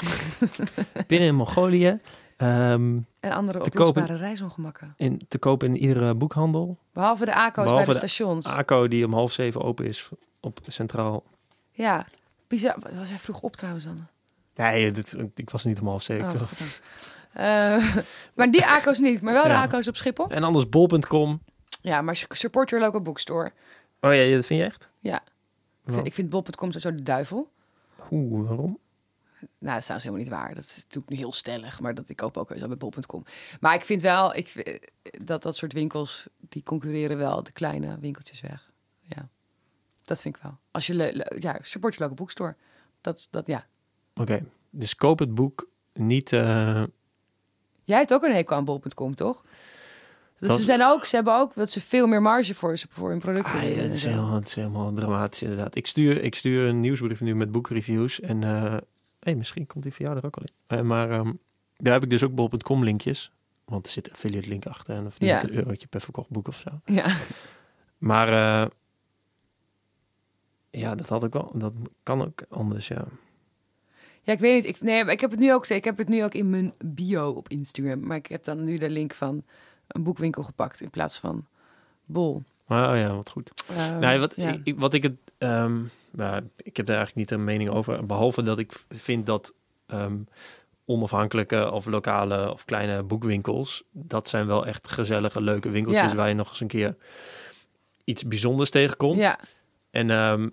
[1.06, 1.96] binnen in Mongolië.
[2.36, 4.94] Ehm, En andere oplosbare reisongemakken.
[4.96, 6.78] in, te koop in iedere boekhandel.
[6.92, 8.46] Behalve de ACO's Behalve bij de de stations.
[8.46, 10.08] ACO die om half zeven open is
[10.40, 11.24] op Centraal.
[11.72, 12.06] ja,
[12.48, 12.76] bizar.
[12.98, 14.06] Was hij vroeg op trouwens dan?
[14.54, 16.32] Nee, dit, ik was niet om half zeven.
[16.32, 16.40] Oh.
[17.32, 17.96] Eh,
[18.36, 19.52] maar die ACO's niet, maar wel de.
[19.54, 20.28] ACO's op Schiphol.
[20.28, 21.40] En anders bol.com.
[21.82, 23.52] Ja, maar su- support your local bookstore.
[24.00, 24.88] Oh ja, dat vind je echt?
[24.98, 25.22] Ja.
[25.86, 27.50] Ik vind, ik vind bol.com zo de duivel.
[28.10, 28.78] Oeh, waarom?
[29.58, 30.54] Nou, dat is trouwens helemaal niet waar.
[30.54, 33.24] Dat is natuurlijk nu heel stellig, maar dat ik koop ook zo bij bol.com.
[33.60, 34.78] Maar ik vind wel ik, vind-
[35.24, 38.70] dat dat soort winkels, die concurreren wel de kleine winkeltjes weg.
[39.00, 39.28] Ja,
[40.04, 40.58] dat vind ik wel.
[40.70, 42.54] Als je, le- le- ja, support your local bookstore.
[43.00, 43.66] Dat, dat, ja.
[44.14, 46.32] Oké, dus koop het boek niet...
[46.32, 46.82] eh,
[47.84, 49.44] Jij hebt ook een hekel aan bol.com, toch?
[50.38, 52.86] Dus Dat- ze, zijn ook, ze hebben ook dat ze veel meer marge voor, ze-
[52.90, 55.74] voor hun producten Ah, ja, is helemaal, het is helemaal dramatisch inderdaad.
[55.74, 58.20] Ik stuur, ik stuur een nieuwsbrief nu met boekreviews.
[58.20, 58.76] En eh
[59.24, 60.78] hey, misschien komt die voor jou er ook al in.
[60.78, 61.32] Eh, maar ehm,
[61.76, 63.32] daar heb ik dus ook bol.com linkjes.
[63.64, 64.94] Want er zit een affiliate link achter.
[64.94, 65.42] En dan verdien Ja.
[65.42, 66.70] ik een eurotje per verkocht boek of zo.
[66.84, 67.14] Ja.
[67.98, 68.70] Maar eh,
[70.70, 71.50] ja, dat had ik wel.
[71.54, 71.72] Dat
[72.02, 73.04] kan ook anders, ja.
[74.22, 74.74] ja, ik weet niet.
[74.76, 75.66] Ik, nee, ik heb het nu ook.
[75.66, 78.06] Ik heb het nu ook in mijn bio op Instagram.
[78.06, 79.44] Maar ik heb dan nu de link van
[79.86, 81.46] een boekwinkel gepakt in plaats van
[82.04, 82.34] bol.
[82.68, 83.52] Oh ja, wat goed.
[83.68, 84.48] Ehm, nee, wat, ja.
[84.52, 85.16] ik, ik- wat ik het...
[85.38, 85.80] ehm,
[86.16, 88.06] nou, ik heb daar eigenlijk niet een mening over.
[88.06, 89.54] Behalve dat ik vind dat
[89.86, 90.16] ehm,
[90.84, 93.84] onafhankelijke of lokale of kleine boekwinkels...
[93.90, 96.10] dat zijn wel echt gezellige, leuke winkeltjes...
[96.10, 96.16] Ja.
[96.16, 96.96] waar je nog eens een keer
[98.04, 99.18] iets bijzonders tegenkomt.
[99.18, 99.38] Ja,
[99.90, 100.48] En ehm,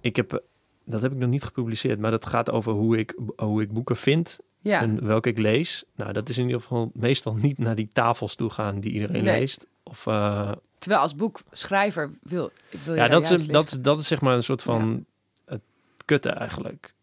[0.00, 0.42] ik heb...
[0.84, 3.96] Dat heb ik nog niet gepubliceerd, maar dat gaat over hoe ik, hoe ik boeken
[3.96, 4.80] vind ja.
[4.80, 5.84] en welke ik lees.
[5.94, 9.24] Nou, dat is in ieder geval meestal niet naar die tafels toe gaan die iedereen
[9.24, 9.38] Nee.
[9.40, 9.66] leest.
[9.82, 14.06] Of, eh, Terwijl als boekschrijver wil, ik wil je ja, dat is, dat, dat is
[14.06, 15.04] zeg maar een soort van
[15.44, 15.60] het
[16.04, 16.94] kutte eigenlijk.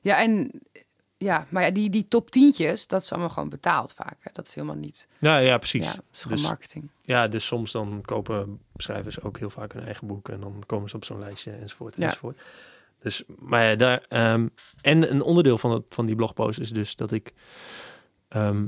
[0.00, 0.50] Ja, en
[1.16, 4.16] ja, maar ja, die, die top tientjes, dat is allemaal gewoon betaald vaak.
[4.20, 4.30] Hè.
[4.32, 5.08] Dat is helemaal niet.
[5.18, 5.84] Ja, ja precies.
[5.84, 6.00] Ja, Ja.
[6.12, 6.90] is Dus- marketing.
[7.30, 10.96] dus soms dan kopen schrijvers ook heel vaak hun eigen boek en dan komen ze
[10.96, 12.04] op zo'n lijstje enzovoort Ja.
[12.06, 12.40] enzovoort.
[12.98, 14.48] Dus, maar ja, daar, ehm,
[14.82, 17.32] en een onderdeel van, het, van die blogpost is dus dat ik,
[18.28, 18.66] ehm,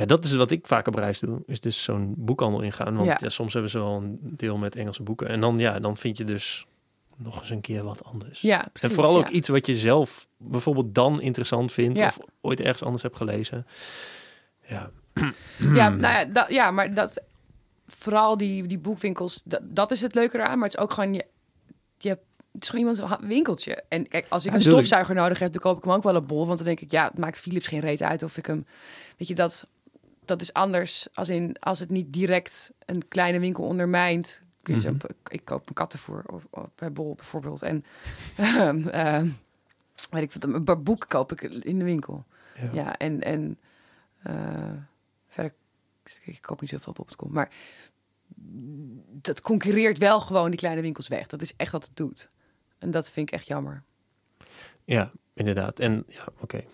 [0.00, 2.94] ja, dat is wat ik vaak op reis doe, is dus zo'n boekhandel ingaan.
[2.94, 3.16] Want Ja.
[3.20, 3.28] ja.
[3.28, 6.24] soms hebben ze wel een deel met Engelse boeken en dan, ja, dan vind je
[6.24, 6.66] dus
[7.16, 8.40] nog eens een keer wat anders.
[8.40, 8.88] Ja, precies.
[8.88, 12.06] en vooral ook iets wat je zelf bijvoorbeeld dan interessant vindt Ja.
[12.06, 13.66] of ooit ergens anders hebt gelezen.
[14.66, 14.90] Ja,
[15.58, 17.20] Ja, nou ja, dat, ja, maar dat
[17.86, 20.58] vooral die, die boekwinkels, dat, dat is het leuke eraan.
[20.58, 21.26] Maar het is ook gewoon je,
[21.98, 22.18] je
[22.52, 23.82] het is gewoon iemand een winkeltje.
[23.88, 26.16] En kijk, als ik Ja, een stofzuiger nodig heb, dan koop ik hem ook wel
[26.16, 26.46] op bol.
[26.46, 28.66] Want dan denk ik, ja, het maakt Philips geen reet uit of ik hem,
[29.16, 29.66] weet je, dat,
[30.30, 31.08] dat is anders.
[31.14, 34.42] Als in als het niet direct een kleine winkel ondermijnt.
[34.62, 35.06] Kun je zo, Mhm.
[35.28, 37.62] ik koop een kattenvoer of, of bij bol bijvoorbeeld.
[37.62, 37.84] En
[38.92, 39.28] ehm,
[40.10, 42.24] weet ik wat, een boek koop ik in de winkel.
[42.56, 42.70] ja.
[42.72, 43.58] Ja, en, en
[44.22, 44.72] eh,
[45.28, 45.52] verder,
[46.24, 47.50] ik koop niet zoveel op bol.com, maar
[49.22, 51.26] dat concurreert wel gewoon die kleine winkels weg.
[51.26, 52.28] Dat is echt wat het doet.
[52.78, 53.82] En dat vind ik echt jammer.
[54.84, 55.78] ja inderdaad.
[55.78, 56.64] En ja, oké.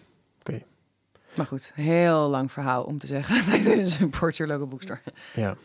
[1.36, 3.36] Maar goed, heel lang verhaal om te zeggen.
[3.90, 5.00] Support your local bookstore.
[5.34, 5.56] Ja.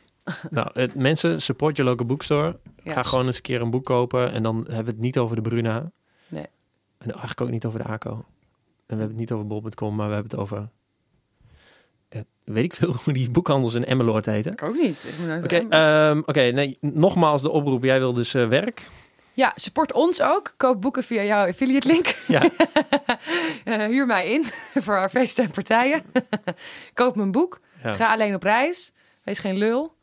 [0.50, 2.60] nou, het, mensen, support je local bookstore.
[2.84, 2.94] Ja.
[2.94, 4.32] Ga gewoon eens een keer een boek kopen.
[4.32, 5.92] En dan hebben we het niet over de Bruna.
[6.28, 6.46] Nee.
[6.98, 8.12] En eigenlijk ook niet over de ACO.
[8.12, 10.70] En we hebben het niet over bol.com, maar we hebben het over...
[12.10, 14.52] eh, weet ik veel hoe die boekhandels in Emmeloord heten.
[14.52, 15.04] Ik ook niet.
[15.08, 17.84] Ik moet nooit Oké, ehm, oké, nee, nogmaals de oproep.
[17.84, 18.90] Jij wil dus eh, werk.
[19.34, 20.54] Ja, support ons ook.
[20.58, 22.16] Koop boeken via jouw affiliate link.
[22.28, 22.50] Ja.
[23.64, 24.44] Eh, huur mij in
[24.84, 26.04] voor haar feesten en partijen.
[26.94, 27.60] Koop mijn boek.
[27.84, 27.94] Ja.
[27.94, 28.94] Ga alleen op reis.
[29.24, 29.96] Wees geen lul.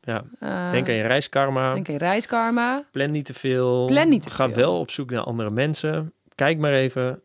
[0.00, 0.24] ja.
[0.40, 1.74] Eh, Denk aan je reiskarma.
[1.74, 2.84] denk aan je reiskarma.
[2.92, 3.86] Plan niet te veel.
[3.86, 4.54] Plan niet te Ga veel.
[4.56, 6.12] wel op zoek naar andere mensen.
[6.34, 7.22] Kijk maar even.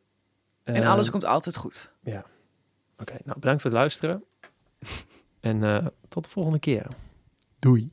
[0.64, 1.92] En Eh, alles komt altijd goed.
[2.98, 4.24] Oké, nou bedankt voor het luisteren.
[5.40, 6.88] En eh, tot de volgende keer.
[7.60, 7.92] Doei.